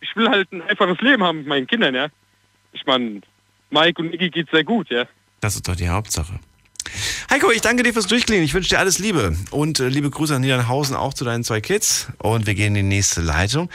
[0.00, 2.08] ich will halt ein einfaches Leben haben mit meinen Kindern, ja.
[2.72, 3.20] Ich meine,
[3.70, 5.06] Mike und Niki geht's sehr gut, ja.
[5.40, 6.38] Das ist doch die Hauptsache.
[7.30, 8.44] Heiko, ich danke dir fürs Durchklingen.
[8.44, 9.36] Ich wünsche dir alles Liebe.
[9.50, 12.08] Und äh, liebe Grüße an Niedernhausen auch zu deinen zwei Kids.
[12.18, 13.68] Und wir gehen in die nächste Leitung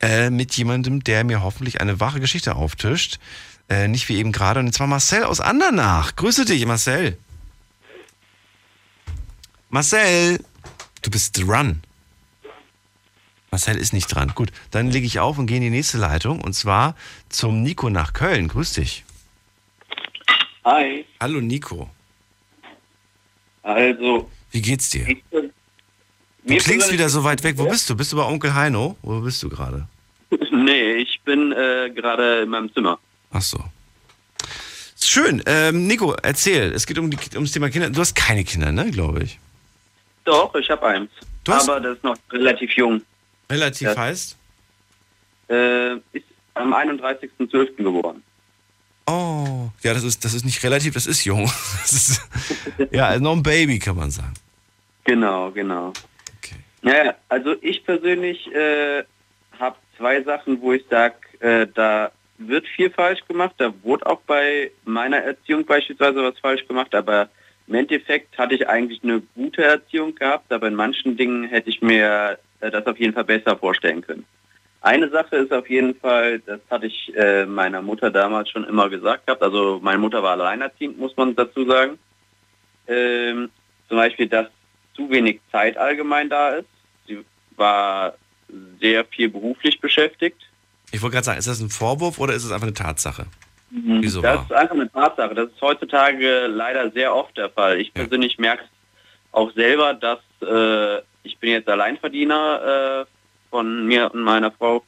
[0.00, 3.18] äh, mit jemandem, der mir hoffentlich eine wahre Geschichte auftischt.
[3.68, 4.60] Äh, nicht wie eben gerade.
[4.60, 6.14] Und zwar Marcel aus Andernach.
[6.16, 7.18] Grüße dich, Marcel.
[9.68, 10.38] Marcel,
[11.02, 11.82] du bist dran.
[13.50, 14.32] Marcel ist nicht dran.
[14.34, 16.40] Gut, dann lege ich auf und gehe in die nächste Leitung.
[16.40, 16.94] Und zwar
[17.28, 18.48] zum Nico nach Köln.
[18.48, 19.04] Grüß dich.
[20.64, 21.88] Hi, Hallo Nico.
[23.62, 25.08] also Wie geht's dir?
[25.08, 27.56] ich Du klingst wieder so weit weg.
[27.58, 27.96] Wo bist du?
[27.96, 28.96] Bist du bei Onkel Heino?
[29.02, 29.86] Wo bist du gerade?
[30.52, 32.98] Nee, ich bin äh, gerade in meinem Zimmer.
[33.32, 33.64] Ach so.
[35.02, 35.42] Schön.
[35.46, 36.72] Ähm, Nico, erzähl.
[36.72, 37.88] Es geht um die, ums Thema Kinder.
[37.90, 39.38] Du hast keine Kinder, ne, glaube ich.
[40.24, 41.10] Doch, ich habe eins.
[41.44, 43.00] Du hast- Aber das ist noch relativ jung.
[43.50, 43.96] Relativ Ja.
[43.96, 44.36] heißt?
[45.48, 46.24] Äh, ist
[46.54, 47.76] am 31.12.
[47.76, 48.22] geboren.
[49.06, 49.68] Oh.
[49.82, 51.44] Ja, das ist, das ist nicht relativ, das ist jung.
[51.80, 52.28] Das ist,
[52.92, 54.34] ja, also noch ein Baby, kann man sagen.
[55.04, 55.92] Genau, genau.
[56.38, 56.56] Okay.
[56.82, 59.02] Naja, also ich persönlich äh,
[59.58, 63.54] habe zwei Sachen, wo ich sage, äh, da wird viel falsch gemacht.
[63.58, 67.28] Da wurde auch bei meiner Erziehung beispielsweise was falsch gemacht, aber
[67.70, 71.80] im Endeffekt hatte ich eigentlich eine gute Erziehung gehabt, aber in manchen Dingen hätte ich
[71.80, 74.26] mir äh, das auf jeden Fall besser vorstellen können.
[74.80, 78.90] Eine Sache ist auf jeden Fall, das hatte ich äh, meiner Mutter damals schon immer
[78.90, 81.96] gesagt gehabt, also meine Mutter war alleinerziehend, muss man dazu sagen.
[82.88, 83.50] Ähm,
[83.88, 84.48] zum Beispiel, dass
[84.94, 86.68] zu wenig Zeit allgemein da ist.
[87.06, 88.14] Sie war
[88.80, 90.42] sehr viel beruflich beschäftigt.
[90.90, 93.26] Ich wollte gerade sagen, ist das ein Vorwurf oder ist es einfach eine Tatsache?
[93.70, 94.02] Mhm.
[94.02, 94.44] Wieso das war?
[94.44, 95.34] ist einfach eine Tatsache.
[95.34, 97.80] Das ist heutzutage leider sehr oft der Fall.
[97.80, 98.64] Ich persönlich merke
[99.32, 103.10] auch selber, dass äh, ich bin jetzt Alleinverdiener äh,
[103.50, 104.82] von mir und meiner Frau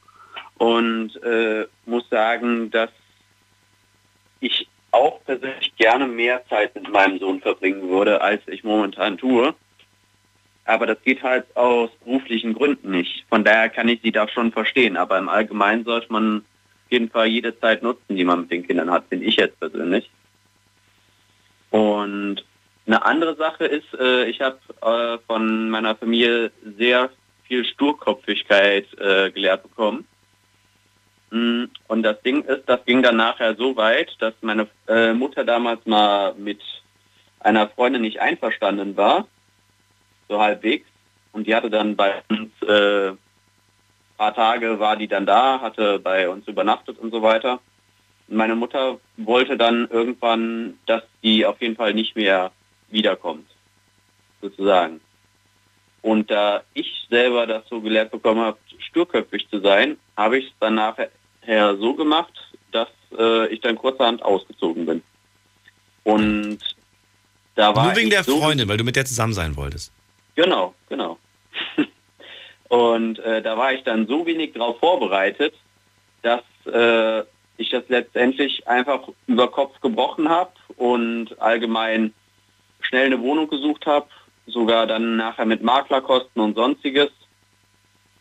[0.58, 2.90] und äh, muss sagen, dass
[4.40, 9.54] ich auch persönlich gerne mehr Zeit mit meinem Sohn verbringen würde, als ich momentan tue.
[10.64, 13.24] Aber das geht halt aus beruflichen Gründen nicht.
[13.28, 14.96] Von daher kann ich sie da schon verstehen.
[14.96, 16.44] Aber im Allgemeinen sollte man
[16.92, 20.10] jeden Fall jede Zeit nutzen, die man mit den Kindern hat, finde ich jetzt persönlich.
[21.70, 22.44] Und
[22.86, 27.10] eine andere Sache ist, äh, ich habe äh, von meiner Familie sehr
[27.44, 30.06] viel Sturkopfigkeit äh, gelehrt bekommen.
[31.30, 35.44] Mm, Und das Ding ist, das ging dann nachher so weit, dass meine äh, Mutter
[35.44, 36.60] damals mal mit
[37.40, 39.26] einer Freundin nicht einverstanden war,
[40.28, 40.86] so halbwegs.
[41.32, 43.12] Und die hatte dann bei uns, äh,
[44.22, 47.58] paar Tage war die dann da, hatte bei uns übernachtet und so weiter.
[48.28, 52.52] Und meine Mutter wollte dann irgendwann, dass die auf jeden Fall nicht mehr
[52.88, 53.48] wiederkommt,
[54.40, 55.00] sozusagen.
[56.02, 60.52] Und da ich selber das so gelehrt bekommen habe, sturköpfig zu sein, habe ich es
[60.60, 61.10] dann nachher
[61.78, 62.32] so gemacht,
[62.70, 65.02] dass äh, ich dann kurzerhand ausgezogen bin.
[66.04, 66.58] Und
[67.56, 69.90] da war Nur wegen der so Freundin, weil du mit der zusammen sein wolltest.
[70.36, 71.18] Genau, genau.
[72.72, 75.52] Und äh, da war ich dann so wenig darauf vorbereitet,
[76.22, 77.22] dass äh,
[77.58, 82.14] ich das letztendlich einfach über Kopf gebrochen habe und allgemein
[82.80, 84.06] schnell eine Wohnung gesucht habe,
[84.46, 87.10] sogar dann nachher mit Maklerkosten und sonstiges.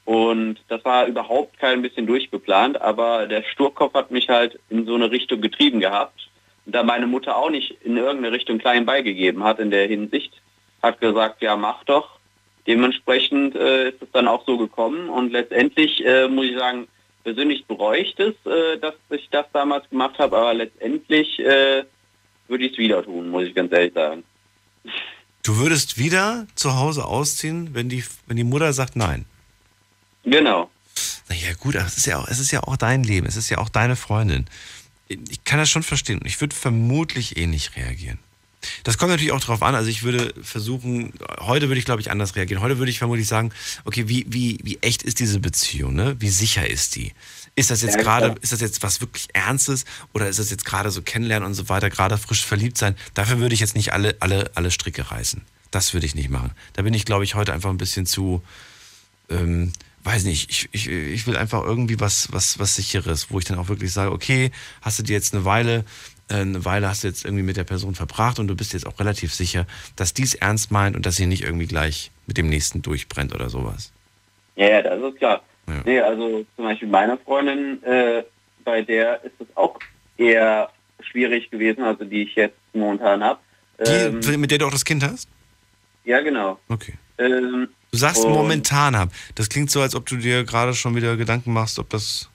[0.03, 4.95] Und das war überhaupt kein bisschen durchgeplant, aber der Sturkopf hat mich halt in so
[4.95, 6.27] eine Richtung getrieben gehabt.
[6.65, 10.33] Und da meine Mutter auch nicht in irgendeine Richtung klein beigegeben hat in der Hinsicht,
[10.83, 12.19] hat gesagt, ja mach doch.
[12.67, 16.87] Dementsprechend äh, ist es dann auch so gekommen und letztendlich äh, muss ich sagen,
[17.23, 21.83] persönlich bereue ich das, äh, dass ich das damals gemacht habe, aber letztendlich äh,
[22.47, 24.23] würde ich es wieder tun, muss ich ganz ehrlich sagen.
[25.43, 29.25] Du würdest wieder zu Hause ausziehen, wenn die, wenn die Mutter sagt nein.
[30.23, 30.69] Genau.
[31.29, 33.49] Naja, gut, aber es ist ja auch, es ist ja auch dein Leben, es ist
[33.49, 34.45] ja auch deine Freundin.
[35.07, 38.19] Ich kann das schon verstehen und ich würde vermutlich ähnlich reagieren.
[38.83, 39.75] Das kommt natürlich auch drauf an.
[39.75, 42.61] Also ich würde versuchen, heute würde ich glaube ich anders reagieren.
[42.61, 43.51] Heute würde ich vermutlich sagen,
[43.85, 46.15] okay, wie, wie, wie echt ist diese Beziehung, ne?
[46.19, 47.13] Wie sicher ist die?
[47.55, 50.63] Ist das jetzt Ja, gerade, ist das jetzt was wirklich Ernstes oder ist das jetzt
[50.63, 52.95] gerade so kennenlernen und so weiter, gerade frisch verliebt sein?
[53.13, 55.41] Dafür würde ich jetzt nicht alle, alle, alle Stricke reißen.
[55.71, 56.51] Das würde ich nicht machen.
[56.73, 58.41] Da bin ich glaube ich heute einfach ein bisschen zu,
[59.29, 63.45] ähm, weiß nicht, ich, ich, ich will einfach irgendwie was, was, was sicheres, wo ich
[63.45, 64.51] dann auch wirklich sage, okay,
[64.81, 65.85] hast du dir jetzt eine Weile,
[66.31, 68.99] eine Weile hast du jetzt irgendwie mit der Person verbracht und du bist jetzt auch
[68.99, 69.65] relativ sicher,
[69.95, 73.49] dass dies ernst meint und dass sie nicht irgendwie gleich mit dem nächsten durchbrennt oder
[73.49, 73.91] sowas.
[74.55, 75.43] Ja, ja, das ist klar.
[75.85, 78.23] Nee, also zum Beispiel meine Freundin, äh,
[78.65, 79.79] bei der ist es auch
[80.17, 80.69] eher
[80.99, 83.39] schwierig gewesen, also die ich jetzt momentan habe.
[83.85, 85.29] Die, mit der du auch das Kind hast?
[86.03, 86.59] ja, genau.
[86.67, 86.93] Okay.
[87.17, 89.09] Ähm, Du sagst momentan hab.
[89.35, 92.29] Das klingt so, als ob du dir gerade schon wieder Gedanken machst, ob das.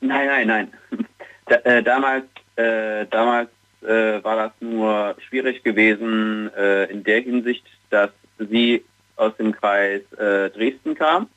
[0.00, 0.72] Nein, nein, nein.
[1.46, 2.26] Da, äh, damals
[2.58, 3.48] äh, damals
[3.82, 8.84] äh, war das nur schwierig gewesen äh, in der Hinsicht, dass sie
[9.16, 11.28] aus dem Kreis äh, Dresden kam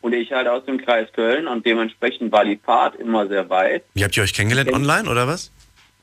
[0.00, 3.84] und ich halt aus dem Kreis Köln und dementsprechend war die Fahrt immer sehr weit.
[3.94, 4.72] Wie habt ihr euch kennengelernt?
[4.72, 5.50] Online oder was?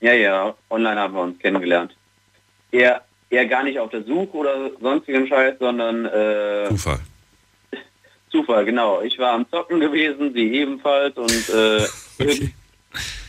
[0.02, 1.96] Ja, ja, online haben wir uns kennengelernt.
[2.72, 7.00] Eher, eher gar nicht auf der Suche oder sonstigen Scheiß, sondern äh, Zufall.
[8.32, 9.02] Zufall, genau.
[9.02, 11.86] Ich war am Zocken gewesen, sie ebenfalls und äh,
[12.24, 12.54] irgend-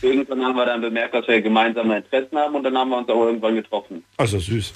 [0.01, 3.09] irgendwann haben wir dann bemerkt, dass wir gemeinsame Interessen haben und dann haben wir uns
[3.09, 4.03] auch irgendwann getroffen.
[4.17, 4.73] Also süß.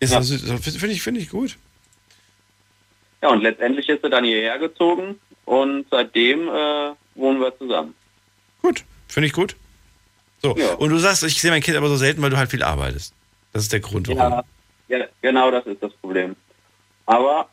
[0.00, 0.42] Ist das süß.
[0.76, 1.56] Finde ich, finde ich gut.
[3.22, 7.94] Ja, und letztendlich ist sie dann hierher gezogen und seitdem äh, wohnen wir zusammen.
[9.10, 9.56] Finde ich gut.
[10.40, 10.54] So.
[10.78, 13.12] Und du sagst, ich sehe mein Kind aber so selten, weil du halt viel arbeitest.
[13.52, 14.44] Das ist der Grund, warum.
[14.88, 16.36] Ja, ja, genau das ist das Problem.
[17.06, 17.48] Aber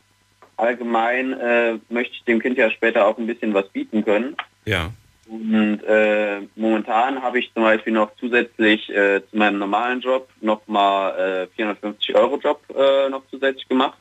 [0.55, 4.38] allgemein äh, möchte ich dem Kind ja später auch ein bisschen was bieten können.
[4.65, 4.91] Ja.
[5.29, 11.47] Und äh, momentan habe ich zum Beispiel noch zusätzlich äh, zu meinem normalen Job nochmal
[11.49, 13.97] äh, 450 Euro Job äh, noch zusätzlich gemacht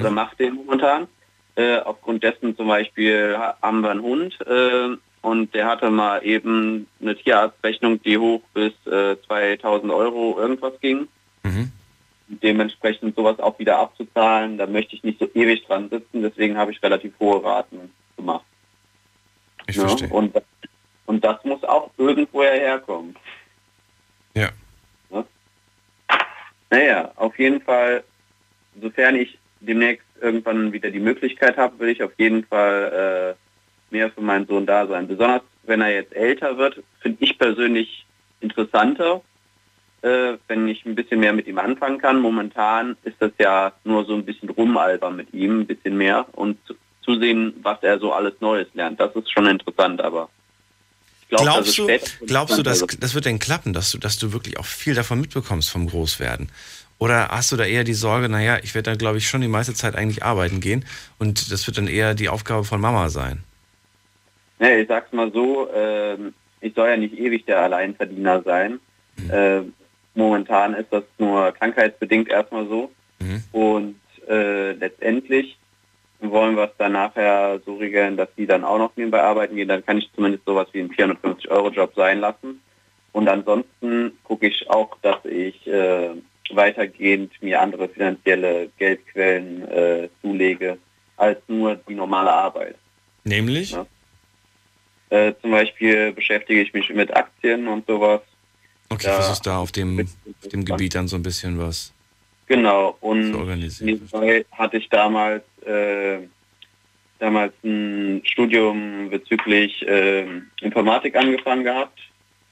[0.00, 1.06] oder mache den momentan.
[1.56, 6.24] Äh, aufgrund dessen zum Beispiel ha- haben wir einen Hund äh, und der hatte mal
[6.24, 11.08] eben eine Tierarztrechnung, die hoch bis äh, 2000 Euro irgendwas ging.
[12.28, 16.70] Dementsprechend sowas auch wieder abzuzahlen, da möchte ich nicht so ewig dran sitzen, deswegen habe
[16.72, 18.44] ich relativ hohe Raten gemacht.
[19.68, 19.82] Ich ne?
[19.82, 20.08] verstehe.
[20.08, 20.34] Und,
[21.06, 23.14] und das muss auch irgendwoher herkommen.
[24.34, 24.48] Ja.
[25.10, 25.24] Ne?
[26.70, 28.02] Naja, auf jeden Fall,
[28.80, 34.10] sofern ich demnächst irgendwann wieder die Möglichkeit habe, will ich auf jeden Fall äh, mehr
[34.10, 35.06] für meinen Sohn da sein.
[35.06, 38.06] Besonders wenn er jetzt älter wird, finde ich persönlich
[38.40, 39.22] interessanter,
[40.02, 42.20] äh, wenn ich ein bisschen mehr mit ihm anfangen kann.
[42.20, 46.58] Momentan ist das ja nur so ein bisschen rumalbern mit ihm, ein bisschen mehr und
[47.08, 49.00] zu, zusehen, was er so alles Neues lernt.
[49.00, 50.28] Das ist schon interessant, aber
[51.30, 54.32] es Glaubst du, später glaubst du, dass das wird denn klappen, dass du, dass du
[54.32, 56.50] wirklich auch viel davon mitbekommst vom Großwerden?
[56.98, 59.48] Oder hast du da eher die Sorge, naja, ich werde da, glaube ich, schon die
[59.48, 60.84] meiste Zeit eigentlich arbeiten gehen
[61.18, 63.42] und das wird dann eher die Aufgabe von Mama sein?
[64.58, 68.80] Nee, ich sag's mal so, ähm, ich soll ja nicht ewig der Alleinverdiener sein.
[69.30, 69.72] Ähm,
[70.14, 72.90] momentan ist das nur krankheitsbedingt erstmal so.
[73.52, 73.96] Und
[74.28, 75.57] äh, letztendlich
[76.20, 79.68] wollen wir es dann nachher so regeln, dass die dann auch noch nebenbei arbeiten gehen.
[79.68, 82.60] Dann kann ich zumindest sowas wie einen 450-Euro-Job sein lassen.
[83.12, 86.10] Und ansonsten gucke ich auch, dass ich äh,
[86.50, 90.78] weitergehend mir andere finanzielle Geldquellen äh, zulege
[91.16, 92.76] als nur die normale Arbeit.
[93.24, 93.72] Nämlich?
[93.72, 93.86] Ja.
[95.10, 98.20] Äh, zum Beispiel beschäftige ich mich mit Aktien und sowas.
[98.90, 99.14] Okay, Ja.
[99.14, 101.92] versuchst da auf dem, auf dem Gebiet dann so ein bisschen was
[102.48, 102.96] Genau.
[103.00, 103.30] Und
[103.80, 106.18] nebenbei hatte ich damals äh,
[107.18, 110.26] damals ein Studium bezüglich äh,
[110.60, 111.98] Informatik angefangen gehabt.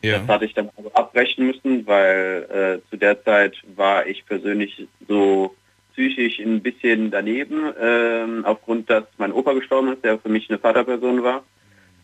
[0.02, 0.18] Ja.
[0.18, 4.86] Das hatte ich dann aber abbrechen müssen, weil äh, zu der Zeit war ich persönlich
[5.08, 5.54] so
[5.94, 10.58] psychisch ein bisschen daneben, ähm, aufgrund, dass mein Opa gestorben ist, der für mich eine
[10.58, 11.42] Vaterperson war.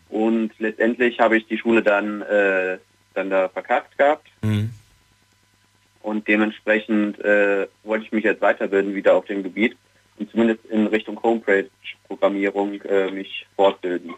[0.09, 2.77] Und letztendlich habe ich die Schule dann, äh,
[3.13, 4.27] dann da verkackt gehabt.
[4.41, 4.71] Mhm.
[6.03, 9.75] Und dementsprechend äh, wollte ich mich jetzt weiterbilden wieder auf dem Gebiet
[10.19, 14.13] und zumindest in Richtung Homepage-Programmierung äh, mich fortbilden.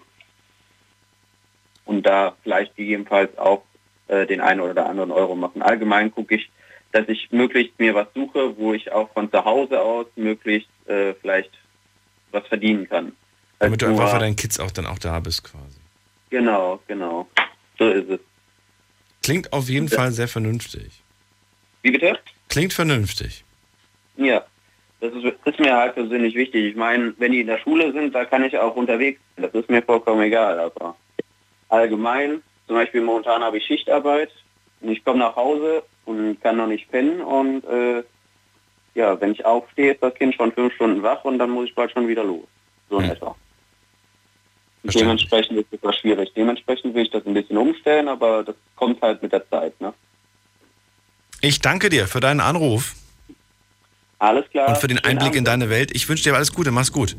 [1.85, 3.63] Und da vielleicht gegebenenfalls auch
[4.07, 5.61] äh, den einen oder anderen Euro machen.
[5.61, 6.49] Allgemein gucke ich,
[6.91, 11.13] dass ich möglichst mir was suche, wo ich auch von zu Hause aus möglichst äh,
[11.13, 11.51] vielleicht
[12.31, 13.11] was verdienen kann.
[13.59, 15.79] Damit du Als einfach für deinen Kids auch dann auch da bist quasi.
[16.31, 17.27] Genau, genau.
[17.77, 18.19] So ist es.
[19.21, 21.04] Klingt auf jeden Fall sehr vernünftig.
[21.85, 22.17] Wie bitte?
[22.49, 23.43] Klingt vernünftig.
[24.17, 24.43] Ja,
[25.01, 26.65] das ist, ist mir halt persönlich wichtig.
[26.65, 29.43] Ich meine, wenn die in der Schule sind, da kann ich auch unterwegs sein.
[29.43, 30.57] Das ist mir vollkommen egal.
[30.57, 30.95] Aber
[31.69, 34.31] allgemein, zum Beispiel momentan habe ich Schichtarbeit
[34.81, 37.21] und ich komme nach Hause und kann noch nicht pennen.
[37.21, 38.03] Und äh,
[38.95, 41.75] ja, wenn ich aufstehe, ist das Kind schon fünf Stunden wach und dann muss ich
[41.75, 42.47] bald schon wieder los.
[42.89, 43.35] So in etwa.
[44.81, 46.33] Dementsprechend ist das schwierig.
[46.35, 49.79] Dementsprechend will ich das ein bisschen umstellen, aber das kommt halt mit der Zeit.
[49.79, 49.93] Ne?
[51.41, 52.93] Ich danke dir für deinen Anruf
[54.19, 54.69] Alles klar.
[54.69, 55.47] und für den Einblick in Abend.
[55.47, 55.91] deine Welt.
[55.93, 57.15] Ich wünsche dir alles Gute, mach's gut.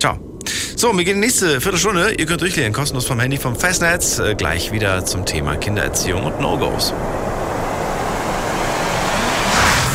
[0.00, 0.18] Ciao.
[0.76, 2.12] So, wir gehen in die nächste Viertelstunde.
[2.14, 4.18] Ihr könnt durchklären, kostenlos vom Handy vom Festnetz.
[4.18, 6.92] Äh, gleich wieder zum Thema Kindererziehung und No-Gos.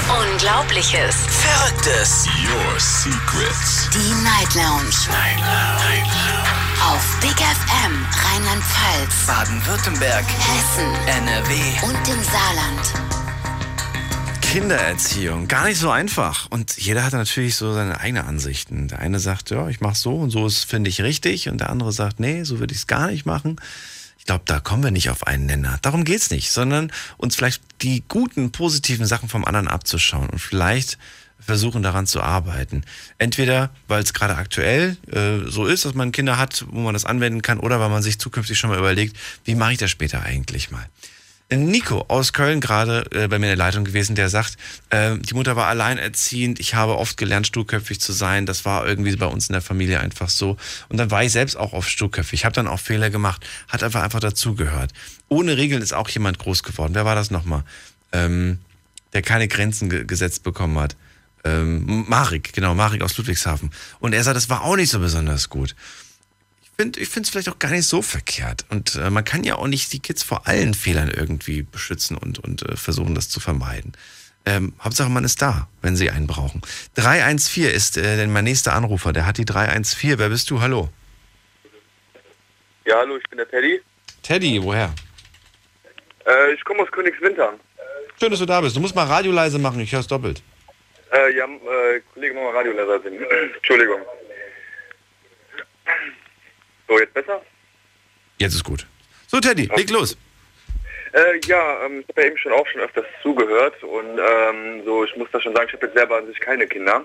[0.10, 1.16] Unglaubliches.
[1.28, 2.26] Verrücktes.
[2.44, 3.90] Your Secrets.
[3.94, 4.96] Die Night Lounge.
[5.12, 6.59] Night Lounge.
[6.82, 10.26] Auf Big FM Rheinland-Pfalz, Baden-Württemberg.
[10.26, 11.54] Hessen NRW.
[11.84, 12.94] und im Saarland.
[14.42, 16.48] Kindererziehung, gar nicht so einfach.
[16.50, 18.88] Und jeder hat natürlich so seine eigenen Ansichten.
[18.88, 21.50] Der eine sagt, ja, ich mach's so und so ist, finde ich richtig.
[21.50, 23.58] Und der andere sagt, nee, so würde ich es gar nicht machen.
[24.18, 25.80] Ich glaube, da kommen wir nicht auf einen Nenner.
[25.82, 30.98] Darum geht's nicht, sondern uns vielleicht die guten, positiven Sachen vom anderen abzuschauen und vielleicht
[31.40, 32.84] versuchen daran zu arbeiten.
[33.18, 37.06] Entweder, weil es gerade aktuell äh, so ist, dass man Kinder hat, wo man das
[37.06, 40.24] anwenden kann, oder weil man sich zukünftig schon mal überlegt, wie mache ich das später
[40.24, 40.86] eigentlich mal.
[41.52, 44.58] Nico aus Köln gerade äh, bei mir in der Leitung gewesen, der sagt,
[44.92, 49.16] äh, die Mutter war alleinerziehend, ich habe oft gelernt, sturköpfig zu sein, das war irgendwie
[49.16, 50.58] bei uns in der Familie einfach so.
[50.90, 54.04] Und dann war ich selbst auch oft sturköpfig, habe dann auch Fehler gemacht, hat einfach
[54.04, 54.94] einfach dazugehört.
[55.28, 56.94] Ohne Regeln ist auch jemand groß geworden.
[56.94, 57.64] Wer war das nochmal?
[58.12, 58.60] Ähm,
[59.14, 60.96] der keine Grenzen ge gesetzt bekommen hat.
[61.44, 63.72] Ähm, Marik, genau, Marik aus Ludwigshafen.
[64.00, 65.76] Und er sagt, das war auch nicht so besonders gut
[66.80, 68.66] ich finde es vielleicht auch gar nicht so verkehrt.
[68.70, 72.40] Und äh, man kann ja auch nicht die Kids vor allen Fehlern irgendwie beschützen und,
[72.40, 73.94] und äh, versuchen, das zu vermeiden.
[74.46, 76.62] Ähm, Hauptsache, man ist da, wenn sie einen brauchen.
[76.96, 79.12] 314 ist äh, denn mein nächster Anrufer.
[79.12, 80.18] Der hat die 314.
[80.18, 80.62] Wer bist du?
[80.62, 80.90] Hallo.
[82.86, 83.82] Ja, hallo, ich bin der Teddy.
[84.24, 84.94] Teddy, woher?
[86.26, 87.54] Äh, ich komme aus Königswinter.
[88.20, 88.76] Schön, dass du da bist.
[88.76, 89.80] Du musst mal Radio leise machen.
[89.82, 90.42] Ich höre es doppelt.
[91.12, 93.22] Äh, ja, äh, Kollege, mach mal Radioleser sind.
[93.56, 94.02] Entschuldigung.
[96.88, 97.42] So, jetzt besser?
[98.38, 98.86] Jetzt ist gut.
[99.28, 100.18] So, Teddy, leg los.
[101.14, 105.04] Äh, ja, ähm, ich habe ja eben schon auch schon öfters zugehört und ähm, so,
[105.04, 107.04] ich muss da schon sagen, ich habe jetzt selber an sich keine Kinder.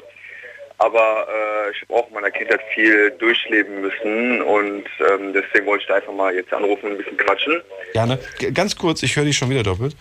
[0.78, 5.82] Aber äh, ich habe auch in meiner Kindheit viel durchleben müssen und ähm, deswegen wollte
[5.82, 7.62] ich da einfach mal jetzt anrufen und ein bisschen quatschen.
[7.92, 8.18] Gerne.
[8.38, 9.96] G ganz kurz, ich höre dich schon wieder doppelt.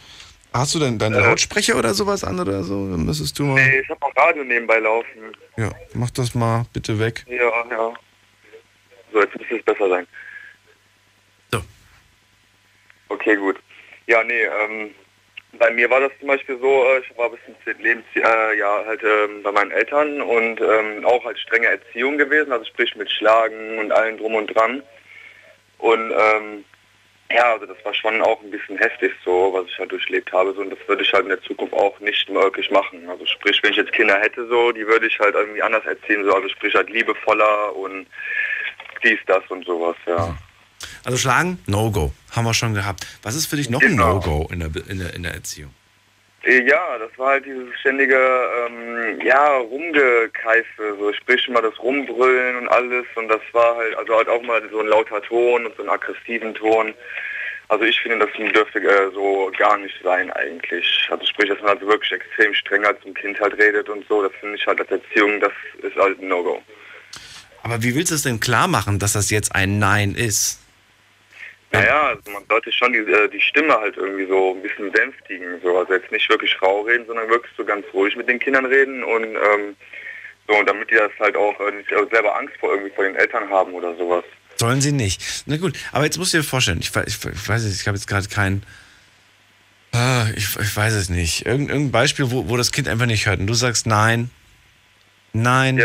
[0.54, 2.90] Hast du denn deinen Lautsprecher oder sowas an oder so?
[2.90, 3.56] Dann müsstest du mal.
[3.56, 5.36] Nee, ich habe auch Radio nebenbei laufen.
[5.58, 7.26] Ja, mach das mal bitte weg.
[7.28, 7.94] Ja, ja.
[9.12, 10.08] So, jetzt müsste es besser sein.
[11.52, 11.62] So.
[13.10, 13.60] Okay, gut.
[14.06, 14.92] Ja, nee, ähm,
[15.60, 17.80] bei mir war das zum Beispiel so, äh, ich war bis zum 10.
[17.80, 22.52] Lebensjahr äh, ja, halt ähm, bei meinen Eltern und ähm, auch halt strenge Erziehung gewesen,
[22.52, 24.84] also sprich mit Schlagen und allem drum und dran.
[25.78, 26.66] Und ähm,
[27.32, 30.54] ja, also das war schon auch ein bisschen heftig so, was ich halt durchlebt habe.
[30.54, 33.10] So, und das würde ich halt in der Zukunft auch nicht möglich machen.
[33.10, 36.24] Also sprich, wenn ich jetzt Kinder hätte, so, die würde ich halt irgendwie anders erziehen,
[36.24, 38.08] so, also sprich halt liebevoller und
[39.04, 40.38] dies, das und sowas, ja.
[41.06, 42.12] Also schlagen, No-Go.
[42.32, 43.06] Haben wir schon gehabt.
[43.24, 44.16] Was ist für dich noch ein Genau.
[44.16, 45.74] No-Go in der, in, der, in der Erziehung?
[46.44, 52.58] Äh, Ja, das war halt dieses ständige, ähm, ja, Rumgekeife, so sprich immer das Rumbrüllen
[52.58, 55.76] und alles und das war halt, also halt auch mal so ein lauter Ton und
[55.76, 56.94] so einen aggressiven Ton.
[57.70, 61.08] Also ich finde, das dürfte äh, so gar nicht sein eigentlich.
[61.10, 64.32] Also sprich, dass man also wirklich extrem strenger zum Kind halt redet und so, das
[64.40, 66.62] finde ich halt als Erziehung, das ist halt ein No-Go.
[67.64, 70.60] Aber wie willst du es denn klar machen, dass das jetzt ein Nein ist?
[71.74, 75.60] Naja, also man sollte schon die, äh, die Stimme halt irgendwie so ein bisschen sänftigen.
[75.64, 75.78] So.
[75.78, 79.04] Also jetzt nicht wirklich rau reden, sondern wirklich so ganz ruhig mit den Kindern reden
[79.04, 79.76] und ähm,
[80.48, 83.16] so, damit die das halt auch äh, nicht äh, selber Angst vor irgendwie vor den
[83.16, 84.24] Eltern haben oder sowas.
[84.58, 85.44] Sollen sie nicht.
[85.48, 87.98] Na gut, aber jetzt musst du dir vorstellen, ich, ich, ich weiß es, ich habe
[87.98, 88.64] jetzt gerade kein.
[89.94, 91.46] Ah, ich, ich weiß es nicht.
[91.46, 93.40] Irgend, irgendein Beispiel, wo, wo das Kind einfach nicht hört.
[93.40, 94.30] Und du sagst nein,
[95.34, 95.84] nein.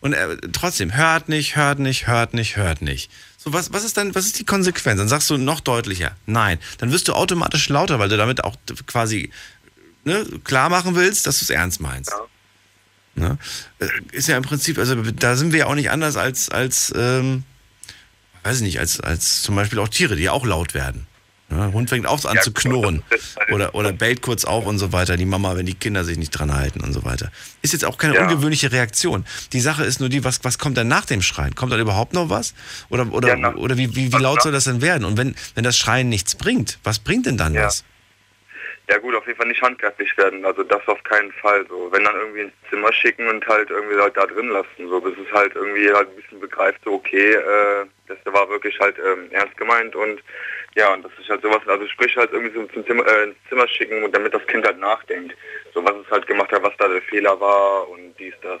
[0.00, 3.10] Und er, trotzdem, hört nicht, hört nicht, hört nicht, hört nicht.
[3.44, 4.98] So, was, was ist dann, was ist die Konsequenz?
[4.98, 6.58] Dann sagst du noch deutlicher, nein.
[6.78, 8.56] Dann wirst du automatisch lauter, weil du damit auch
[8.86, 9.30] quasi
[10.04, 12.10] ne, klar machen willst, dass du es ernst meinst.
[13.16, 13.36] Ne?
[13.80, 16.90] Äh, Ist ja im Prinzip, also da sind wir ja auch nicht anders als, als
[16.96, 17.44] ähm,
[18.44, 21.06] weiß ich nicht, als, als zum Beispiel auch Tiere, die ja auch laut werden.
[21.56, 24.78] Ja, Hund fängt auch an Ja, zu knurren halt- oder, oder bellt kurz auf und
[24.78, 27.30] so weiter, die Mama, wenn die Kinder sich nicht dran halten und so weiter.
[27.62, 28.22] Ist jetzt auch keine Ja.
[28.22, 29.24] ungewöhnliche Reaktion.
[29.52, 31.54] Die Sache ist nur die, was, was kommt dann nach dem Schreien?
[31.54, 32.54] Kommt dann überhaupt noch was?
[32.88, 35.04] Oder, oder, nach- oder wie, wie, wie laut soll das denn werden?
[35.04, 37.66] Und wenn, wenn das Schreien nichts bringt, was bringt denn dann Ja.
[37.66, 37.84] was?
[38.90, 41.64] Ja gut, auf jeden Fall nicht handgreiflich werden, also das auf keinen Fall.
[41.70, 45.00] So, wenn dann irgendwie ins Zimmer schicken und halt irgendwie halt da drin lassen, so
[45.00, 48.96] bis es halt irgendwie halt ein bisschen begreift, so okay, äh, das war wirklich halt
[48.98, 50.20] ähm, ernst gemeint und
[50.74, 53.36] ja, und das ist halt sowas, also sprich halt irgendwie so zum Zimmer, äh, ins
[53.48, 55.36] Zimmer schicken und damit das Kind halt nachdenkt,
[55.72, 58.60] so was es halt gemacht hat, was da der Fehler war und dies, das.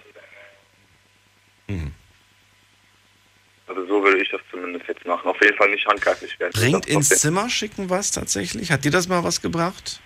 [3.66, 5.28] Also so würde ich das zumindest jetzt machen.
[5.28, 6.52] Auf jeden Fall nicht handgreiflich werden.
[6.52, 8.70] Bringt ins Zimmer schicken was tatsächlich?
[8.70, 10.00] Hat dir das mal was gebracht?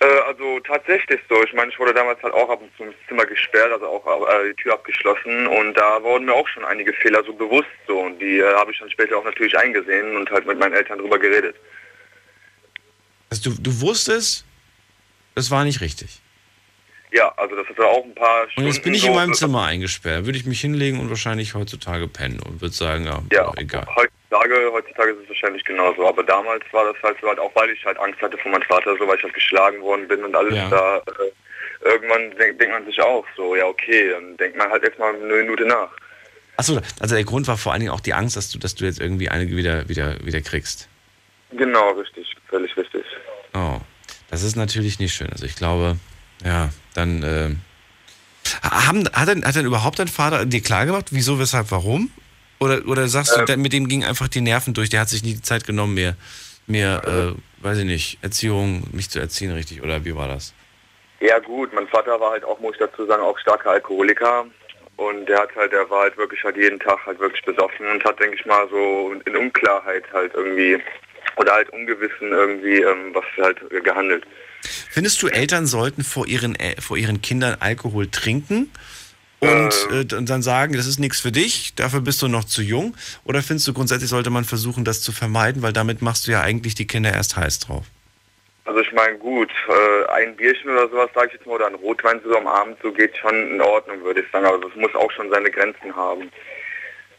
[0.00, 1.42] Äh, also tatsächlich so.
[1.42, 4.28] Ich meine, ich wurde damals halt auch ab und zu ins Zimmer gesperrt, also auch
[4.28, 8.00] äh, die Tür abgeschlossen und da wurden mir auch schon einige Fehler so bewusst so
[8.00, 10.98] und die äh, habe ich dann später auch natürlich eingesehen und halt mit meinen Eltern
[10.98, 11.56] drüber geredet.
[13.30, 14.44] Also du, du wusstest,
[15.34, 16.20] das war nicht richtig.
[17.10, 19.34] Ja, also das ist auch ein paar Und Stunden jetzt bin ich so, in meinem
[19.34, 20.26] Zimmer eingesperrt.
[20.26, 23.86] Würde ich mich hinlegen und wahrscheinlich heutzutage pennen und würde sagen, ja, Ja, egal.
[24.30, 27.70] Heutzutage, heutzutage ist es wahrscheinlich genauso, aber damals war das halt so halt auch, weil
[27.70, 30.34] ich halt Angst hatte vor meinem Vater, so weil ich halt geschlagen worden bin und
[30.34, 30.68] alles Ja.
[30.68, 30.96] da.
[30.98, 31.32] Äh,
[31.88, 35.14] irgendwann denk, denkt man sich auch so, ja okay, dann denkt man halt jetzt mal
[35.14, 35.88] eine Minute nach.
[36.56, 38.84] Achso, also der Grund war vor allen Dingen auch die Angst, dass du, dass du
[38.84, 40.88] jetzt irgendwie eine wieder, wieder, wieder kriegst.
[41.52, 43.04] Genau, richtig, völlig richtig.
[43.54, 43.78] Oh,
[44.28, 45.30] das ist natürlich nicht schön.
[45.30, 45.96] Also ich glaube,
[46.44, 47.54] ja, dann äh,
[48.62, 52.10] haben, hat, denn, hat denn überhaupt dein Vater dir klar gemacht, wieso, weshalb, warum?
[52.60, 53.46] Oder, oder sagst du, Ähm.
[53.46, 55.94] der- mit dem ging einfach die Nerven durch, der hat sich nie die Zeit genommen,
[55.94, 56.16] mir,
[56.66, 60.54] mir äh, weiß ich nicht, Erziehung, mich zu erziehen, richtig, oder wie war das?
[61.20, 64.46] Ja gut, mein Vater war halt auch, muss ich dazu sagen, auch starker Alkoholiker.
[64.96, 68.02] Und der hat halt, der war halt wirklich halt jeden Tag halt wirklich besoffen und
[68.04, 70.78] hat, denke ich mal, so in Unklarheit halt irgendwie
[71.36, 74.24] oder halt ungewissen irgendwie ähm, was halt gehandelt.
[74.90, 78.72] Findest du, Eltern sollten vor ihren, äh, vor ihren Kindern Alkohol trinken
[79.40, 82.62] und äh, d- dann sagen, das ist nichts für dich, dafür bist du noch zu
[82.62, 82.96] jung?
[83.24, 86.40] Oder findest du, grundsätzlich sollte man versuchen, das zu vermeiden, weil damit machst du ja
[86.40, 87.86] eigentlich die Kinder erst heiß drauf?
[88.64, 91.74] Also ich meine, gut, äh, ein Bierchen oder sowas, sage ich jetzt mal, oder ein
[91.76, 94.44] Rotwein so am Abend, so geht schon in Ordnung, würde ich sagen.
[94.44, 96.30] Aber das muss auch schon seine Grenzen haben.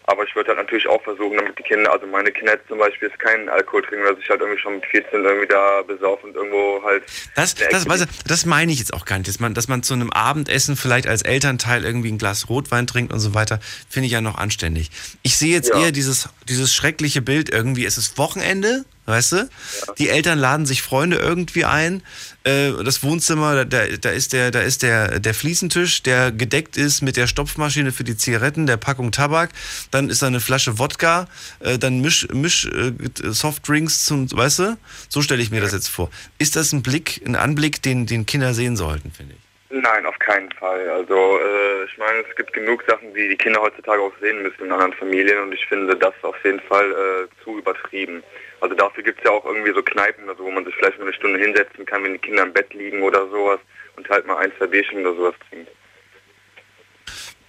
[0.10, 3.10] Aber ich würde halt natürlich auch versuchen, damit die Kinder, also meine Kinder zum Beispiel
[3.10, 6.36] jetzt keinen Alkohol trinken, dass ich halt irgendwie schon mit 14 irgendwie da besaufen und
[6.36, 7.04] irgendwo halt...
[7.36, 9.28] Das, das, weißt du, das meine ich jetzt auch gar nicht.
[9.28, 13.14] Dass man, dass man zu einem Abendessen vielleicht als Elternteil irgendwie ein Glas Rotwein trinkt
[13.14, 14.90] und so weiter, finde ich ja noch anständig.
[15.22, 15.80] Ich sehe jetzt Ja.
[15.80, 19.50] eher dieses, dieses schreckliche Bild irgendwie, es ist Wochenende, weißt du?
[19.98, 22.04] Die Eltern laden sich Freunde irgendwie ein.
[22.44, 27.02] Äh, das Wohnzimmer, da, da ist, der, da ist der, der Fliesentisch, der gedeckt ist
[27.02, 29.50] mit der Stopfmaschine für die Zigaretten, der Packung Tabak.
[29.92, 31.28] Dann ist da eine Flasche Wodka,
[31.60, 34.78] äh, dann Misch, Misch äh, Softdrinks zum, weißt du?
[35.10, 36.10] So stelle ich mir das jetzt vor.
[36.38, 39.50] Ist das ein Blick, ein Anblick, den, den Kinder sehen sollten, finde ich?
[39.72, 40.90] Nein, auf keinen Fall.
[40.90, 44.66] Also äh, ich meine, es gibt genug Sachen, die die Kinder heutzutage auch sehen müssen
[44.66, 48.24] in anderen Familien und ich finde das auf jeden Fall äh, zu übertrieben.
[48.62, 51.06] Also dafür gibt es ja auch irgendwie so Kneipen, also wo man sich vielleicht mal
[51.06, 53.60] eine Stunde hinsetzen kann, wenn die Kinder im Bett liegen oder sowas
[53.96, 55.72] und halt mal ein, zwei Bierchen oder sowas trinkt.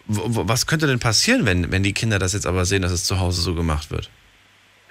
[0.07, 3.21] Was könnte denn passieren, wenn, wenn die Kinder das jetzt aber sehen, dass es zu
[3.21, 4.11] Hause so gemacht wird?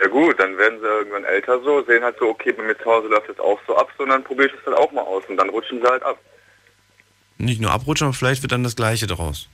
[0.01, 2.85] Ja gut, dann werden sie irgendwann älter so, sehen halt so, okay, bei mir zu
[2.85, 5.01] Hause läuft das auch so ab, so, und dann probiere ich das halt auch mal
[5.01, 6.17] aus und dann rutschen sie halt ab.
[7.37, 9.49] Nicht nur abrutschen, aber vielleicht wird dann das Gleiche daraus.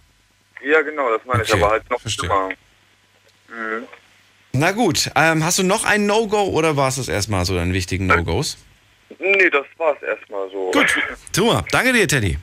[0.64, 2.30] Ja genau, das meine ich, Okay, aber halt noch verstehe.
[2.30, 2.50] schlimmer.
[3.48, 3.88] Mhm.
[4.58, 7.74] Na gut, ähm, hast du noch ein No-Go oder war es das erstmal so deinen
[7.74, 8.58] wichtigen No-Gos?
[9.20, 10.72] Nee, das war's erstmal so.
[10.72, 10.96] Gut.
[11.32, 12.38] Super, danke dir, Teddy.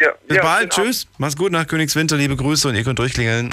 [0.00, 1.06] Ja, Bis ja, bald, tschüss.
[1.18, 3.50] Mach's gut nach Königswinter, liebe Grüße und ihr könnt durchklingeln.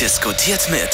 [0.00, 0.90] Diskutiert mit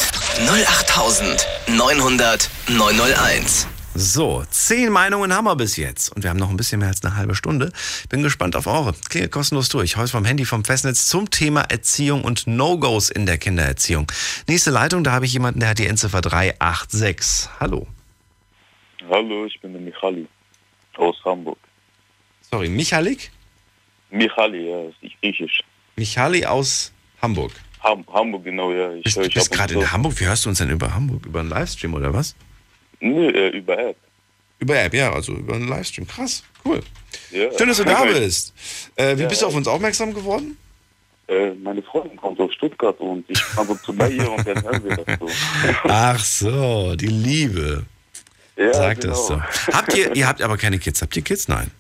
[0.49, 3.67] 08900 901.
[4.01, 6.15] So, zehn Meinungen haben wir bis jetzt.
[6.15, 7.73] Und wir haben noch ein bisschen mehr als eine halbe Stunde.
[8.09, 8.95] Bin gespannt auf eure.
[9.11, 9.97] Klingelt kostenlos durch.
[9.97, 14.07] Heute vom Handy vom Festnetz zum Thema Erziehung und No-Gos in der Kindererziehung.
[14.47, 17.49] Nächste Leitung, da habe ich jemanden, der hat die Endziffer 386.
[17.59, 17.89] Hallo.
[19.11, 20.29] Hallo, ich bin der Michali
[20.97, 21.59] aus Hamburg.
[22.53, 23.33] Sorry, Michalik?
[24.11, 25.61] Michali, ja, ist nicht griechisch.
[25.97, 27.51] Michali aus Hamburg.
[27.83, 28.93] Ham Hamburg, genau, ja.
[28.93, 30.21] Ich Bist, ich bist gerade in Hamburg.
[30.21, 31.27] Wie hörst du uns denn über Hamburg?
[31.27, 32.37] Über einen Livestream oder was?
[33.01, 33.97] Nee, äh, über App.
[34.59, 36.07] Über App, ja, also über einen Livestream.
[36.07, 36.81] Krass, cool.
[37.31, 37.57] Ja.
[37.57, 38.53] Schön, dass du da bist.
[38.97, 40.57] Äh, wie Ja, bist du auf uns aufmerksam geworden?
[41.29, 44.83] Äh, meine Freundin kommt aus Stuttgart und ich und zu bei ihr und dann hören
[44.83, 45.29] wir das so.
[45.85, 47.85] Ach so, die Liebe.
[48.57, 49.13] Ja, Sagt genau.
[49.13, 49.41] das so.
[49.73, 51.03] Habt ihr, ihr habt aber keine Kids.
[51.03, 51.47] Habt ihr Kids?
[51.47, 51.71] Nein.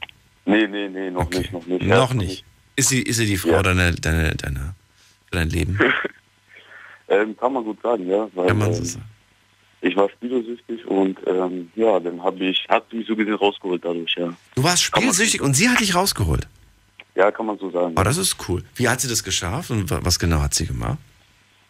[0.45, 1.83] Nee, nee, nee, noch nicht, noch nicht.
[1.83, 2.45] Noch nicht.
[2.77, 4.75] Ist sie, ist sie die Frau deiner, deiner, deiner,
[5.27, 5.79] für dein Leben?
[7.11, 8.29] Ähm, kann man gut sagen, ja.
[8.35, 9.05] Weil, Kann man so ähm, sagen.
[9.81, 14.15] Ich war spielsüchtig und ähm, ja, dann habe ich, hat mich so gesehen rausgeholt dadurch,
[14.17, 14.33] ja.
[14.57, 16.49] Du warst spielsüchtig und sie hat dich rausgeholt.
[17.15, 17.95] Ja, kann man so sagen.
[17.99, 18.63] Oh, das ist cool.
[18.75, 20.99] Wie hat sie das geschafft und wa- was genau hat sie gemacht?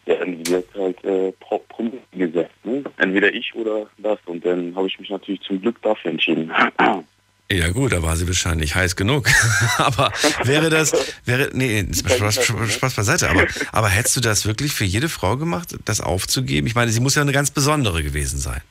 [0.05, 2.83] Ja, die hat halt äh, Pro Promis gesagt, ne?
[2.97, 4.17] Entweder ich oder das.
[4.25, 6.51] Und dann habe ich mich natürlich zum Glück dafür entschieden.
[7.51, 9.27] Ja gut, da war sie wahrscheinlich heiß genug.
[9.79, 10.11] aber
[10.43, 10.93] wäre das,
[11.25, 15.75] wäre, nee, Spaß, Spaß, beiseite, aber, aber hättest du das wirklich für jede Frau gemacht,
[15.85, 16.67] das aufzugeben?
[16.67, 18.61] Ich meine, sie muss ja eine ganz besondere gewesen sein,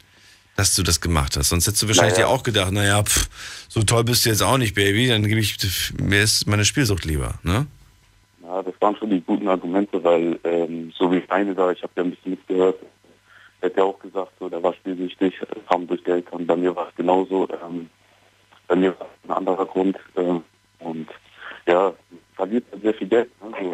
[0.54, 1.48] dass du das gemacht hast.
[1.48, 2.28] Sonst hättest du wahrscheinlich Naja.
[2.28, 3.28] dir auch gedacht, naja, pff,
[3.68, 5.56] so toll bist du jetzt auch nicht, Baby, dann gebe ich,
[6.00, 7.66] mir ist meine Spielsucht lieber, ne?
[8.44, 11.92] Ja, das waren schon die guten Argumente, weil ähm, so wie eine da, ich habe
[11.96, 12.76] ja ein bisschen mitgehört,
[13.60, 15.34] hat ja auch gesagt, so, der war spielsüchtig,
[15.68, 16.46] kam durch die Eltern.
[16.46, 17.48] Bei mir war es genauso.
[17.50, 17.90] Ähm,
[18.68, 19.96] bei mir war es ein anderer Grund.
[20.16, 20.40] Äh,
[20.84, 21.08] und
[21.66, 21.92] ja,
[22.36, 23.30] verliert halt sehr viel Geld.
[23.42, 23.50] Ne?
[23.60, 23.72] So,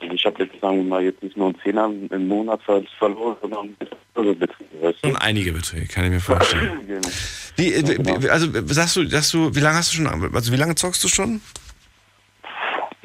[0.00, 2.82] also ich habe jetzt, sagen wir mal, jetzt nicht nur einen Zehner im Monat ver-
[2.98, 5.08] verloren, sondern ein bisschen andere Betriebe, weißt du?
[5.08, 6.80] Und einige Beträge, kann ich mir vorstellen.
[6.86, 7.08] Genau.
[7.56, 10.56] Wie, äh, wie, also sagst du, sagst du, wie lange hast du schon, also wie
[10.56, 11.40] lange zockst du schon?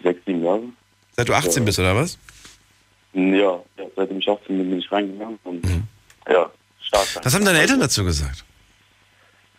[0.03, 0.63] Sechs, sieben Jahre.
[1.15, 1.65] Seit du 18 Ja.
[1.65, 2.17] bist, oder was?
[3.13, 3.21] Ja,
[3.77, 5.65] ja seitdem ich 18 bin, bin ich reingegangen und
[6.29, 6.49] ja,
[6.81, 7.07] stark.
[7.15, 7.19] Mhm.
[7.23, 8.43] Was haben deine Eltern dazu gesagt?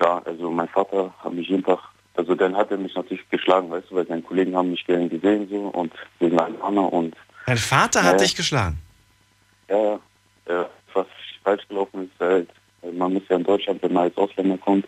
[0.03, 1.79] Ja, also mein Vater hat mich jeden Tag,
[2.17, 5.09] also dann hat er mich natürlich geschlagen, weißt du, weil seine Kollegen haben mich gern
[5.09, 7.15] gesehen so und wegen Albaner und
[7.47, 8.19] Dein Vater hat Ja.
[8.19, 8.79] dich geschlagen.
[9.69, 9.99] ja,
[10.49, 11.07] ja, was
[11.45, 12.49] falsch gelaufen ist, halt,
[12.81, 14.87] weil man muss ja in Deutschland, wenn man als Ausländer kommt,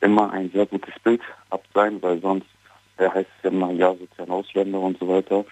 [0.00, 1.20] immer ein sehr gutes Bild
[1.50, 2.46] ab sein, weil sonst
[2.98, 5.44] äh, heißt es ja immer, ja, soziale Ausländer und so weiter.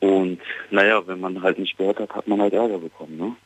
[0.00, 0.40] Und
[0.70, 3.36] naja, wenn man halt nicht gehört hat, hat man halt Ärger bekommen, ne?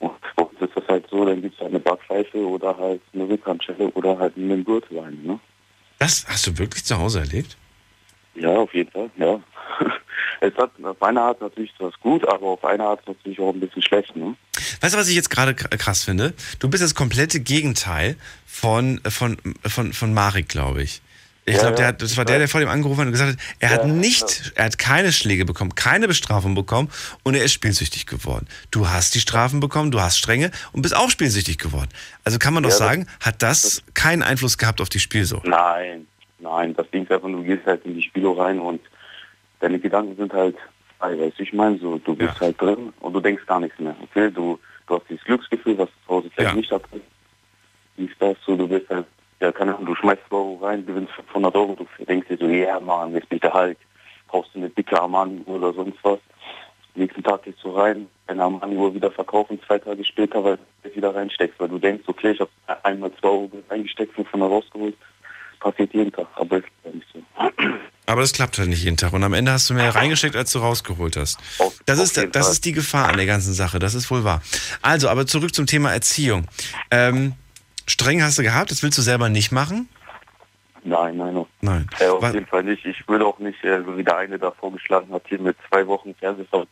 [0.00, 3.28] Und bei uns ist das halt so, dann gibt es eine Backpfeife oder halt eine
[3.28, 5.38] Rückhandschelle oder halt einen Gürtel rein, ne?
[5.98, 7.56] Das hast du wirklich zu Hause erlebt?
[8.34, 9.40] Ja, auf jeden Fall, ja.
[10.42, 13.60] Es hat auf eine Art natürlich was gut, aber auf eine Art natürlich auch ein
[13.60, 14.34] bisschen schlecht, ne?
[14.80, 16.32] Weißt du, was ich jetzt gerade kr- krass finde?
[16.60, 18.16] Du bist das komplette Gegenteil
[18.46, 19.36] von, von,
[19.66, 21.02] von, von Marek, glaube ich.
[21.46, 21.88] Ich Ja, glaube, der ja.
[21.88, 23.88] hat, das war der, der vor dem angerufen hat und gesagt hat, er hat Ja,
[23.88, 26.90] nicht, er hat keine Schläge bekommen, keine Bestrafung bekommen
[27.24, 28.46] und er ist spielsüchtig geworden.
[28.70, 31.88] Du hast die Strafen bekommen, du hast Strenge und bist auch spielsüchtig geworden.
[32.24, 35.46] Also kann man doch Ja, sagen, hat das keinen Einfluss gehabt auf die Spielsucht?
[35.46, 36.06] Nein,
[36.38, 38.80] nein, das Ding ist einfach, du gehst halt in die Spiele rein und
[39.60, 40.56] deine Gedanken sind halt
[40.98, 43.78] frei, weißt du, ich meine, so, du bist halt drin und du denkst gar nichts
[43.78, 44.30] mehr, okay?
[44.30, 46.56] Du, du hast dieses Glücksgefühl, was du zu Hause vielleicht Ja.
[46.56, 46.84] nicht hast.
[47.96, 49.06] Dies, das, so, du bist halt,
[49.40, 52.46] ja, keine Ahnung, du schmeißt 2 Euro rein, gewinnst 500 Euro, du denkst dir so,
[52.46, 53.78] ja, Mann, jetzt bin ich der Hulk,
[54.28, 56.18] brauchst du eine dicke Armani oder sonst was.
[56.94, 60.94] Nächsten Tag gehst du rein, keine Ahnung, Uhr wieder verkaufen, zwei Tage später, weil du
[60.94, 62.50] wieder reinsteckst, weil du denkst, okay, ich habe
[62.82, 64.96] einmal zwei Euro reingesteckt, 500 rausgeholt.
[65.60, 67.20] Passiert jeden Tag, aber ist ja nicht so.
[68.06, 69.12] Aber das klappt halt nicht jeden Tag.
[69.12, 71.38] Und am Ende hast du mehr reingesteckt, als du rausgeholt hast.
[71.84, 73.78] Das ist, das ist die Gefahr an der ganzen Sache.
[73.78, 74.42] Das ist wohl wahr.
[74.80, 76.46] Also, aber zurück zum Thema Erziehung.
[76.90, 77.34] Ähm,
[77.90, 79.88] streng hast du gehabt, das willst du selber nicht machen?
[80.82, 81.46] Nein, nein, nein.
[81.60, 81.86] Nein.
[81.98, 82.84] Äh, auf jeden Fall nicht.
[82.86, 85.86] Ich würde auch nicht, äh, so wie der eine da vorgeschlagen hat, hier mit zwei
[85.86, 86.68] Wochen Fernsehverbot.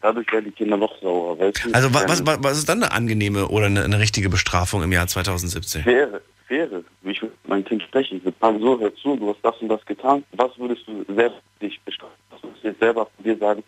[0.00, 1.36] Dadurch werden die Kinder noch sauer.
[1.72, 4.92] Also, wa- was, was, was ist dann eine angenehme oder eine, eine richtige Bestrafung im
[4.92, 5.82] Jahr 2017?
[5.82, 6.82] Faire, faire.
[7.04, 8.18] Ich würde mit meinem Kind sprechen.
[8.18, 10.24] Ich würde so, hör zu, du hast das und das getan.
[10.32, 12.14] Was würdest du selber dich bestrafen?
[12.30, 13.62] Was würdest du jetzt selber von dir sagen,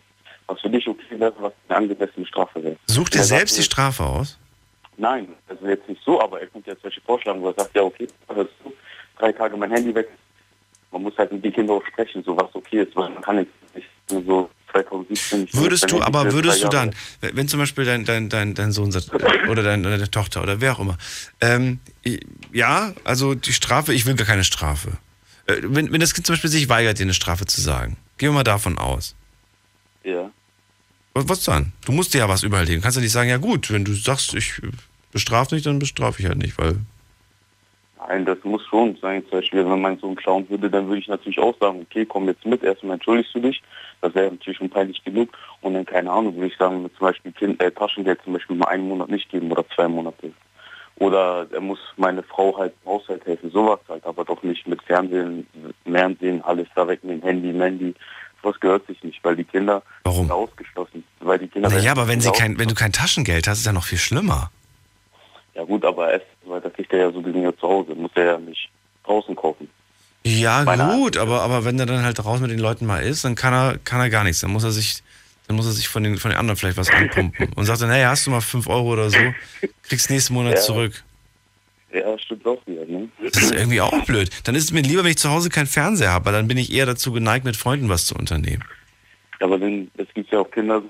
[0.47, 2.75] was für dich okay wäre, was eine angemessene Strafe wäre?
[2.87, 4.37] Such dir sagt selbst die Strafe aus?
[4.97, 5.27] Nein,
[5.65, 8.07] also jetzt nicht so, aber er könnte jetzt welche vorschlagen, wo er sagt, ja okay,
[8.27, 8.73] hörst du,
[9.17, 10.09] drei Tage mein Handy weg.
[10.91, 13.37] Man muss halt mit den Kindern auch sprechen, so was okay ist, weil man kann
[13.37, 17.85] jetzt nicht nur so 2017 nicht Würdest du, aber würdest du dann, wenn zum Beispiel
[17.85, 19.11] dein, dein, dein, dein Sohn sagt,
[19.49, 20.97] oder dein, oder deine Tochter oder wer auch immer,
[21.41, 21.79] ähm,
[22.53, 24.97] ja, also die Strafe, ich will gar keine Strafe.
[25.47, 28.29] Äh, wenn, wenn das Kind zum Beispiel sich weigert, dir eine Strafe zu sagen, gehen
[28.29, 29.15] wir mal davon aus.
[30.03, 30.31] Ja.
[31.13, 31.73] Was, was dann?
[31.85, 32.79] Du musst dir ja was überlegen.
[32.79, 34.61] Du kannst ja nicht sagen, ja gut, wenn du sagst, ich
[35.15, 36.75] bestrafe nicht, dann bestrafe ich halt nicht, weil
[38.07, 39.23] Nein, das muss schon sein.
[39.23, 42.27] Zum Beispiel, wenn mein Sohn klauen würde, dann würde ich natürlich auch sagen, okay, komm
[42.27, 43.63] jetzt mit, erstmal entschuldigst du dich.
[44.01, 45.29] Das wäre natürlich schon peinlich genug.
[45.61, 48.67] Und dann, keine Ahnung, würde ich sagen, zum Beispiel kind, äh, Taschengeld zum Beispiel mal
[48.67, 50.33] einen Monat nicht geben oder zwei Monate.
[50.97, 54.81] Oder er muss meine Frau halt im Haushalt helfen, sowas halt, aber doch nicht mit
[54.83, 55.47] Fernsehen,
[55.85, 57.95] Fernsehen, alles da wegnehmen, Handy, Mandy.
[58.43, 60.27] Sowas gehört sich nicht, weil die Kinder Warum?
[60.27, 61.03] sind ausgeschlossen.
[61.21, 63.73] Weil die Kinder naja, aber wenn sie kein, wenn du kein Taschengeld hast, ist ja
[63.73, 64.51] noch viel schlimmer.
[65.55, 68.11] Ja gut, aber Essen, weil das kriegt er ja so gesehen ja zu Hause, muss
[68.15, 68.69] er ja nicht
[69.03, 69.69] draußen kaufen.
[70.23, 73.23] Ja, Meine gut, aber, aber wenn er dann halt raus mit den Leuten mal ist,
[73.23, 74.41] dann kann er, kann er gar nichts.
[74.41, 75.03] Dann muss er sich,
[75.47, 77.89] dann muss er sich von den, von den anderen vielleicht was anpumpen und sagt dann,
[77.91, 79.33] hey, hast du mal 5 Euro oder so,
[79.83, 80.61] kriegst nächsten Monat Ja.
[80.61, 81.03] zurück.
[81.93, 83.07] Ja, stimmt auch wieder, ne?
[83.23, 84.29] Das ist irgendwie auch blöd.
[84.43, 86.57] Dann ist es mir lieber, wenn ich zu Hause keinen Fernseher habe, weil dann bin
[86.57, 88.63] ich eher dazu geneigt, mit Freunden was zu unternehmen.
[89.39, 90.81] Aber dann, es gibt ja auch Kinder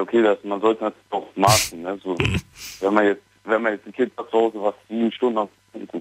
[0.00, 1.98] okay, das, man sollte natürlich auch maßen, ne?
[2.02, 2.16] So,
[2.80, 5.48] wenn man jetzt, wenn man jetzt ein Kind hat zu Hause, was sieben Stunden hat,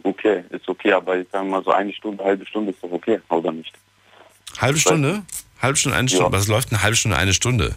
[0.04, 3.20] okay, ist okay, aber ich sage mal so eine Stunde, halbe Stunde ist doch okay,
[3.30, 3.74] oder nicht?
[4.58, 5.24] Halbe Stunde?
[5.62, 6.32] Halbe Stunde, eine Stunde.
[6.32, 7.76] Was läuft eine halbe Stunde, eine Stunde?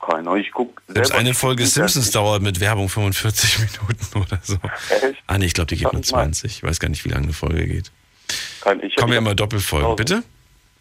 [0.00, 4.54] Keine Ahnung, ich guck Selbst eine Folge Simpsons dauert mit Werbung 45 Minuten oder so.
[4.90, 5.22] Echt?
[5.26, 6.24] Ah nee, ich glaube, die geht nur ich mal.
[6.24, 6.50] 20.
[6.56, 7.90] Ich weiß gar nicht, wie lange eine Folge geht.
[8.60, 9.96] Kein, ich, Kommen ja immer Doppelfolgen.
[9.96, 10.22] Bitte?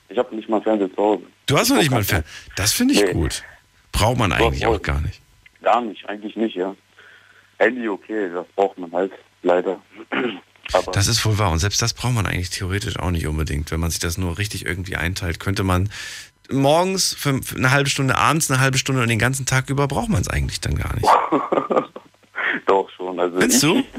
[0.09, 1.23] Ich habe nicht mal Fernseher zu Hause.
[1.45, 2.23] Du hast noch nicht mal ein Fern.
[2.55, 3.13] Das finde ich Nee.
[3.13, 3.43] gut.
[3.91, 5.19] Braucht man eigentlich auch gar nicht.
[5.61, 6.75] Gar nicht, eigentlich nicht, ja.
[7.59, 9.11] Handy okay, das braucht man halt,
[9.43, 9.81] leider.
[10.73, 11.51] Aber Das ist wohl wahr.
[11.51, 13.71] Und selbst das braucht man eigentlich theoretisch auch nicht unbedingt.
[13.71, 15.89] Wenn man sich das nur richtig irgendwie einteilt, könnte man
[16.49, 20.09] morgens für eine halbe Stunde, abends eine halbe Stunde und den ganzen Tag über braucht
[20.09, 21.07] man es eigentlich dann gar nicht.
[22.67, 23.19] doch schon.
[23.19, 23.79] Also Findest ich, du?
[23.79, 23.97] Ich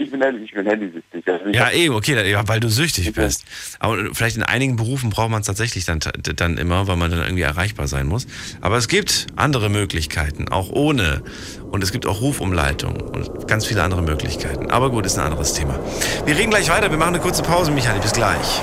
[0.00, 1.26] ich bin ehrlich, ich bin handysüchtig.
[1.26, 3.44] Also Ja, eben, okay, weil du süchtig bist.
[3.78, 6.00] Aber vielleicht in einigen Berufen braucht man es tatsächlich dann,
[6.36, 8.26] dann immer, weil man dann irgendwie erreichbar sein muss.
[8.60, 11.22] Aber es gibt andere Möglichkeiten, auch ohne.
[11.70, 14.70] Und es gibt auch Rufumleitung und ganz viele andere Möglichkeiten.
[14.70, 15.78] Aber gut, ist ein anderes Thema.
[16.24, 16.90] Wir reden gleich weiter.
[16.90, 18.00] Wir machen eine kurze Pause, Michael.
[18.00, 18.62] Bis gleich.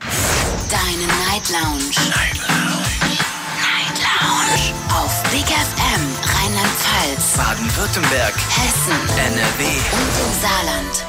[0.00, 1.94] Deine Night Lounge.
[2.08, 3.18] Night Lounge.
[3.60, 4.74] Night Lounge.
[4.90, 9.64] Auf Big FM Rheinland-Pfalz, Baden-Württemberg, Hessen NRW.
[9.64, 11.04] und im Saarland.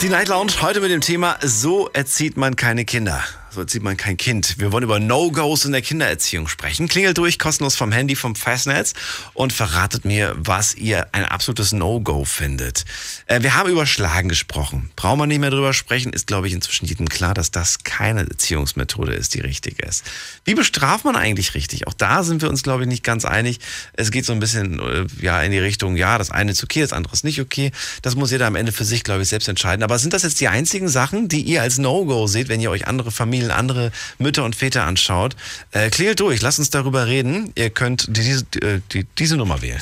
[0.00, 3.22] Die Night Lounge heute mit dem Thema So erzieht man keine Kinder.
[3.54, 4.58] So erzieht man kein Kind.
[4.60, 6.88] Wir wollen über No-Gos in der Kindererziehung sprechen.
[6.88, 8.94] Klingelt durch, kostenlos vom Handy, vom Festnetz
[9.34, 12.86] und verratet mir, was ihr ein absolutes No-Go findet.
[13.26, 14.90] Äh, wir haben über Schlagen gesprochen.
[14.96, 18.20] Brauchen wir nicht mehr drüber sprechen, ist, glaube ich, inzwischen jedem klar, dass das keine
[18.20, 20.04] Erziehungsmethode ist, die richtig ist.
[20.46, 21.86] Wie bestraft man eigentlich richtig?
[21.86, 23.60] Auch da sind wir uns, glaube ich, nicht ganz einig.
[23.92, 26.80] Es geht so ein bisschen äh, ja, in die Richtung, ja, das eine ist okay,
[26.80, 27.70] das andere ist nicht okay.
[28.00, 29.82] Das muss jeder am Ende für sich, glaube ich, selbst entscheiden.
[29.82, 32.86] Aber sind das jetzt die einzigen Sachen, die ihr als No-Go seht, wenn ihr euch
[32.86, 35.36] andere Familien, andere Mütter und Väter anschaut?
[35.72, 37.52] Äh, klingelt durch, lasst uns darüber reden.
[37.54, 38.44] Ihr könnt diese,
[38.92, 39.80] die, diese Nummer wählen.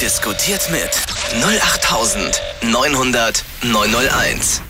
[0.00, 0.90] Diskutiert mit
[1.42, 4.62] 08900 901.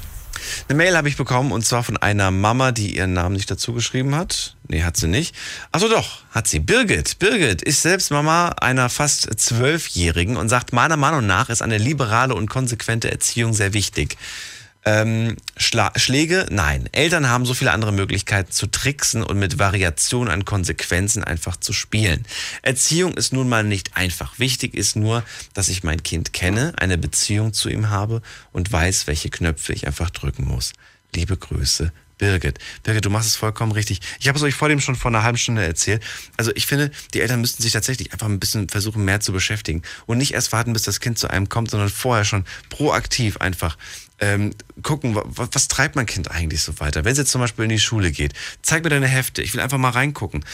[0.69, 3.74] Eine Mail habe ich bekommen und zwar von einer Mama, die ihren Namen nicht dazu
[3.74, 4.57] geschrieben hat.
[4.69, 5.35] Nee, hat sie nicht.
[5.73, 6.59] Achso doch, hat sie.
[6.59, 7.19] Birgit.
[7.19, 12.35] Birgit ist selbst Mama einer fast Zwölfjährigen und sagt, meiner Meinung nach ist eine liberale
[12.35, 14.16] und konsequente Erziehung sehr wichtig.
[14.86, 16.47] Ähm, Schla Schläge?
[16.51, 16.89] Nein.
[16.93, 21.73] Eltern haben so viele andere Möglichkeiten zu tricksen und mit Variation an Konsequenzen einfach zu
[21.73, 22.27] spielen.
[22.61, 24.39] Erziehung ist nun mal nicht einfach.
[24.39, 25.24] Wichtig ist nur,
[25.55, 28.20] dass ich mein Kind kenne, eine Beziehung zu ihm habe
[28.52, 30.73] und weiß, welche Knöpfe ich einfach drücken muss.
[31.15, 32.59] Liebe Grüße, Birgit.
[32.82, 34.01] Birgit, du machst es vollkommen richtig.
[34.20, 36.02] Ich habe es euch vor dem schon vor einer halben Stunde erzählt.
[36.36, 39.82] Also ich finde, die Eltern müssten sich tatsächlich einfach ein bisschen versuchen, mehr zu beschäftigen
[40.06, 43.78] und nicht erst warten, bis das Kind zu einem kommt, sondern vorher schon proaktiv einfach
[44.20, 47.05] ähm, gucken, was, was treibt mein Kind eigentlich so weiter.
[47.05, 48.32] Wenn es jetzt zum Beispiel in die Schule geht,
[48.62, 49.43] zeig mir deine Hefte.
[49.43, 50.45] Ich will einfach mal reingucken.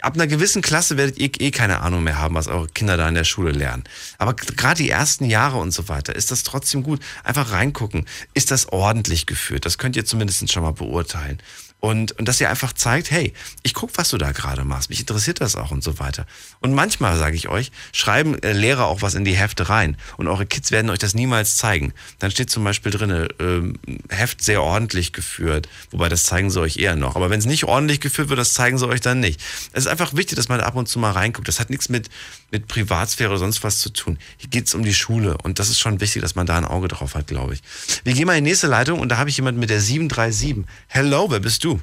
[0.00, 3.08] Ab einer gewissen Klasse werdet ihr eh keine Ahnung mehr haben, was eure Kinder da
[3.08, 3.84] in der Schule lernen.
[4.18, 7.00] Aber gerade die ersten Jahre und so weiter, ist das trotzdem gut.
[7.22, 8.04] Einfach reingucken.
[8.34, 9.64] Ist das ordentlich geführt?
[9.64, 11.38] Das könnt ihr zumindest schon mal beurteilen.
[11.84, 14.88] Und, und dass ihr einfach zeigt, hey, ich guck, was du da gerade machst.
[14.88, 16.24] Mich interessiert das auch und so weiter.
[16.60, 19.98] Und manchmal, sage ich euch, schreiben äh, Lehrer auch was in die Hefte rein.
[20.16, 21.92] Und eure Kids werden euch das niemals zeigen.
[22.20, 23.74] Dann steht zum Beispiel drin, ähm,
[24.08, 25.68] Heft sehr ordentlich geführt.
[25.90, 27.16] Wobei, das zeigen sie euch eher noch.
[27.16, 29.38] Aber wenn es nicht ordentlich geführt wird, das zeigen sie euch dann nicht.
[29.74, 31.48] Es ist einfach wichtig, dass man ab und zu mal reinguckt.
[31.48, 32.08] Das hat nichts mit,
[32.54, 34.16] mit Privatsphäre oder sonst was zu tun.
[34.38, 35.36] Hier geht's um die Schule.
[35.42, 37.60] Und das ist schon wichtig, dass man da ein Auge drauf hat, glaube ich.
[38.04, 40.64] Wir gehen mal in die nächste Leitung und da habe ich jemanden mit der 737.
[40.86, 41.80] Hello, wer bist du?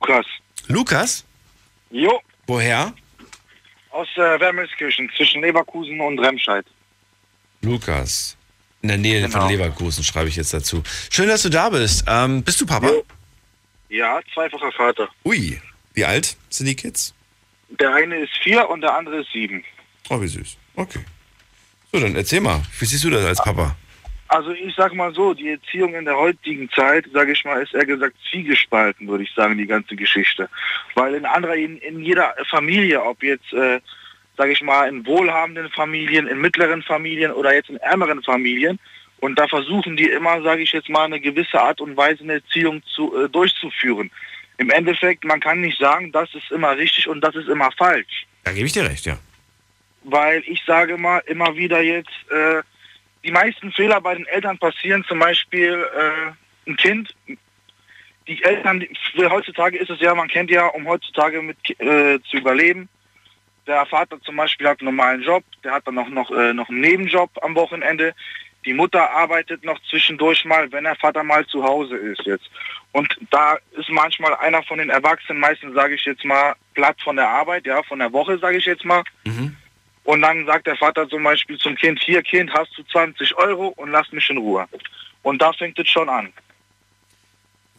[0.00, 0.26] Lukas.
[0.66, 1.24] Lukas?
[1.90, 2.20] Jo.
[2.48, 2.92] Woher?
[3.90, 6.66] Aus äh, Wermelskirchen, zwischen Leverkusen und Remscheid.
[7.62, 8.36] Lukas.
[8.82, 9.40] In der Nähe Genau.
[9.42, 10.82] von Leverkusen schreibe ich jetzt dazu.
[11.10, 12.04] Schön, dass du da bist.
[12.08, 12.90] Ähm, bist du Papa?
[13.90, 15.08] Ja, zweifacher Vater.
[15.24, 15.60] Ui.
[15.94, 17.14] Wie alt sind die Kids?
[17.78, 19.64] Der eine ist vier und der andere ist sieben.
[20.08, 20.56] Oh, wie süß.
[20.76, 21.00] Okay.
[21.92, 22.62] So, dann erzähl mal.
[22.78, 23.76] Wie siehst du das als Papa?
[24.28, 27.74] Also ich sag mal so, die Erziehung in der heutigen Zeit, sage ich mal, ist
[27.74, 30.48] eher gesagt zwiegespalten, würde ich sagen, die ganze Geschichte.
[30.94, 33.80] Weil in anderer, in, in jeder Familie, ob jetzt, äh,
[34.36, 38.78] sage ich mal, in wohlhabenden Familien, in mittleren Familien oder jetzt in ärmeren Familien,
[39.18, 42.34] und da versuchen die immer, sage ich jetzt mal, eine gewisse Art und Weise eine
[42.34, 44.12] Erziehung zu, äh, durchzuführen.
[44.60, 48.26] Im Endeffekt, man kann nicht sagen, das ist immer richtig und das ist immer falsch.
[48.44, 49.16] Da gebe ich dir recht, ja.
[50.04, 52.60] Weil ich sage mal immer wieder jetzt, äh,
[53.24, 57.14] die meisten Fehler bei den Eltern passieren zum Beispiel äh, ein Kind.
[58.28, 58.84] Die Eltern,
[59.30, 62.90] heutzutage ist es ja, man kennt ja, um heutzutage mit äh, zu überleben.
[63.66, 66.68] Der Vater zum Beispiel hat einen normalen Job, der hat dann auch noch, äh, noch
[66.68, 68.14] einen Nebenjob am Wochenende.
[68.64, 72.50] Die Mutter arbeitet noch zwischendurch mal, wenn der Vater mal zu Hause ist jetzt.
[72.92, 77.16] Und da ist manchmal einer von den Erwachsenen, meistens sage ich jetzt mal, platt von
[77.16, 79.02] der Arbeit, ja, von der Woche sage ich jetzt mal.
[80.04, 83.68] Und dann sagt der Vater zum Beispiel zum Kind, hier Kind, hast du 20 Euro
[83.68, 84.66] und lass mich in Ruhe.
[85.22, 86.32] Und da fängt es schon an.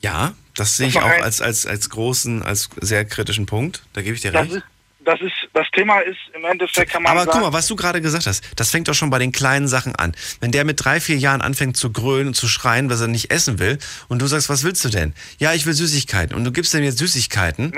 [0.01, 3.83] Ja, das sehe ich auch als, als, als großen, als sehr kritischen Punkt.
[3.93, 4.55] Da gebe ich dir Das recht.
[4.55, 4.63] ist,
[5.05, 7.75] das ist, das Thema ist im Endeffekt kann man Aber sagen, guck mal, was du
[7.75, 10.13] gerade gesagt hast, das fängt doch schon bei den kleinen Sachen an.
[10.39, 13.31] Wenn der mit drei, vier Jahren anfängt zu grölen und zu schreien, was er nicht
[13.31, 13.77] essen will,
[14.09, 15.13] und du sagst, was willst du denn?
[15.39, 16.35] Ja, ich will Süßigkeiten.
[16.35, 17.73] Und du gibst ihm jetzt Süßigkeiten.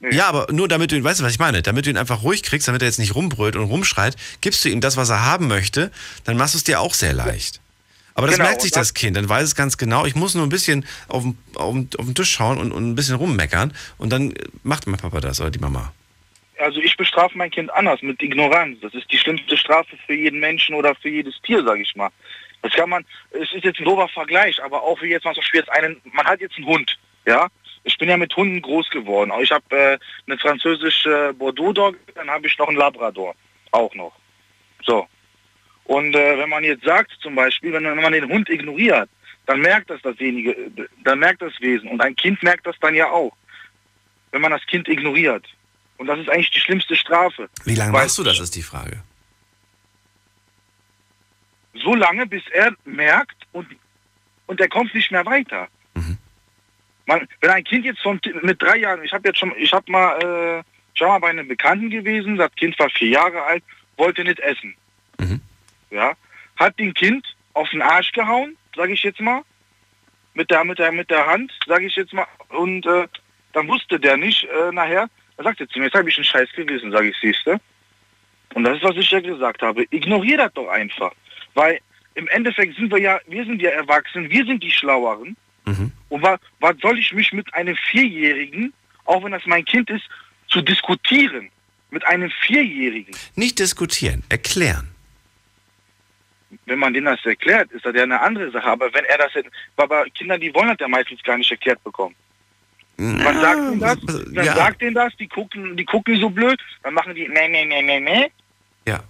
[0.00, 0.10] Nee.
[0.14, 1.62] Ja, aber nur damit du ihn, weißt du, was ich meine?
[1.62, 4.68] Damit du ihn einfach ruhig kriegst, damit er jetzt nicht rumbrüllt und rumschreit, gibst du
[4.68, 5.90] ihm das, was er haben möchte,
[6.24, 7.60] dann machst du es dir auch sehr leicht.
[8.14, 10.34] Aber das Genau, merkt sich das- das Kind, dann weiß es ganz genau, ich muss
[10.34, 13.72] nur ein bisschen auf den, auf auf den Tisch schauen und, und ein bisschen rummeckern
[13.98, 15.92] und dann macht mein Papa das oder die Mama.
[16.58, 18.80] Also ich bestrafe mein Kind anders, mit Ignoranz.
[18.80, 22.10] Das ist die schlimmste Strafe für jeden Menschen oder für jedes Tier, sage ich mal.
[22.62, 25.42] Das kann man, es ist jetzt ein dober Vergleich, aber auch wie jetzt mal zum
[25.42, 27.48] Beispiel jetzt einen, man hat jetzt einen Hund, ja.
[27.84, 29.32] Ich bin ja mit Hunden groß geworden.
[29.40, 33.36] Ich habe äh, eine französische Bordeaux Dog, dann habe ich noch einen Labrador,
[33.70, 34.12] auch noch.
[34.84, 35.06] So.
[35.84, 39.08] Und äh, wenn man jetzt sagt, zum Beispiel, wenn, man den Hund ignoriert,
[39.46, 40.56] dann merkt das dasjenige,
[41.04, 41.88] dann merkt das Wesen.
[41.88, 43.32] Und ein Kind merkt das dann ja auch,
[44.32, 45.46] wenn man das Kind ignoriert.
[45.98, 47.48] Und das ist eigentlich die schlimmste Strafe.
[47.64, 49.02] Wie lange Weil- machst du das, ist die Frage.
[51.74, 53.66] So lange, bis er merkt und,
[54.46, 55.68] und er kommt nicht mehr weiter.
[57.08, 59.90] Man, wenn ein Kind jetzt von, mit drei Jahren, ich habe jetzt schon, ich habe
[59.92, 60.64] mal, äh,
[60.94, 63.62] schon mal bei einem Bekannten gewesen, das Kind war vier Jahre alt,
[63.96, 64.74] wollte nicht essen.
[65.90, 66.14] Ja,
[66.56, 69.42] hat dem Kind auf den Arsch gehauen, sage ich jetzt mal,
[70.34, 73.06] mit der, mit der, mit der Hand, sage ich jetzt mal, und äh,
[73.52, 76.48] dann wusste der nicht äh, nachher, er sagte zu mir, jetzt habe ich ein scheiß
[76.54, 77.60] Gewissen, sage ich, siehste.
[78.54, 79.84] Und das ist, was ich ja gesagt habe.
[79.90, 81.12] Ignorier das doch einfach.
[81.54, 81.80] Weil
[82.14, 85.36] im Endeffekt sind wir ja, wir sind ja erwachsen, wir sind die Schlaueren.
[86.08, 88.72] Und wa, was soll ich mich mit einem Vierjährigen,
[89.04, 90.04] auch wenn das mein Kind ist,
[90.48, 91.50] zu diskutieren?
[91.90, 93.14] Mit einem Vierjährigen.
[93.36, 94.88] Nicht diskutieren, erklären.
[96.64, 98.66] wenn man denen das erklärt, ist das ja eine andere Sache.
[98.66, 99.32] Aber wenn er das,
[99.76, 102.14] aber Kinder, die wollen das ja meistens gar nicht erklärt bekommen.
[102.98, 104.54] Man sagt ihnen das, dann ja.
[104.54, 107.82] sagt ihnen das, die gucken, die gucken so blöd, dann machen die nee, nee, nee,
[107.82, 108.30] nee, nee.
[108.86, 109.00] Ja.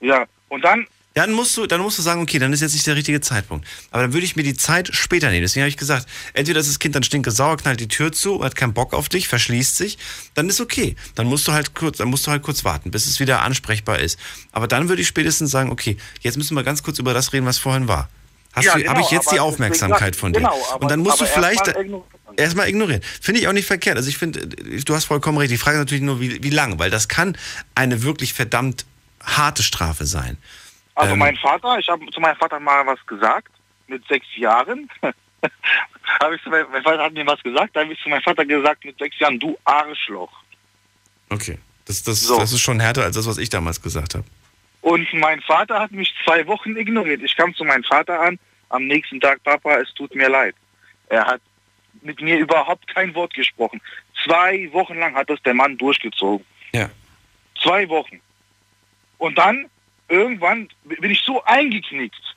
[0.00, 2.86] Ja, und dann Dann musst du, dann musst du sagen, okay, dann ist jetzt nicht
[2.86, 3.66] der richtige Zeitpunkt.
[3.90, 5.40] Aber dann würde ich mir die Zeit später nehmen.
[5.40, 8.44] Deswegen habe ich gesagt, entweder ist das Kind dann stinke sauer, knallt die Tür zu,
[8.44, 9.96] hat keinen Bock auf dich, verschließt sich,
[10.34, 10.94] dann ist okay.
[11.14, 13.98] Dann musst du halt kurz, dann musst du halt kurz warten, bis es wieder ansprechbar
[13.98, 14.18] ist.
[14.52, 17.46] Aber dann würde ich spätestens sagen, okay, jetzt müssen wir ganz kurz über das reden,
[17.46, 18.10] was vorhin war.
[18.56, 20.40] Hast Ja, genau, habe ich jetzt die Aufmerksamkeit deswegen von dir?
[20.40, 22.68] genau, aber- Und dann musst du vielleicht erstmal ignorieren.
[22.68, 23.02] ignorieren.
[23.20, 23.96] Finde ich auch nicht verkehrt.
[23.98, 25.50] Also ich finde, du hast vollkommen recht.
[25.50, 27.36] Die Frage ist natürlich nur, wie, wie lange, weil das kann
[27.74, 28.86] eine wirklich verdammt
[29.22, 30.38] harte Strafe sein.
[30.94, 33.48] Also Ähm, mein Vater, ich habe zu meinem Vater mal was gesagt,
[33.88, 34.88] mit sechs Jahren.
[35.02, 38.44] hab ich zu mein, Vater hat mir was gesagt, da habe ich zu meinem Vater
[38.46, 40.32] gesagt, mit sechs Jahren, du Arschloch.
[41.28, 41.58] Okay.
[41.84, 44.24] Das, das, das ist schon härter als das, was ich damals gesagt habe.
[44.80, 47.20] Und mein Vater hat mich zwei Wochen ignoriert.
[47.22, 50.54] Ich kam zu meinem Vater an, am nächsten Tag, Papa, es tut mir leid.
[51.08, 51.40] Er hat
[52.02, 53.80] mit mir überhaupt kein Wort gesprochen.
[54.24, 56.44] Zwei Wochen lang hat das der Mann durchgezogen.
[56.72, 56.90] Ja.
[57.62, 58.20] Zwei Wochen.
[59.18, 59.68] Und dann,
[60.08, 62.36] irgendwann, bin ich so eingeknickt.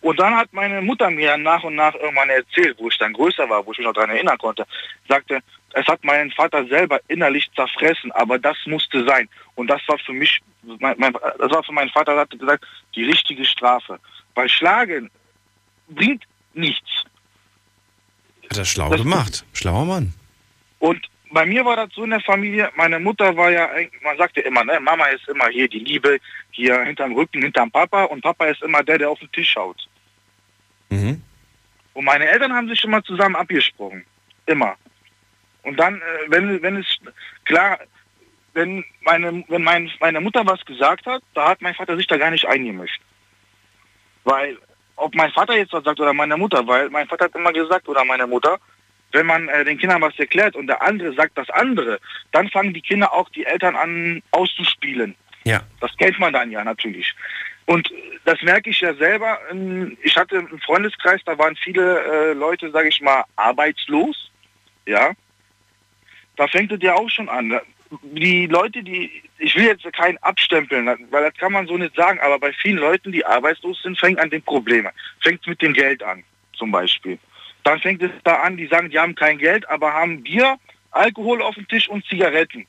[0.00, 3.48] Und dann hat meine Mutter mir nach und nach irgendwann erzählt, wo ich dann größer
[3.48, 4.66] war, wo ich mich noch daran erinnern konnte,
[5.06, 5.40] sagte,
[5.74, 9.28] es hat meinen Vater selber innerlich zerfressen, aber das musste sein.
[9.54, 13.04] Und das war für mich, mein, mein, das war für meinen Vater, hat gesagt, die
[13.04, 14.00] richtige Strafe.
[14.34, 15.10] Weil Schlagen
[15.88, 16.24] bringt
[16.54, 17.04] nichts.
[18.48, 19.44] Hat er schlau gemacht.
[19.52, 20.12] Schlauer Mann.
[20.78, 23.68] Und bei mir war das so in der Familie, meine Mutter war ja,
[24.02, 26.18] man sagte immer, ne, Mama ist immer hier die Liebe,
[26.50, 29.88] hier hinterm Rücken, hinterm Papa und Papa ist immer der, der auf den Tisch schaut.
[30.88, 31.22] Mhm.
[31.94, 34.04] Und meine Eltern haben sich immer zusammen abgesprochen.
[34.46, 34.74] Immer.
[35.62, 36.86] Und dann, äh, wenn, wenn es,
[37.44, 37.78] klar,
[38.54, 42.16] wenn meine, wenn mein, meine Mutter was gesagt hat, da hat mein Vater sich da
[42.16, 43.00] gar nicht eingemischt.
[44.30, 44.56] Weil,
[44.96, 47.88] ob mein Vater jetzt was sagt oder meine Mutter, weil mein Vater hat immer gesagt,
[47.88, 48.58] oder meine Mutter,
[49.12, 51.98] wenn man äh, den Kindern was erklärt und der andere sagt das andere,
[52.32, 55.14] dann fangen die Kinder auch die Eltern an auszuspielen.
[55.44, 55.62] Ja.
[55.80, 57.14] Das kennt man dann ja natürlich.
[57.66, 57.90] Und
[58.24, 59.38] das merke ich ja selber.
[59.50, 64.30] Ähm, Ich hatte einen Freundeskreis, da waren viele äh, Leute, sage ich mal, arbeitslos.
[64.86, 65.12] Ja.
[66.36, 67.60] Da fängt es ja auch schon an.
[68.02, 72.20] Die Leute, die, ich will jetzt keinen abstempeln, weil das kann man so nicht sagen,
[72.20, 74.92] aber bei vielen Leuten, die arbeitslos sind, fängt an den Probleme.
[75.20, 76.22] Fängt mit dem Geld an,
[76.52, 77.18] zum Beispiel.
[77.64, 80.56] Dann fängt es da an, die sagen, die haben kein Geld, aber haben Bier,
[80.92, 82.66] Alkohol auf dem Tisch und Zigaretten.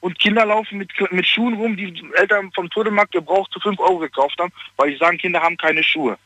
[0.00, 3.78] Und Kinder laufen mit, mit Schuhen rum, die die Eltern vom Todemarkt gebraucht zu 5
[3.80, 6.18] Euro gekauft haben, weil die sagen, Kinder haben keine Schuhe.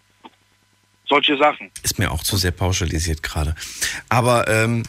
[1.09, 1.70] Solche Sachen.
[1.83, 3.55] Ist mir auch zu sehr pauschalisiert gerade.
[4.09, 4.83] Aber ähm,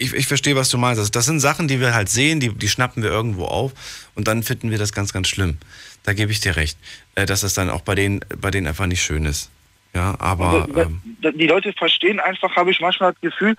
[0.00, 0.98] ich, ich verstehe, was du meinst.
[0.98, 3.72] Also das sind Sachen, die wir halt sehen, die, die schnappen wir irgendwo auf
[4.14, 5.58] und dann finden wir das ganz, ganz schlimm.
[6.02, 6.78] Da gebe ich dir recht,
[7.14, 9.50] äh, dass das dann auch bei denen, bei denen einfach nicht schön ist.
[9.94, 11.02] Ja, aber Also, ähm,
[11.34, 13.56] die Leute verstehen einfach, habe ich manchmal das Gefühl,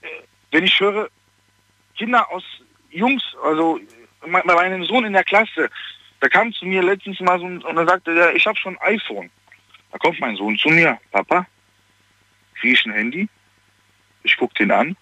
[0.00, 0.06] äh,
[0.50, 1.08] wenn ich höre,
[1.96, 2.42] Kinder aus
[2.90, 3.78] Jungs, also
[4.20, 5.68] bei meinem Sohn in der Klasse,
[6.20, 8.76] da kam zu mir letztens mal so ein, und dann sagte der, ich habe schon
[8.78, 9.30] ein iPhone.
[9.92, 11.46] Da kommt mein Sohn zu mir, Papa,
[12.54, 13.28] krieg ich ein Handy?
[14.22, 14.96] Ich guck den an.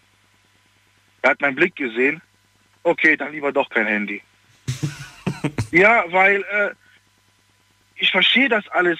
[1.22, 2.20] Er hat meinen Blick gesehen.
[2.82, 4.20] Okay, dann lieber doch kein Handy.
[5.70, 6.70] ja, weil äh,
[7.96, 8.98] ich verstehe das alles.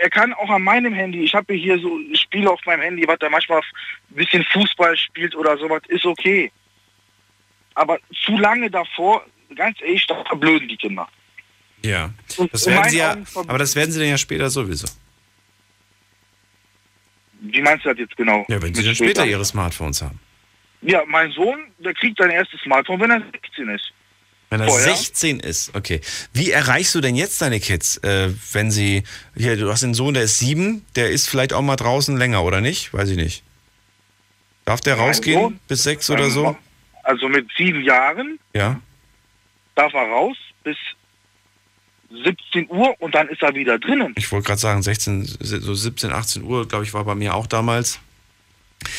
[0.00, 3.18] Er kann auch an meinem Handy, ich habe hier so Spiele auf meinem Handy, was
[3.20, 6.50] er manchmal ein bisschen Fußball spielt oder sowas, ist okay.
[7.74, 9.24] Aber zu lange davor,
[9.54, 11.08] ganz ehrlich, da verblöden die Kinder.
[11.82, 12.12] ja.
[12.50, 14.88] Das werden sie ja, aber das werden sie dann ja später sowieso.
[17.40, 18.44] Wie meinst du das jetzt genau?
[18.48, 20.18] Ja, wenn sie dann später ihre Smartphones haben.
[20.84, 23.92] Ja, mein Sohn, der kriegt sein erstes Smartphone, wenn er 16 ist.
[24.50, 24.94] Wenn er Vorher?
[24.94, 26.00] 16 ist, okay.
[26.34, 29.02] Wie erreichst du denn jetzt deine Kids, äh, wenn sie,
[29.34, 32.44] hier, du hast einen Sohn, der ist sieben, der ist vielleicht auch mal draußen länger,
[32.44, 32.92] oder nicht?
[32.92, 33.42] Weiß ich nicht.
[34.66, 35.60] Darf der rausgehen Sohn?
[35.68, 36.56] bis sechs oder so?
[37.02, 38.80] Also mit sieben Jahren Ja.
[39.74, 40.76] darf er raus bis
[42.10, 44.14] 17 Uhr und dann ist er wieder drinnen.
[44.16, 47.46] Ich wollte gerade sagen, 16, so 17, 18 Uhr, glaube ich, war bei mir auch
[47.46, 47.98] damals.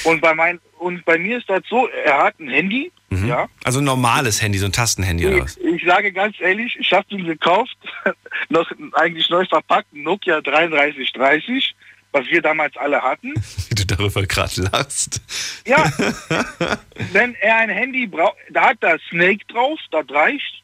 [0.04, 3.28] Und bei mein und bei mir ist das so, er hat ein Handy, Mhm.
[3.28, 3.48] ja.
[3.64, 5.58] Also ein normales Handy, so ein Tastenhandy oder was?
[5.58, 7.78] Ich, sage ganz ehrlich, ich habe ihn gekauft,
[8.50, 11.76] noch eigentlich neu verpackt, ein Nokia 3330,
[12.12, 13.34] was wir damals alle hatten.
[13.70, 15.22] Wie du darüber gerade lachst.
[15.66, 15.84] Ja,
[17.14, 20.64] wenn er ein Handy braucht, da hat da Snake drauf, das reicht.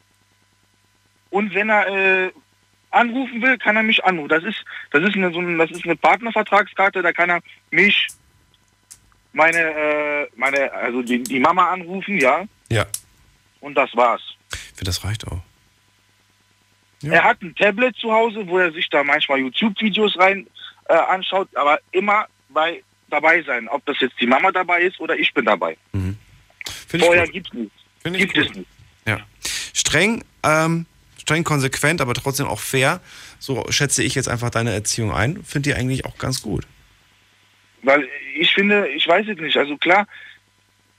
[1.29, 2.31] Und wenn er äh,
[2.89, 4.29] anrufen will, kann er mich anrufen.
[4.29, 7.39] Das ist, das ist eine, so eine, das ist eine Partnervertragskarte, da kann er
[7.69, 8.07] mich,
[9.33, 12.45] meine, äh, meine, also die, die Mama anrufen, ja.
[12.69, 12.85] Ja.
[13.59, 14.21] Und das war's.
[14.51, 15.41] Ich finde, das reicht auch.
[17.03, 20.45] Er hat ein Tablet zu Hause, wo er sich da manchmal YouTube-Videos rein
[20.87, 25.15] äh, anschaut, aber immer bei dabei sein, ob das jetzt die Mama dabei ist oder
[25.15, 25.77] ich bin dabei.
[26.93, 27.33] Ich Vorher gut.
[27.33, 27.71] gibt es nicht.
[28.01, 28.69] Finde ich Gibt es nicht.
[29.05, 29.19] Ja.
[29.73, 30.85] Streng, ähm,
[31.19, 33.01] streng konsequent, aber trotzdem auch fair.
[33.39, 35.43] So schätze ich jetzt einfach deine Erziehung ein.
[35.43, 36.65] Finde die eigentlich auch ganz gut.
[37.83, 39.57] Weil ich finde, ich weiß es nicht.
[39.57, 40.07] Also klar,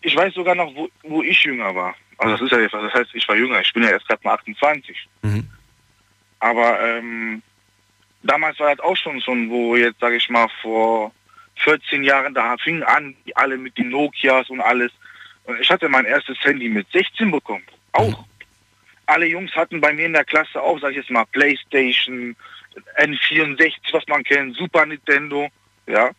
[0.01, 1.95] ich weiß sogar noch, wo, wo ich jünger war.
[2.19, 3.61] Also das ist ja jetzt, das heißt, ich war jünger.
[3.61, 5.09] Ich bin ja erst gerade mal 28.
[5.23, 5.49] Mhm.
[6.41, 7.43] Aber ähm,
[8.23, 11.13] damals war das auch schon so, wo jetzt, sage ich mal, vor
[11.57, 14.93] 14 Jahren, da fingen an, die alle mit den Nokias und alles.
[15.45, 17.65] Und ich hatte mein erstes Handy mit 16 bekommen.
[17.93, 18.25] Auch.
[19.07, 22.37] Alle Jungs hatten bei mir in der Klasse auch, sag ich jetzt mal, Playstation,
[22.99, 25.49] N64, was man kennt, Super Nintendo.
[25.87, 26.11] Ja.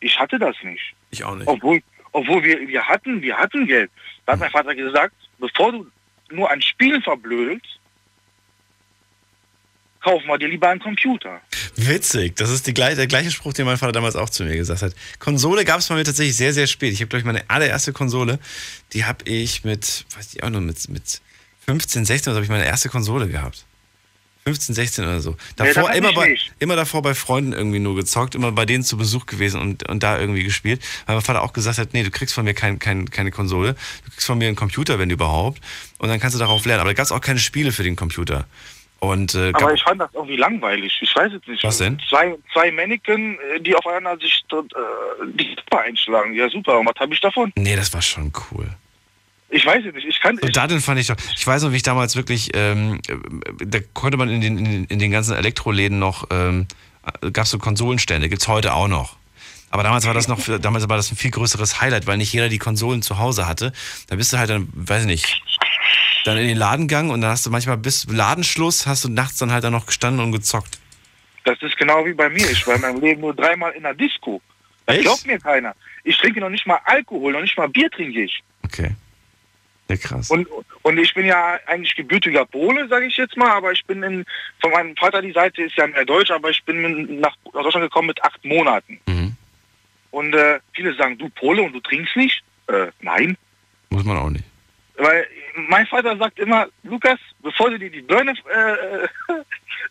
[0.00, 0.94] Ich hatte das nicht.
[1.10, 1.48] Ich auch nicht.
[1.48, 1.82] Obwohl,
[2.12, 3.90] obwohl wir, wir hatten, wir hatten Geld.
[4.24, 5.86] Da hat mein Vater gesagt, bevor du
[6.30, 7.78] nur an Spielen verblödelst,
[10.02, 11.40] kauf mal dir lieber einen Computer.
[11.76, 14.82] Witzig, das ist die, der gleiche Spruch, den mein Vater damals auch zu mir gesagt
[14.82, 14.94] hat.
[15.18, 16.92] Konsole gab es bei mir tatsächlich sehr, sehr spät.
[16.92, 18.38] Ich habe, glaube ich, meine allererste Konsole,
[18.92, 21.20] die habe ich mit, weiß ich auch noch, mit, mit
[21.66, 23.65] 15, 16 habe ich meine erste Konsole gehabt.
[24.46, 25.30] 15, 16 oder so.
[25.30, 28.84] Nee, Davor, hab immer, bei, immer davor bei Freunden irgendwie nur gezockt, immer bei denen
[28.84, 30.80] zu Besuch gewesen und, und da irgendwie gespielt.
[31.06, 33.74] Weil mein Vater auch gesagt hat, nee, du kriegst von mir kein, kein, keine Konsole,
[34.04, 35.60] du kriegst von mir einen Computer, wenn überhaupt.
[35.98, 36.82] Und dann kannst du darauf lernen.
[36.82, 38.46] Aber da gab es auch keine Spiele für den Computer.
[39.00, 40.96] Und, äh, Aber ich fand das irgendwie langweilig.
[41.00, 41.64] Ich weiß es nicht.
[41.64, 42.00] Was denn?
[42.08, 46.34] Zwei, zwei Mannequin, äh, die aufeinander sich dort, äh, die Kippe einschlagen.
[46.34, 46.78] Ja, super.
[46.78, 47.52] Und was habe ich davon?
[47.56, 48.68] nee, das war schon cool.
[49.48, 50.06] Ich weiß es nicht.
[50.06, 53.00] Ich kann, Und darin fand ich doch, ich weiß noch, wie ich damals wirklich, ähm,
[53.08, 56.66] äh, da konnte man in den, in den, ganzen Elektroläden noch, ähm,
[57.32, 59.16] gab es so Konsolenstände, gibt's heute auch noch.
[59.70, 62.48] Aber damals war das noch, damals war das ein viel größeres Highlight, weil nicht jeder
[62.48, 63.72] die Konsolen zu Hause hatte.
[64.08, 65.42] Da bist du halt dann, weiß ich nicht,
[66.24, 69.38] dann in den Laden gegangen und dann hast du manchmal bis Ladenschluss, hast du nachts
[69.38, 70.78] dann halt dann noch gestanden und gezockt.
[71.44, 72.50] Das ist genau wie bei mir.
[72.50, 74.40] Ich war in meinem Leben nur dreimal in der Disco.
[74.86, 75.04] Das Echt?
[75.04, 75.74] glaubt mir keiner.
[76.02, 78.42] Ich trinke noch nicht mal Alkohol, noch nicht mal Bier trinke ich.
[78.64, 78.90] Okay.
[79.88, 80.30] Ja, krass.
[80.30, 80.48] Und,
[80.82, 84.24] und ich bin ja eigentlich gebürtiger Pole, sage ich jetzt mal, aber ich bin in,
[84.60, 88.08] von meinem Vater die Seite ist ja mehr Deutsch, aber ich bin nach Deutschland gekommen
[88.08, 89.00] mit acht Monaten.
[89.06, 89.36] Mhm.
[90.10, 92.42] Und äh, viele sagen, du Pole und du trinkst nicht?
[92.66, 93.36] Äh, nein.
[93.90, 94.44] Muss man auch nicht.
[94.96, 95.26] Weil
[95.68, 99.32] mein Vater sagt immer, Lukas, bevor du dir die Birne, äh,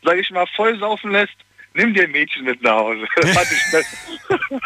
[0.03, 1.35] sage ich mal, voll saufen lässt,
[1.75, 3.05] nimm dir ein Mädchen mit nach Hause.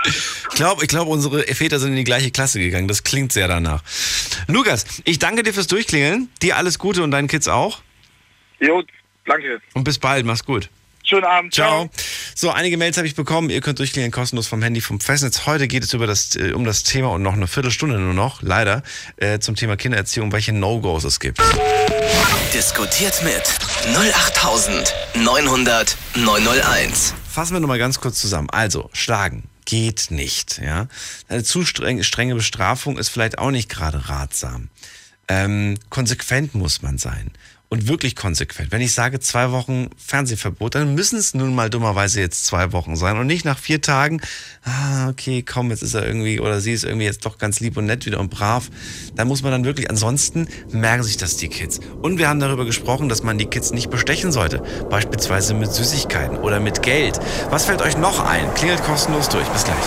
[0.05, 2.87] Ich glaube, ich glaub, unsere Väter sind in die gleiche Klasse gegangen.
[2.87, 3.81] Das klingt sehr danach.
[4.47, 6.29] Lukas, ich danke dir fürs Durchklingeln.
[6.41, 7.81] Dir alles Gute und deinen Kids auch.
[8.59, 8.83] Jo,
[9.25, 9.61] danke.
[9.73, 10.25] Und bis bald.
[10.25, 10.69] Mach's gut.
[11.09, 11.53] Schönen Abend.
[11.55, 11.89] Ciao.
[12.35, 13.49] So, einige Mails habe ich bekommen.
[13.49, 15.47] Ihr könnt durchklingeln kostenlos vom Handy vom Festnetz.
[15.47, 18.43] Heute geht es über das, äh, um das Thema und noch eine Viertelstunde nur noch,
[18.43, 18.83] leider,
[19.17, 21.41] äh, zum Thema Kindererziehung, welche No-Gos es gibt.
[22.53, 23.41] Diskutiert mit
[23.91, 27.15] 08900 901.
[27.27, 28.51] Fassen wir nochmal ganz kurz zusammen.
[28.51, 30.61] Also, schlagen geht nicht.
[30.63, 30.89] Ja?
[31.27, 34.69] Eine zu streng, strenge Bestrafung ist vielleicht auch nicht gerade ratsam.
[35.27, 37.31] Ähm, konsequent muss man sein.
[37.71, 38.71] Und wirklich konsequent.
[38.71, 42.95] Wenn ich sage zwei Wochen Fernsehverbot, dann müssen es nun mal dummerweise jetzt zwei Wochen
[42.95, 44.21] sein und nicht nach vier Tagen,
[44.63, 47.77] ah, okay, komm, jetzt ist er irgendwie oder sie ist irgendwie jetzt doch ganz lieb
[47.77, 48.71] und nett wieder und brav.
[49.13, 51.79] Da muss man dann wirklich, ansonsten merken sich das die Kids.
[52.01, 54.63] Und wir haben darüber gesprochen, dass man die Kids nicht bestechen sollte.
[54.89, 57.19] Beispielsweise mit Süßigkeiten oder mit Geld.
[57.51, 58.51] Was fällt euch noch ein?
[58.55, 59.47] Klingelt kostenlos durch.
[59.49, 59.77] Bis gleich.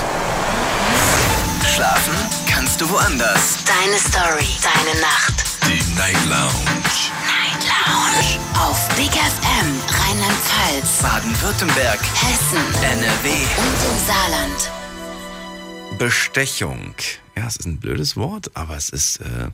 [1.74, 2.14] Schlafen
[2.48, 3.58] kannst du woanders.
[3.66, 5.34] Deine Story, deine Nacht.
[5.66, 7.41] Die Night Lounge.
[7.86, 8.38] Lounge.
[8.54, 12.00] Auf Big FM, Rheinland-Pfalz, Baden-Württemberg.
[12.00, 13.28] Hessen, NRW.
[13.58, 14.70] und im Saarland.
[15.98, 16.94] Bestechung.
[17.36, 19.48] Ja, es ist ein blödes Wort, aber es ist äh,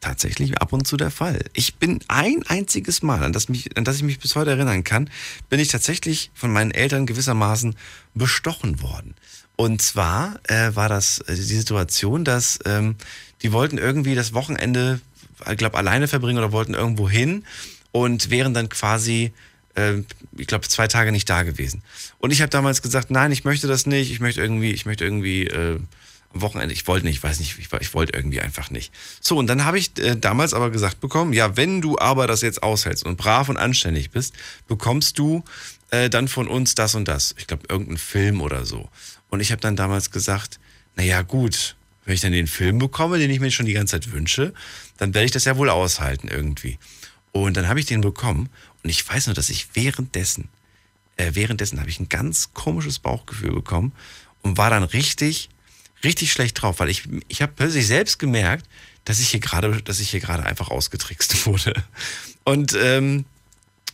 [0.00, 1.44] tatsächlich ab und zu der Fall.
[1.54, 4.84] Ich bin ein einziges Mal, an das, mich, an das ich mich bis heute erinnern
[4.84, 5.08] kann,
[5.48, 7.76] bin ich tatsächlich von meinen Eltern gewissermaßen
[8.14, 9.14] bestochen worden.
[9.56, 12.96] Und zwar äh, war das äh, die Situation, dass ähm,
[13.42, 15.00] die wollten irgendwie das Wochenende,
[15.50, 17.44] ich glaube, alleine verbringen oder wollten irgendwo hin
[17.92, 19.32] und wären dann quasi
[19.74, 20.02] äh,
[20.36, 21.82] ich glaube, zwei Tage nicht da gewesen.
[22.18, 25.04] Und ich habe damals gesagt, nein, ich möchte das nicht, ich möchte irgendwie, ich möchte
[25.04, 25.78] irgendwie äh,
[26.34, 28.92] am Wochenende, ich wollte nicht, ich weiß nicht, ich, ich wollte irgendwie einfach nicht.
[29.20, 32.42] So, und dann habe ich äh, damals aber gesagt bekommen, ja, wenn du aber das
[32.42, 34.34] jetzt aushältst und brav und anständig bist,
[34.66, 35.44] bekommst du
[35.90, 37.34] äh, dann von uns das und das.
[37.38, 38.88] Ich glaube, irgendeinen Film oder so.
[39.28, 40.58] Und ich habe dann damals gesagt,
[40.96, 44.12] naja, gut, wenn ich dann den Film bekomme, den ich mir schon die ganze Zeit
[44.12, 44.52] wünsche,
[45.02, 46.78] dann werde ich das ja wohl aushalten irgendwie.
[47.32, 48.48] Und dann habe ich den bekommen
[48.82, 50.48] und ich weiß nur, dass ich währenddessen,
[51.16, 53.92] äh, währenddessen habe ich ein ganz komisches Bauchgefühl bekommen
[54.42, 55.48] und war dann richtig,
[56.04, 58.66] richtig schlecht drauf, weil ich, ich habe plötzlich selbst gemerkt,
[59.04, 61.74] dass ich hier gerade, dass ich hier gerade einfach ausgetrickst wurde.
[62.44, 63.24] Und ähm,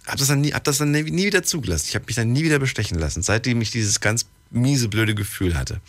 [0.07, 1.87] Hab das dann nie, hab das dann nie wieder zugelassen.
[1.89, 5.55] Ich habe mich dann nie wieder bestechen lassen, seitdem ich dieses ganz miese, blöde Gefühl
[5.55, 5.81] hatte.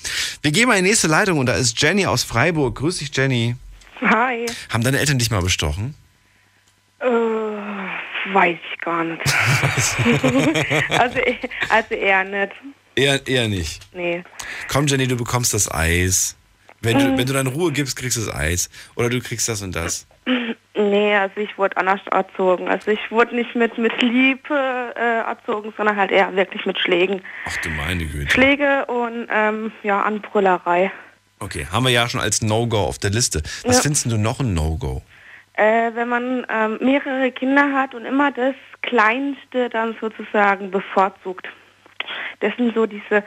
[0.41, 2.77] Wir gehen mal in die nächste Leitung und da ist Jenny aus Freiburg.
[2.77, 3.55] Grüß dich, Jenny.
[4.01, 4.45] Hi.
[4.69, 5.95] Haben deine Eltern dich mal bestochen?
[6.99, 9.21] Äh, weiß ich gar nicht.
[10.99, 11.19] also,
[11.69, 12.53] also eher nicht.
[12.95, 13.81] Eher, eher nicht.
[13.93, 14.23] Nee.
[14.67, 16.35] Komm, Jenny, du bekommst das Eis.
[16.81, 17.17] Wenn du, Mhm.
[17.17, 18.69] wenn du deine Ruhe gibst, kriegst du das Eis.
[18.95, 20.07] Oder du kriegst das und das.
[20.75, 22.69] Nee, also ich wurde anders erzogen.
[22.69, 27.21] Also ich wurde nicht mit, mit Liebe äh, erzogen, sondern halt eher wirklich mit Schlägen.
[27.45, 28.31] Ach du meine Güte.
[28.31, 30.91] Schläge und ähm, ja, Anbrüllerei.
[31.39, 33.41] Okay, haben wir ja schon als No-Go auf der Liste.
[33.63, 33.83] Was Ja.
[33.83, 35.01] findest du noch ein No-Go?
[35.53, 41.47] Äh, wenn man ähm, mehrere Kinder hat und immer das Kleinste dann sozusagen bevorzugt.
[42.39, 43.23] Das sind so diese,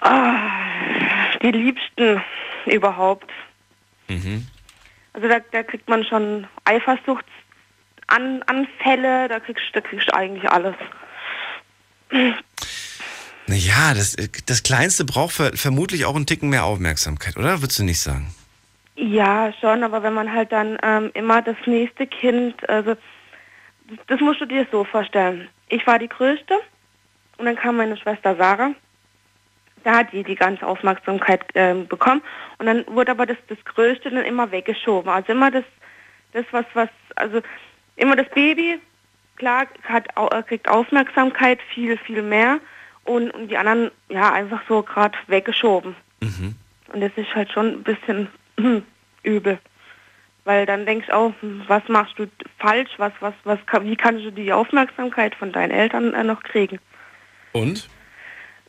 [0.00, 0.50] ah,
[1.42, 2.22] die Liebsten
[2.66, 3.30] überhaupt.
[4.08, 4.46] Mhm.
[5.12, 10.74] Also da, da kriegt man schon Eifersuchtsanfälle, da kriegst, da kriegst du eigentlich alles.
[13.46, 14.16] Naja, das,
[14.46, 17.60] das Kleinste braucht ver vermutlich auch einen Ticken mehr Aufmerksamkeit, oder?
[17.60, 18.34] Würdest du nicht sagen?
[18.94, 22.94] Ja, schon, aber wenn man halt dann ähm, immer das nächste Kind, also
[24.06, 25.48] das musst du dir so vorstellen.
[25.68, 26.54] Ich war die Größte
[27.38, 28.72] und dann kam meine Schwester Sarah.
[29.84, 32.22] Da hat die die ganze Aufmerksamkeit ähm, bekommen
[32.58, 35.10] und dann wurde aber das, das Größte dann immer weggeschoben.
[35.10, 35.64] Also immer das,
[36.32, 37.40] das was, was, also
[37.96, 38.78] immer das Baby,
[39.36, 42.60] klar, hat, äh, kriegt Aufmerksamkeit, viel, viel mehr
[43.04, 45.94] und, und die anderen, ja, einfach so gerade weggeschoben.
[46.20, 48.84] Und das ist halt schon ein bisschen hm,
[49.22, 49.58] übel.
[50.44, 52.26] Weil dann denkst du auch, hm, was machst du
[52.58, 56.42] falsch, was, was, was, kann- wie kannst du die Aufmerksamkeit von deinen Eltern äh, noch
[56.42, 56.78] kriegen?
[57.52, 57.88] Und?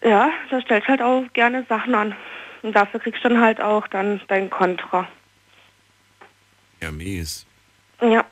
[0.03, 2.15] Ja, da stellst halt auch gerne Sachen an.
[2.61, 5.07] Und dafür kriegst du dann halt auch dann dein Kontra.
[6.81, 7.45] Ja, mies.
[8.01, 8.25] Ja.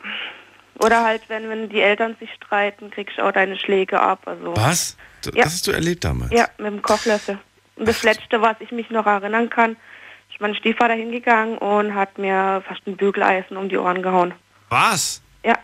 [0.83, 4.21] Oder halt, wenn, wenn die Eltern sich streiten, kriegst du auch deine Schläge ab.
[4.25, 4.97] Also, Was?
[5.25, 5.43] Ja.
[5.43, 6.31] Das hast du erlebt damals?
[6.31, 7.39] Ja, mit dem Kochlöffel.
[7.75, 9.75] Und das Letzte, was ich mich noch erinnern kann,
[10.31, 14.33] ist mein Stiefvater hingegangen und hat mir fast ein Bügeleisen um die Ohren gehauen.
[14.69, 15.21] Was?
[15.43, 15.55] Ja.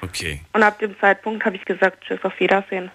[0.00, 0.40] Okay.
[0.52, 2.90] Und ab dem Zeitpunkt habe ich gesagt, tschüss, auf Wiedersehen.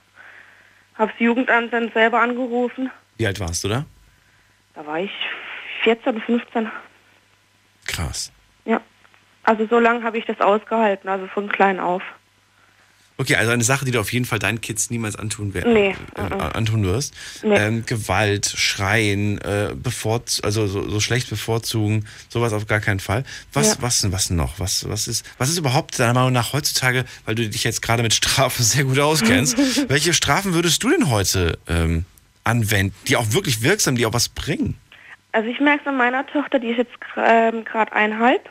[0.98, 2.90] Hab's Jugendamt dann selber angerufen.
[3.18, 3.86] Wie alt warst du da?
[4.74, 5.12] Da war ich
[5.84, 6.72] 14, 15.
[7.86, 8.32] Krass.
[8.66, 8.82] Ja.
[9.44, 12.02] Also so lange habe ich das ausgehalten, also von klein auf.
[13.18, 15.96] Okay, also eine Sache, die du auf jeden Fall deinen Kids niemals antun, wer Nee,
[16.16, 16.42] äh, mhm.
[16.42, 17.14] antun wirst.
[17.44, 17.56] Nee.
[17.56, 23.24] Ähm, Gewalt, Schreien, äh, bevorz also so, so schlecht bevorzugen, sowas auf gar keinen Fall.
[23.54, 23.76] Was, Ja.
[23.80, 24.60] was denn, was noch?
[24.60, 28.04] Was, was ist, was ist überhaupt deiner Meinung nach heutzutage, weil du dich jetzt gerade
[28.04, 29.58] mit Strafen sehr gut auskennst,
[29.90, 32.04] welche Strafen würdest du denn heute ähm,
[32.44, 34.76] anwenden, die auch wirklich wirksam, die auch was bringen?
[35.32, 38.50] Also ich merke es an meiner Tochter, die ist jetzt ähm, gerade eineinhalb.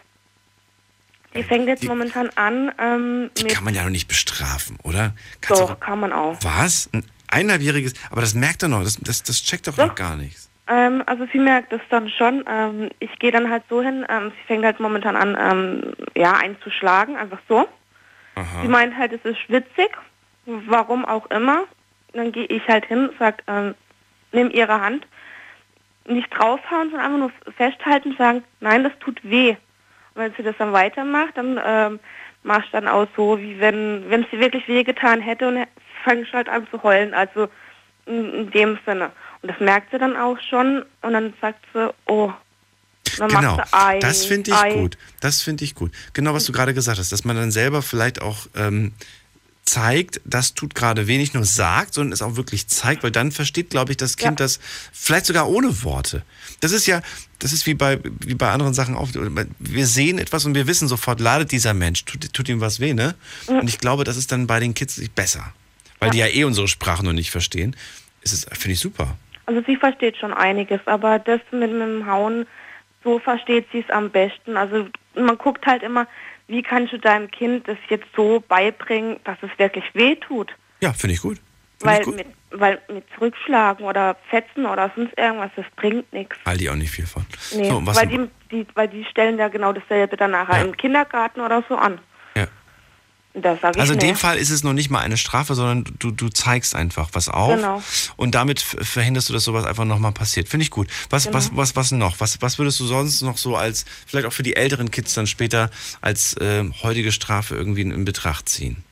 [1.34, 5.14] Die fängt jetzt momentan an ähm, Die kann man ja noch nicht bestrafen, oder?
[5.40, 6.38] Kannst Doch, kann man auch.
[6.42, 6.88] Was?
[6.92, 10.48] Ein eineinhalbjähriges, aber das merkt er noch, das, das, das checkt doch noch gar nichts.
[10.66, 12.44] Ähm, also sie merkt es dann schon.
[12.48, 16.32] Ähm, ich gehe dann halt so hin, ähm, sie fängt halt momentan an, ähm, ja,
[16.32, 17.68] einzuschlagen, einfach so.
[18.62, 19.90] Sie meint halt, es ist witzig,
[20.44, 21.64] warum auch immer.
[22.14, 23.76] Dann gehe ich halt hin, sag, ähm,
[24.32, 25.06] nimm ihre Hand,
[26.06, 29.56] nicht draufhauen, sondern einfach nur festhalten, sagen, nein, das tut weh.
[30.14, 32.00] Wenn sie das dann weitermacht, dann ähm,
[32.42, 35.66] machst du dann auch so, wie wenn wenn sie wirklich wehgetan hätte und
[36.04, 37.48] fangst halt an zu heulen, also
[38.06, 39.10] in, in dem Sinne.
[39.42, 42.32] Und das merkt sie dann auch schon und dann sagt sie, oh,
[43.18, 43.98] dann Genau, macht sie Ei.
[43.98, 44.74] das finde ich Ei.
[44.74, 44.98] gut.
[45.20, 45.92] Das finde ich gut.
[46.12, 48.92] Genau, was du gerade gesagt hast, dass man dann selber vielleicht auch ähm,
[49.64, 53.32] zeigt, das tut gerade weh, nicht nur sagt, sondern es auch wirklich zeigt, weil dann
[53.32, 54.60] versteht, glaube ich, das Kind das
[54.92, 56.22] vielleicht sogar ohne Worte.
[56.60, 57.00] Das ist ja,
[57.38, 59.08] das ist wie bei, wie bei anderen Sachen auch.
[59.58, 62.92] Wir sehen etwas und wir wissen sofort, ladet dieser Mensch, tut, tut ihm was weh,
[62.92, 63.14] ne?
[63.48, 63.60] Mhm.
[63.60, 65.52] Und ich glaube, das ist dann bei den Kids besser.
[65.98, 67.74] Weil die ja eh unsere Sprache noch nicht verstehen.
[68.22, 69.16] Ist es, finde ich super.
[69.46, 72.46] Also sie versteht schon einiges, aber das mit, mit dem Hauen,
[73.02, 74.56] so versteht sie es am besten.
[74.56, 76.06] Also man guckt halt immer,
[76.46, 80.54] wie kannst du deinem Kind das jetzt so beibringen, dass es wirklich weh tut.
[80.80, 81.40] Ja, finde ich gut.
[81.80, 86.36] Weil mit, weil mit Zurückschlagen oder Fetzen oder sonst irgendwas, das bringt nichts.
[86.46, 87.26] Halte ich auch nicht viel von.
[87.54, 90.76] Nee, So, was weil, die, die, weil die stellen ja genau dasselbe dann nachher im
[90.76, 91.98] Kindergarten oder so an.
[92.34, 92.44] Ja.
[92.44, 92.52] Und da sage
[93.12, 96.28] ich Also in dem Fall ist es noch nicht mal eine Strafe, sondern du, du
[96.28, 97.56] zeigst einfach was auf.
[97.56, 97.82] Genau.
[98.16, 100.48] Und damit verhinderst du, dass sowas einfach nochmal passiert.
[100.48, 100.86] Finde ich gut.
[101.10, 101.36] Was, Genau.
[101.36, 102.20] was, was, was noch?
[102.20, 105.26] Was, was würdest du sonst noch so als, vielleicht auch für die älteren Kids dann
[105.26, 105.70] später,
[106.00, 108.84] als ähm, heutige Strafe irgendwie in, in Betracht ziehen?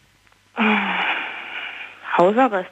[2.19, 2.71] Hausarrest.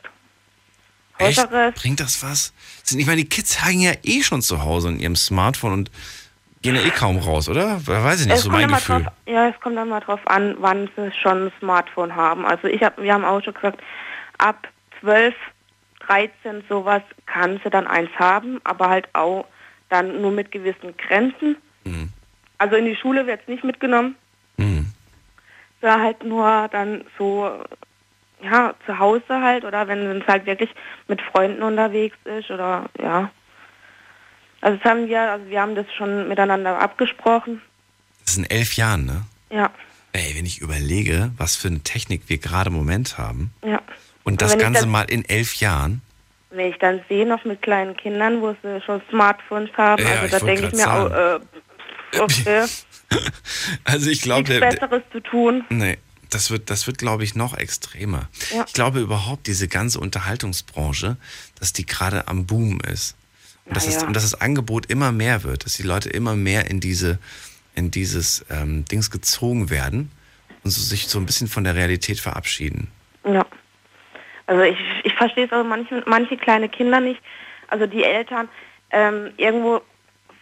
[1.19, 1.39] Echt?
[1.39, 1.77] Hausarrest.
[1.81, 2.53] Bringt das was?
[2.83, 5.91] Sind- Ich meine, die Kids hängen ja eh schon zu Hause in ihrem Smartphone und
[6.63, 7.81] gehen ja eh kaum raus, oder?
[7.87, 9.03] Weiß ich nicht, Es so mein Gefühl.
[9.03, 12.45] Drauf, ja, es kommt dann mal drauf an, wann sie schon ein Smartphone haben.
[12.45, 13.81] Also ich hab, wir haben auch schon gesagt,
[14.39, 14.69] ab
[15.01, 15.35] 12,
[16.07, 19.47] 13 sowas kann sie dann eins haben, aber halt auch
[19.89, 21.57] dann nur mit gewissen Grenzen.
[21.85, 22.11] Mhm.
[22.59, 24.17] Also in die Schule wird es nicht mitgenommen.
[25.83, 27.51] Ja, halt nur dann so,
[28.43, 30.71] ja, zu Hause halt oder wenn es halt wirklich
[31.09, 33.31] mit Freunden unterwegs ist oder ja.
[34.61, 37.63] Also das haben wir, also wir haben das schon miteinander abgesprochen.
[38.25, 39.23] Das sind elf Jahren, ne?
[39.51, 39.71] Ja,
[40.13, 43.81] Ey, wenn ich überlege, was für eine Technik wir gerade im Moment haben ja.
[44.25, 46.03] und das wenn ich Ganze dann- mal in elf Jahren,
[46.51, 50.39] Wenn ich dann sehe, noch mit kleinen Kindern, wo sie schon Smartphones haben, Ja, also
[50.41, 51.41] da denke ich mir auch, äh,
[52.19, 52.65] okay,
[53.85, 55.65] also ich glaube, nichts Besseres zu tun.
[55.69, 55.97] nee,
[56.31, 58.29] das wird, das wird, glaube ich, noch extremer.
[58.55, 58.65] Ja.
[58.67, 61.17] Ich glaube überhaupt, diese ganze Unterhaltungsbranche,
[61.59, 63.17] dass die gerade am Boom ist.
[63.71, 64.07] Und, dass es, ja.
[64.09, 67.21] und dass das Angebot immer mehr wird, dass die Leute immer mehr in diese,
[67.77, 70.11] in dieses ähm, Dings gezogen werden
[70.65, 72.89] und so, sich so ein bisschen von der Realität verabschieden.
[73.25, 73.47] Ja.
[74.47, 77.23] Also ich, ich verstehe es auch manche, manche kleine Kinder nicht.
[77.69, 78.49] Also die Eltern,
[78.91, 79.83] ähm, irgendwo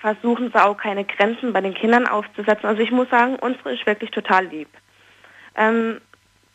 [0.00, 2.64] versuchen sie auch keine Grenzen bei den Kindern aufzusetzen.
[2.64, 4.68] Also ich muss sagen, unsere ist wirklich total lieb.
[5.54, 6.00] Ähm,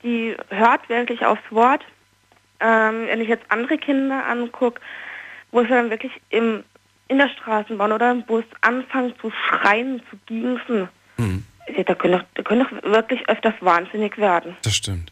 [0.01, 1.83] die hört wirklich aufs Wort.
[2.59, 4.81] Ähm, wenn ich jetzt andere Kinder angucke,
[5.53, 6.63] wo sie dann wirklich im,
[7.07, 10.89] in der Straßenbahn oder im Bus anfangen zu schreien, zu gießen,
[11.65, 14.57] äh, da können doch, da können doch wirklich öfters wahnsinnig werden.
[14.63, 15.11] Das stimmt.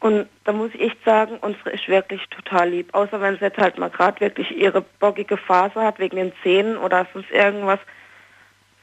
[0.00, 2.88] Und da muss ich echt sagen, unsere ist wirklich total lieb.
[2.92, 6.76] Außer wenn sie jetzt halt mal gerade wirklich ihre bockige Phase hat wegen den Zähnen
[6.76, 7.78] oder sonst irgendwas.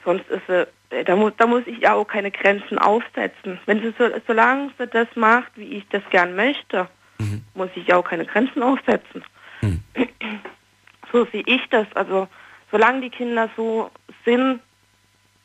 [0.02, 3.58] Sonst ist sie, äh, da muss, da muss ich ja auch keine Grenzen aufsetzen.
[3.66, 6.88] Wenn sie so, solange sie das macht, wie ich das gern möchte,
[7.54, 9.22] muss ich ja auch keine Grenzen aufsetzen.
[11.12, 11.86] So sehe ich das.
[11.94, 12.28] Also
[12.70, 13.90] solange die Kinder so
[14.24, 14.60] sind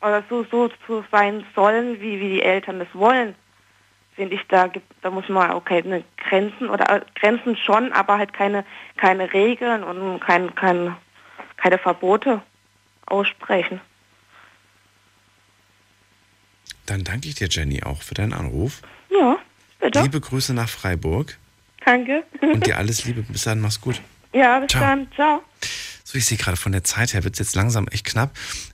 [0.00, 3.34] oder so, so, so sein sollen, wie, wie die Eltern das wollen,
[4.14, 8.18] finde ich, da gibt, da muss man auch keine Grenzen oder äh, Grenzen schon, aber
[8.18, 8.64] halt keine,
[8.96, 10.96] keine Regeln und kein, kein,
[11.56, 12.42] keine Verbote
[13.06, 13.80] aussprechen.
[16.86, 18.80] Dann danke ich dir, Jenny, auch für deinen Anruf.
[19.10, 19.36] Ja,
[19.80, 20.00] bitte.
[20.00, 21.36] Liebe Grüße nach Freiburg
[21.84, 22.24] Danke.
[22.40, 23.22] und dir alles Liebe.
[23.22, 24.00] Bis dann, mach's gut.
[24.36, 24.82] Ja, bis Ciao.
[24.82, 25.08] dann.
[25.14, 25.42] Ciao.
[26.04, 28.30] So, ich sehe gerade von der Zeit her wird es jetzt langsam echt knapp.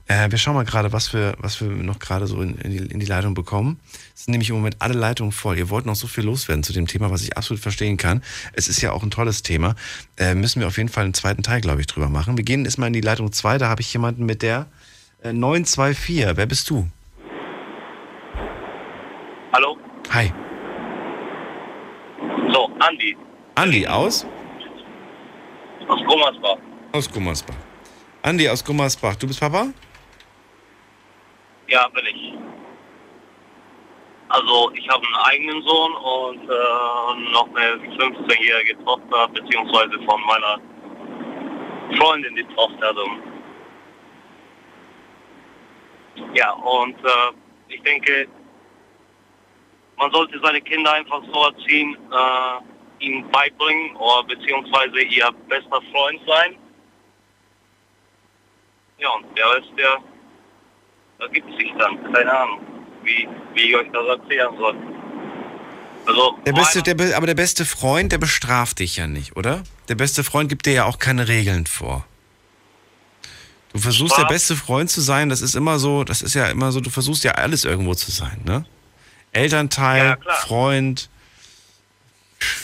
[0.07, 2.77] Äh, wir schauen mal gerade, was wir, was wir noch gerade so in, in, die,
[2.77, 3.79] in die Leitung bekommen.
[4.13, 5.57] Es sind nämlich im Moment alle Leitungen voll.
[5.57, 8.21] Ihr wollt noch so viel loswerden zu dem Thema, was ich absolut verstehen kann.
[8.53, 9.75] Es ist ja auch ein tolles Thema.
[10.17, 12.37] Äh, müssen wir auf jeden Fall einen zweiten Teil, glaube ich, drüber machen.
[12.37, 13.57] Wir gehen erstmal in die Leitung 2.
[13.57, 14.67] Da habe ich jemanden mit der
[15.23, 16.37] äh, 924.
[16.37, 16.87] Wer bist du?
[19.53, 19.77] Hallo?
[20.11, 20.31] Hi.
[22.51, 23.17] So, Andi
[23.55, 24.25] Andi aus?
[25.87, 26.57] Aus Gummersbach.
[26.91, 27.55] Aus Gummersbach.
[28.21, 29.15] Andi aus Gummersbach.
[29.15, 29.67] Du bist Papa?
[31.67, 32.33] Ja, bin ich.
[34.29, 40.59] Also ich habe einen eigenen Sohn und äh, noch eine 15-jährige Tochter, beziehungsweise von meiner
[41.97, 42.87] Freundin die Tochter.
[42.87, 43.05] Also.
[46.33, 47.31] Ja, und äh,
[47.67, 48.27] ich denke,
[49.97, 52.72] man sollte seine Kinder einfach so erziehen, äh,
[53.03, 56.55] ihnen beibringen oder beziehungsweise ihr bester Freund sein.
[58.99, 59.97] Ja, und der Rest, der
[61.19, 62.13] ergibt sich dann.
[62.13, 62.59] Keine Ahnung,
[63.03, 64.75] wie, wie ich euch das erzählen soll.
[66.05, 69.63] Also, Der beste, der, be- aber der beste Freund, der bestraft dich ja nicht, oder?
[69.89, 72.05] Der beste Freund gibt dir ja auch keine Regeln vor.
[73.71, 76.71] Du versuchst der beste Freund zu sein, das ist immer so, das ist ja immer
[76.71, 78.65] so, du versuchst ja alles irgendwo zu sein, ne?
[79.31, 81.09] Elternteil, Freund,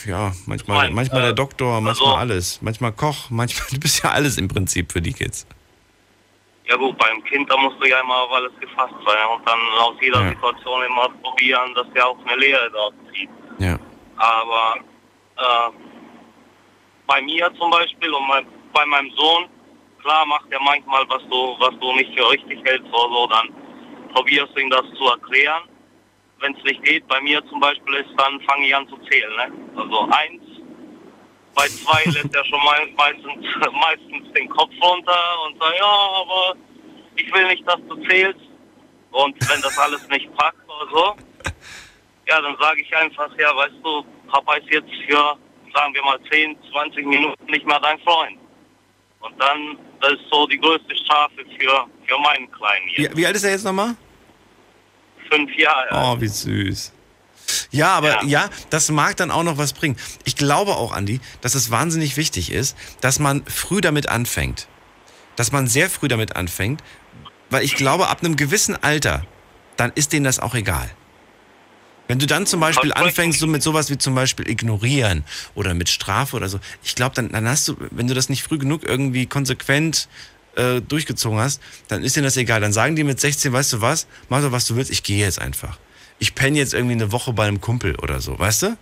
[0.06, 2.62] ja, manchmal, Freund, manchmal der äh, Doktor, manchmal also- alles.
[2.62, 5.46] Manchmal Koch, manchmal, du bist ja alles im Prinzip für die Kids.
[6.66, 9.58] ja gut, beim Kind, da musst du ja immer auf alles gefasst sein und dann
[9.80, 10.28] aus jeder Ja.
[10.30, 13.30] Situation immer probieren, dass der auch eine Lehre dort zieht.
[13.58, 13.78] Ja.
[14.16, 14.76] Aber
[15.36, 15.70] äh,
[17.06, 19.46] bei mir zum Beispiel und mein, bei meinem Sohn,
[20.02, 23.48] klar macht er manchmal, was du, was du nicht für richtig hältst oder so, dann
[24.14, 25.62] probierst du ihm das zu erklären.
[26.40, 29.36] Wenn es nicht geht, bei mir zum Beispiel ist, dann fange ich an zu zählen.
[29.36, 29.52] Ne?
[29.76, 30.42] Also eins,
[31.54, 32.60] bei zwei lässt er schon
[32.96, 36.56] meistens, meistens den Kopf runter und sagt, ja, aber
[37.16, 38.40] ich will nicht, dass du zählst.
[39.10, 41.16] Und wenn das alles nicht packt oder so,
[42.26, 45.36] ja, dann sage ich einfach, ja, weißt du, Papa ist jetzt für,
[45.74, 48.38] sagen wir mal, 10, 20 Minuten nicht mehr dein Freund.
[49.20, 53.10] Und dann, das ist so die größte Strafe für, für meinen Kleinen hier.
[53.10, 53.96] Wie, wie alt ist er jetzt nochmal?
[55.30, 55.88] Fünf Jahre.
[55.92, 56.92] Oh, wie süß.
[57.70, 58.48] Ja, aber ja.
[58.70, 59.96] das mag dann auch noch was bringen.
[60.24, 64.68] Ich glaube auch, Andi, dass es wahnsinnig wichtig ist, dass man früh damit anfängt.
[65.36, 66.82] Dass man sehr früh damit anfängt,
[67.48, 69.26] Weil ich glaube, ab einem gewissen Alter,
[69.76, 70.88] dann ist denen das auch egal.
[72.06, 75.24] Wenn du dann zum Beispiel anfängst, so mit sowas wie zum Beispiel ignorieren
[75.54, 78.42] oder mit Strafe oder so, ich glaube, dann, dann hast du, wenn du das nicht
[78.42, 80.08] früh genug irgendwie konsequent
[80.56, 82.60] äh, durchgezogen hast, dann ist denen das egal.
[82.60, 85.24] Dann sagen die mit 16, weißt du was, mach doch was du willst, ich gehe
[85.24, 85.78] jetzt einfach.
[86.18, 88.76] Ich penne jetzt irgendwie eine Woche bei einem Kumpel oder so, weißt du?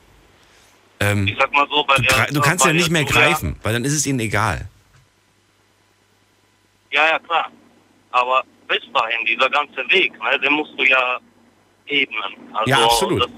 [1.01, 3.57] Ähm, Ich sag mal so, bei du, der, du kannst ja nicht mehr Julia- greifen,
[3.62, 4.69] weil dann ist es ihnen egal.
[6.90, 7.51] Ja, ja, klar.
[8.11, 11.19] Aber bis dahin, dieser ganze Weg, ne, den musst du ja
[11.86, 12.19] ebnen.
[12.53, 13.28] Also, ja, absolut.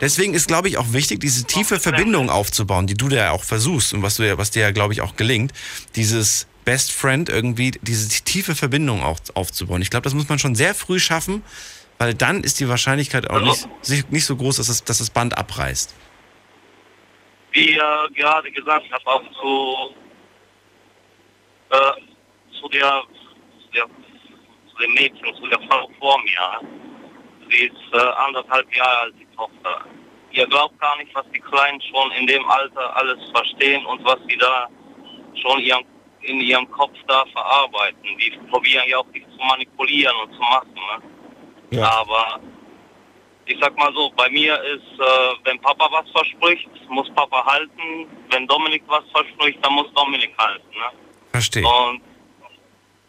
[0.00, 3.44] Deswegen ist, glaube ich, auch wichtig, diese tiefe Verbindung aufzubauen, die du da ja auch
[3.44, 5.52] versuchst und was, du ja, was dir ja, glaube ich, auch gelingt.
[5.96, 9.82] Dieses Best Friend irgendwie, diese tiefe Verbindung auch aufzubauen.
[9.82, 11.44] Ich glaube, das muss man schon sehr früh schaffen,
[11.98, 13.68] weil dann ist die Wahrscheinlichkeit auch nicht,
[14.10, 15.94] nicht so groß, dass, es, dass das Band abreißt.
[17.52, 19.94] wie äh, gerade gesagt habe, auch zu,
[21.70, 21.92] äh,
[22.60, 23.02] zu, der,
[23.60, 26.60] zu, der, zu dem Mädchen, zu der Frau vor mir.
[27.48, 29.84] Sie ist äh, anderthalb Jahre alt, die Tochter.
[30.32, 34.18] Ihr glaubt gar nicht, was die Kleinen schon in dem Alter alles verstehen und was
[34.28, 34.68] sie da
[35.40, 35.84] schon ihren,
[36.24, 38.18] in ihrem Kopf da verarbeiten.
[38.18, 40.74] Die probieren ja auch dich zu manipulieren und zu machen.
[41.70, 41.86] Ne?
[41.86, 42.40] Aber
[43.46, 45.04] ich sag mal so, bei mir ist, äh,
[45.44, 48.06] wenn Papa was verspricht, muss Papa halten.
[48.30, 50.70] Wenn Dominik was verspricht, dann muss Dominik halten.
[50.70, 50.98] Ne?
[51.30, 51.64] Verstehe.
[51.66, 52.00] Und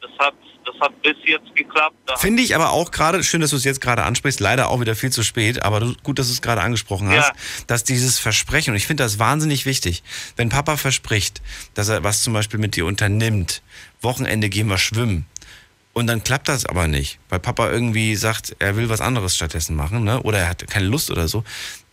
[0.01, 0.35] das hat,
[0.65, 1.95] das hat bis jetzt geklappt.
[2.17, 4.95] Finde ich aber auch gerade, schön, dass du es jetzt gerade ansprichst, leider auch wieder
[4.95, 7.33] viel zu spät, aber du, gut, dass du es gerade angesprochen hast, Ja.
[7.67, 10.03] dass dieses Versprechen, und ich finde das wahnsinnig wichtig,
[10.35, 11.41] wenn Papa verspricht,
[11.73, 13.61] dass er was zum Beispiel mit dir unternimmt,
[14.01, 15.25] Wochenende gehen wir schwimmen,
[15.93, 19.77] und dann klappt das aber nicht, weil Papa irgendwie sagt, er will was anderes stattdessen
[19.77, 20.21] machen, ne?
[20.23, 21.45] oder er hat keine Lust oder so,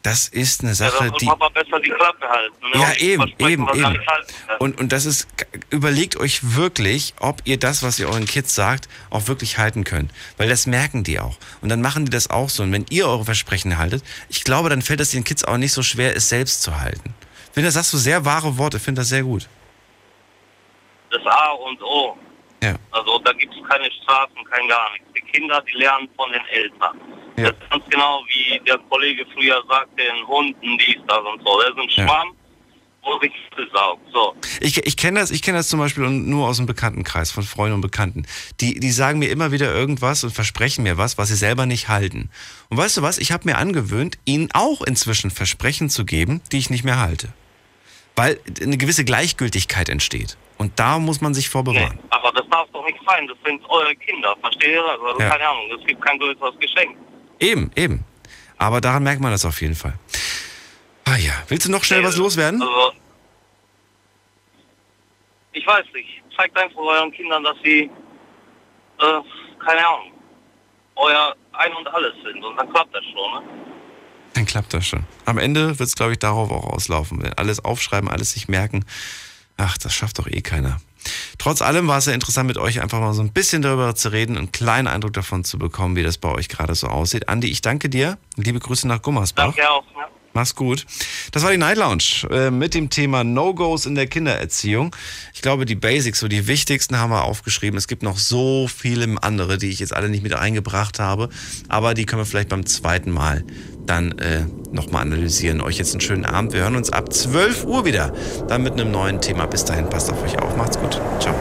[0.03, 1.27] das ist eine ja, Sache, soll die...
[1.27, 2.71] Papa besser die Klappe halten.
[2.75, 2.81] Ne?
[2.81, 4.05] Ja, eben, eben, eben.
[4.05, 4.27] kann.
[4.59, 5.29] Und, und das ist,
[5.71, 10.11] überlegt euch wirklich, ob ihr das, was ihr euren Kids sagt, auch wirklich halten könnt.
[10.39, 11.39] Weil das merken die auch.
[11.61, 12.65] Und dann machen die das auch so.
[12.65, 15.73] Und wenn ihr eure Versprechen haltet, ich glaube, dann fällt es den Kids auch nicht
[15.73, 17.15] so schwer, es selbst zu halten.
[17.47, 19.49] Ich finde, das sagst du sehr wahre Worte, ich finde das sehr gut.
[21.11, 22.17] Das A und O.
[22.63, 22.75] Ja.
[22.91, 25.07] Also da gibt es keine Strafen, kein gar nichts.
[25.15, 26.99] Die Kinder, die lernen von den Eltern.
[27.37, 31.61] Das ist ganz genau wie der Kollege früher sagte, den Hunden, dies, das und so.
[31.61, 32.37] Das ist ein Schwamm,
[33.03, 33.33] wo sich
[33.73, 34.03] saugt.
[34.13, 34.35] So.
[34.61, 37.77] Ich, ich kenne das, ich kenne das zum Beispiel nur aus dem Bekanntenkreis von Freunden
[37.77, 38.27] und Bekannten.
[38.61, 41.89] Die, die sagen mir immer wieder irgendwas und versprechen mir was, was sie selber nicht
[41.89, 42.31] halten.
[42.71, 43.19] Und weißt du was?
[43.19, 47.33] Ich habe mir angewöhnt, ihnen auch inzwischen Versprechen zu geben, die ich nicht mehr halte.
[48.15, 50.37] Weil eine gewisse Gleichgültigkeit entsteht.
[50.59, 51.99] Und da muss man sich vorbewahren.
[52.11, 53.27] Aber das darf doch nicht sein.
[53.27, 54.37] Das sind eure Kinder.
[54.41, 54.85] Versteht ihr?
[54.85, 55.31] Also, Ja.
[55.31, 55.65] Keine Ahnung.
[55.81, 56.97] Es gibt kein größeres Geschenk.
[57.43, 58.05] Eben, eben.
[58.57, 59.95] Aber daran merkt man das auf jeden Fall.
[61.05, 62.63] Ah ja, willst du noch schnell was loswerden?
[62.63, 62.93] Also,
[65.53, 66.23] ich weiß nicht.
[66.37, 67.91] Zeigt einfach euren Kindern, dass sie,
[69.01, 69.21] äh,
[69.59, 70.13] keine Ahnung,
[70.95, 72.43] euer Ein und Alles sind.
[72.45, 73.45] Und dann klappt das schon.
[73.45, 73.51] Ne?
[74.35, 75.05] Dann klappt das schon.
[75.25, 77.21] Am Ende wird es, glaube ich, darauf auch auslaufen.
[77.23, 78.85] Wenn alles aufschreiben, alles sich merken.
[79.57, 80.81] Ach, das schafft doch eh keiner.
[81.39, 84.11] Trotz allem war es ja interessant, mit euch einfach mal so ein bisschen darüber zu
[84.11, 87.29] reden, einen kleinen Eindruck davon zu bekommen, wie das bei euch gerade so aussieht.
[87.29, 88.19] Andi, ich danke dir.
[88.37, 89.55] Liebe Grüße nach Gummersbach.
[89.55, 89.85] Danke auch.
[89.97, 90.07] Ne?
[90.35, 90.87] Mach's gut.
[91.31, 94.97] Das war die Night Lounge äh, mit dem Thema No-Gos in der Kindererziehung.
[95.35, 97.77] Ich glaube, die Basics, so die wichtigsten haben wir aufgeschrieben.
[97.77, 101.29] Es gibt noch so viele andere, die ich jetzt alle nicht mit eingebracht habe.
[101.69, 103.45] Aber die können wir vielleicht beim zweiten Mal
[103.87, 105.61] dann äh, nochmal analysieren.
[105.61, 106.53] Euch jetzt einen schönen Abend.
[106.53, 108.13] Wir hören uns ab 12 Uhr wieder.
[108.49, 109.47] Dann mit einem neuen Thema.
[109.47, 110.57] Bis dahin, passt auf euch auf.
[110.57, 111.01] Macht's gut.
[111.21, 111.35] Ciao.